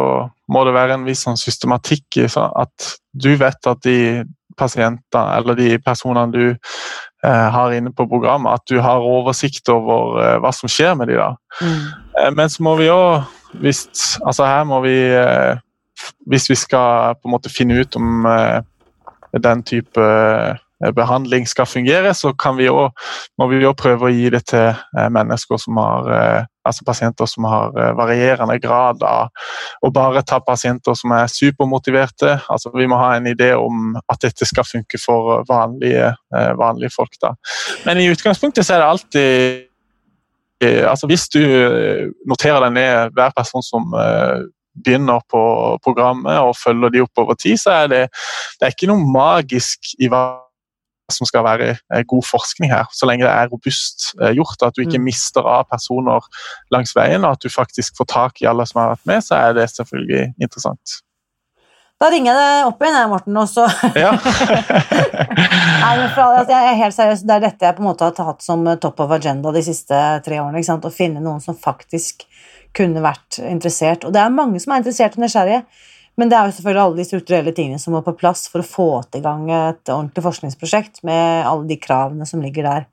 må 0.51 0.63
det 0.67 0.75
være 0.75 0.97
en 0.97 1.05
viss 1.07 1.23
sånn 1.23 1.39
systematikk 1.39 2.19
i 2.19 2.27
at 2.27 2.89
du 3.13 3.31
vet 3.39 3.69
at 3.69 3.83
de 3.85 4.25
pasientene 4.59 5.37
eller 5.37 5.57
de 5.57 5.77
personene 5.81 6.27
du 6.33 6.43
eh, 6.51 7.47
har 7.55 7.73
inne 7.73 7.93
på 7.95 8.07
programmet, 8.09 8.59
at 8.59 8.67
du 8.69 8.81
har 8.83 9.05
oversikt 9.07 9.69
over 9.71 10.19
eh, 10.21 10.35
hva 10.43 10.51
som 10.53 10.71
skjer 10.71 10.97
med 10.99 11.09
de 11.09 11.17
da. 11.19 11.31
Mm. 11.61 11.79
Eh, 12.19 12.29
men 12.35 12.51
så 12.51 12.65
må 12.65 12.75
vi 12.81 12.91
òg 12.93 13.23
hvis, 13.63 13.85
altså 14.25 14.47
her 14.49 14.63
må 14.65 14.79
vi 14.81 14.97
Hvis 16.25 16.49
vi 16.49 16.55
skal 16.57 17.13
på 17.15 17.29
en 17.29 17.31
måte 17.31 17.51
finne 17.53 17.77
ut 17.79 17.95
om 17.95 18.25
den 19.31 19.61
type 19.63 20.05
behandling 20.97 21.45
skal 21.47 21.69
fungere, 21.69 22.13
så 22.13 22.33
vi 22.57 22.67
også, 22.67 22.89
må 23.37 23.47
vi 23.47 23.61
òg 23.63 23.77
prøve 23.77 24.09
å 24.09 24.11
gi 24.11 24.29
det 24.33 24.41
til 24.49 24.73
mennesker 25.13 25.61
som 25.61 25.77
har 25.77 26.47
altså 26.63 26.85
pasienter 26.87 27.27
som 27.29 27.47
har 27.49 27.73
varierende 27.97 28.55
grad 28.63 29.03
av 29.03 29.31
å 29.83 29.91
bare 29.93 30.23
ta 30.27 30.39
pasienter 30.43 30.95
som 30.95 31.11
er 31.15 31.31
supermotiverte. 31.31 32.37
Altså, 32.51 32.71
vi 32.75 32.87
må 32.87 32.99
ha 33.01 33.13
en 33.17 33.27
idé 33.27 33.51
om 33.59 33.97
at 33.99 34.23
dette 34.23 34.47
skal 34.47 34.67
funke 34.67 34.99
for 35.01 35.43
vanlige, 35.49 36.13
vanlige 36.31 36.93
folk. 36.95 37.19
Da. 37.21 37.33
Men 37.85 37.99
i 37.99 38.07
utgangspunktet 38.13 38.65
så 38.65 38.77
er 38.77 38.83
det 38.83 38.89
alltid 38.93 39.69
Eh, 40.63 40.89
altså 40.89 41.07
Hvis 41.07 41.27
du 41.29 41.41
eh, 41.41 42.09
noterer 42.29 42.61
deg 42.65 42.75
ned 42.77 43.15
hver 43.17 43.33
person 43.35 43.63
som 43.65 43.95
eh, 43.97 44.45
begynner 44.83 45.21
på 45.29 45.43
programmet 45.83 46.39
og 46.41 46.55
følger 46.57 46.93
de 46.93 47.03
opp 47.03 47.23
over 47.25 47.37
tid, 47.37 47.59
så 47.61 47.83
er 47.83 47.91
det, 47.91 48.01
det 48.57 48.67
er 48.67 48.75
ikke 48.75 48.89
noe 48.89 49.03
magisk 49.05 49.93
i 50.01 50.09
hva 50.11 50.23
som 51.15 51.29
skal 51.29 51.45
være 51.45 52.03
god 52.09 52.27
forskning 52.27 52.73
her, 52.73 52.89
så 52.93 53.07
lenge 53.09 53.25
det 53.25 53.31
er 53.31 53.51
robust 53.53 54.11
gjort. 54.35 54.65
At 54.65 54.75
du 54.75 54.83
ikke 54.83 55.01
mm. 55.01 55.07
mister 55.07 55.47
av 55.47 55.69
personer 55.71 56.25
langs 56.73 56.95
veien, 56.97 57.23
og 57.23 57.37
at 57.37 57.45
du 57.45 57.53
faktisk 57.53 57.97
får 57.99 58.11
tak 58.13 58.43
i 58.43 58.49
alle 58.49 58.67
som 58.69 58.83
har 58.83 58.93
vært 58.95 59.09
med, 59.09 59.25
så 59.25 59.39
er 59.39 59.57
det 59.57 59.71
selvfølgelig 59.73 60.29
interessant. 60.41 60.99
Da 62.01 62.09
ringer 62.11 62.33
jeg 62.33 62.39
deg 62.41 62.67
opp 62.67 62.81
igjen, 62.83 62.97
Morten, 63.11 63.37
og 63.39 63.47
så 63.47 63.63
ja. 63.95 64.09
Nei, 65.83 65.93
men 66.01 66.09
for, 66.11 66.33
altså, 66.35 66.51
jeg 66.51 66.71
er 66.71 66.79
helt 66.81 66.95
seriøs. 66.97 67.23
Det 67.23 67.35
er 67.35 67.45
dette 67.45 67.67
jeg 67.69 67.77
på 67.77 67.83
en 67.83 67.87
måte 67.87 68.09
har 68.09 68.15
tatt 68.17 68.43
som 68.43 68.65
top 68.81 68.99
of 69.05 69.13
agenda 69.15 69.53
de 69.55 69.63
siste 69.63 69.99
tre 70.25 70.41
årene. 70.41 70.59
ikke 70.59 70.71
sant? 70.71 70.87
Å 70.89 70.91
finne 70.91 71.23
noen 71.23 71.39
som 71.43 71.55
faktisk 71.55 72.25
kunne 72.75 73.03
vært 73.05 73.39
interessert. 73.45 74.03
Og 74.03 74.11
det 74.15 74.19
er 74.19 74.35
mange 74.35 74.59
som 74.59 74.73
er 74.73 74.83
interessert 74.83 75.15
og 75.15 75.23
nysgjerrige. 75.23 75.61
Men 76.19 76.29
det 76.29 76.37
er 76.37 76.45
jo 76.45 76.55
selvfølgelig 76.57 76.83
alle 76.83 76.99
de 76.99 77.07
strukturelle 77.07 77.53
tingene 77.57 77.81
som 77.81 77.95
må 77.95 78.03
på 78.05 78.13
plass 78.17 78.45
for 78.51 78.61
å 78.61 78.67
få 78.67 78.87
til 79.09 79.23
gang 79.25 79.47
et 79.49 79.89
ordentlig 79.89 80.25
forskningsprosjekt 80.27 81.01
med 81.07 81.47
alle 81.49 81.65
de 81.71 81.79
kravene 81.81 82.27
som 82.29 82.43
ligger 82.43 82.69
der. 82.69 82.87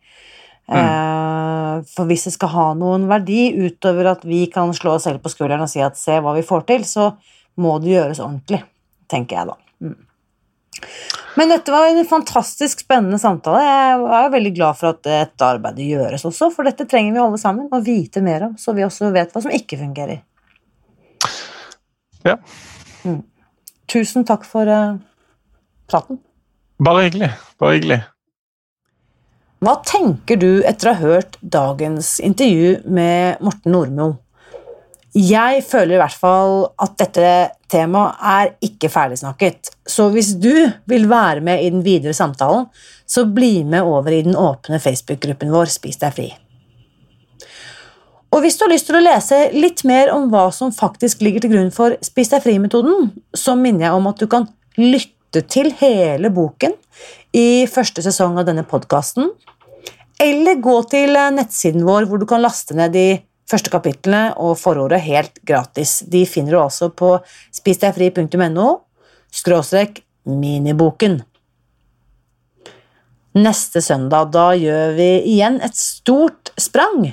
Mm. 0.71 0.81
Eh, 0.81 1.75
for 1.91 2.09
hvis 2.09 2.29
det 2.29 2.35
skal 2.39 2.55
ha 2.55 2.67
noen 2.79 3.05
verdi 3.11 3.51
utover 3.59 4.15
at 4.15 4.25
vi 4.25 4.47
kan 4.53 4.73
slå 4.77 4.97
oss 4.97 5.09
selv 5.09 5.21
på 5.21 5.33
skulderen 5.33 5.67
og 5.67 5.73
si 5.73 5.83
at 5.85 6.01
se 6.01 6.17
hva 6.23 6.33
vi 6.37 6.47
får 6.47 6.65
til, 6.71 6.87
så 6.89 7.13
må 7.61 7.77
det 7.83 7.93
gjøres 7.93 8.23
ordentlig 8.25 8.63
tenker 9.11 9.41
jeg 9.41 9.51
da. 9.51 9.59
Mm. 9.83 9.99
Men 11.39 11.53
dette 11.53 11.73
var 11.73 11.89
en 11.89 12.07
fantastisk 12.09 12.83
spennende 12.85 13.19
samtale. 13.23 13.61
Jeg 13.65 14.01
er 14.21 14.33
veldig 14.33 14.53
glad 14.57 14.79
for 14.79 14.95
at 14.95 15.03
dette 15.07 15.47
arbeidet 15.47 15.87
gjøres 15.91 16.27
også, 16.29 16.51
for 16.55 16.69
dette 16.69 16.87
trenger 16.91 17.17
vi 17.17 17.23
alle 17.23 17.41
sammen 17.41 17.71
å 17.71 17.83
vite 17.85 18.23
mer 18.25 18.49
om, 18.49 18.57
så 18.61 18.75
vi 18.77 18.87
også 18.87 19.13
vet 19.15 19.33
hva 19.35 19.45
som 19.45 19.55
ikke 19.55 19.79
fungerer. 19.81 20.23
Ja. 22.27 22.37
Mm. 23.05 23.21
Tusen 23.91 24.27
takk 24.29 24.47
for 24.47 24.69
uh, 24.71 24.97
praten. 25.91 26.21
Bare 26.81 27.09
hyggelig. 27.09 27.31
Bare 27.61 27.77
hyggelig. 27.77 28.01
Hva 29.61 29.77
tenker 29.85 30.39
du 30.41 30.63
etter 30.65 30.89
å 30.89 30.97
ha 30.97 31.13
hørt 31.13 31.37
dagens 31.43 32.15
intervju 32.25 32.79
med 32.89 33.43
Morten 33.45 33.75
Nordmo? 33.75 34.11
Jeg 35.11 35.65
føler 35.67 35.97
i 35.97 36.01
hvert 36.01 36.17
fall 36.17 36.55
at 36.81 36.95
dette 37.01 37.31
temaet 37.71 38.23
er 38.31 38.53
ikke 38.65 38.89
ferdigsnakket. 38.93 39.73
Så 39.85 40.07
hvis 40.15 40.37
du 40.39 40.55
vil 40.89 41.09
være 41.11 41.43
med 41.45 41.65
i 41.65 41.73
den 41.75 41.83
videre 41.85 42.15
samtalen, 42.17 42.69
så 43.05 43.27
bli 43.27 43.65
med 43.67 43.83
over 43.83 44.15
i 44.15 44.23
den 44.23 44.39
åpne 44.39 44.79
Facebook-gruppen 44.81 45.51
vår 45.53 45.73
Spis 45.75 45.99
deg 46.01 46.15
fri. 46.15 46.31
Og 48.31 48.45
hvis 48.45 48.57
du 48.57 48.65
har 48.65 48.71
lyst 48.71 48.87
til 48.87 48.99
å 48.99 49.03
lese 49.03 49.39
litt 49.57 49.83
mer 49.89 50.13
om 50.15 50.29
hva 50.31 50.47
som 50.55 50.71
faktisk 50.75 51.23
ligger 51.25 51.43
til 51.43 51.55
grunn 51.55 51.73
for 51.75 51.97
Spis 52.05 52.31
deg 52.31 52.45
fri-metoden, 52.45 53.11
så 53.35 53.57
minner 53.59 53.89
jeg 53.89 53.97
om 53.97 54.07
at 54.11 54.21
du 54.23 54.29
kan 54.31 54.47
lytte 54.79 55.43
til 55.51 55.73
hele 55.81 56.31
boken 56.35 56.77
i 57.35 57.67
første 57.71 58.05
sesong 58.07 58.39
av 58.39 58.47
denne 58.47 58.63
podkasten, 58.67 59.33
eller 60.21 60.61
gå 60.63 60.77
til 60.93 61.17
nettsiden 61.35 61.87
vår 61.87 62.07
hvor 62.07 62.21
du 62.21 62.27
kan 62.29 62.43
laste 62.45 62.77
ned 62.77 62.95
de 62.95 63.09
første 63.51 63.73
kapitlene 63.73 64.37
og 64.39 64.59
forordet 64.61 65.01
helt 65.03 65.41
gratis. 65.47 66.01
De 66.07 66.23
finner 66.29 66.55
du 66.55 66.61
altså 66.61 66.91
på 66.95 67.17
spisdegfri.no 67.57 68.69
skråstrek 69.35 70.03
miniboken. 70.31 71.21
Neste 73.39 73.83
søndag 73.83 74.33
da 74.35 74.51
gjør 74.59 74.95
vi 74.99 75.11
igjen 75.35 75.61
et 75.63 75.79
stort 75.79 76.51
sprang. 76.59 77.13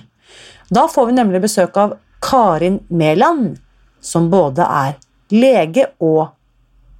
Da 0.69 0.87
får 0.91 1.05
vi 1.09 1.15
nemlig 1.15 1.41
besøk 1.45 1.77
av 1.79 1.95
Karin 2.23 2.81
Mæland, 2.89 3.57
som 4.01 4.29
både 4.31 4.65
er 4.65 4.97
lege 5.31 5.87
og 6.03 6.33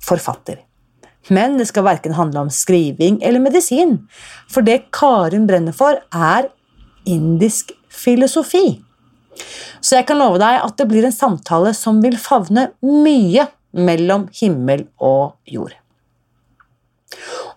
forfatter. 0.03 0.61
Men 1.27 1.57
det 1.59 1.67
skal 1.67 1.83
verken 1.87 2.15
handle 2.15 2.45
om 2.45 2.51
skriving 2.53 3.19
eller 3.25 3.43
medisin, 3.43 3.97
for 4.47 4.63
det 4.63 4.87
Karin 4.95 5.47
brenner 5.49 5.75
for, 5.75 5.99
er 6.15 6.47
indisk 7.07 7.73
filosofi. 7.91 8.79
Så 9.81 9.99
jeg 9.99 10.07
kan 10.07 10.19
love 10.19 10.39
deg 10.41 10.61
at 10.63 10.77
det 10.79 10.87
blir 10.89 11.05
en 11.07 11.15
samtale 11.15 11.73
som 11.77 11.99
vil 12.03 12.17
favne 12.19 12.69
mye 12.83 13.47
mellom 13.77 14.27
himmel 14.39 14.87
og 15.03 15.35
jord. 15.45 15.75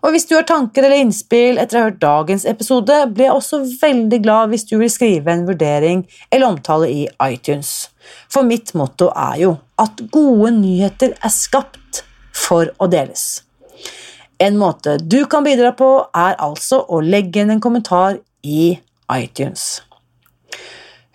Og 0.00 0.14
Hvis 0.14 0.26
du 0.30 0.36
har 0.36 0.46
tanker 0.48 0.86
eller 0.86 1.02
innspill 1.02 1.58
etter 1.58 1.76
å 1.76 1.80
ha 1.80 1.88
hørt 1.90 2.00
dagens 2.02 2.46
episode, 2.48 2.94
blir 3.12 3.26
jeg 3.28 3.36
også 3.36 3.60
veldig 3.80 4.20
glad 4.24 4.52
hvis 4.52 4.64
du 4.70 4.76
vil 4.80 4.92
skrive 4.92 5.32
en 5.32 5.46
vurdering 5.48 6.04
eller 6.30 6.46
omtale 6.48 6.88
i 6.88 7.02
iTunes. 7.26 7.90
For 8.30 8.46
mitt 8.46 8.72
motto 8.78 9.10
er 9.10 9.42
jo 9.42 9.52
at 9.80 10.00
gode 10.14 10.54
nyheter 10.60 11.16
er 11.18 11.34
skapt 11.34 12.04
for 12.36 12.70
å 12.78 12.88
deles. 12.90 13.42
En 14.40 14.56
måte 14.56 14.96
du 15.02 15.24
kan 15.28 15.44
bidra 15.44 15.74
på, 15.76 15.90
er 16.16 16.38
altså 16.40 16.80
å 16.88 17.02
legge 17.04 17.42
inn 17.42 17.52
en 17.52 17.60
kommentar 17.60 18.16
i 18.40 18.78
iTunes. 19.12 19.82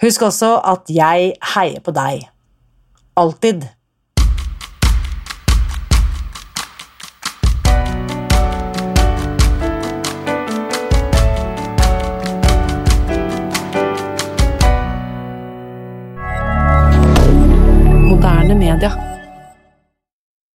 Husk 0.03 0.27
også 0.27 0.51
at 0.61 0.91
jeg 0.91 1.33
heier 1.55 1.81
på 1.81 1.95
deg. 1.95 2.27
Alltid. 3.17 3.65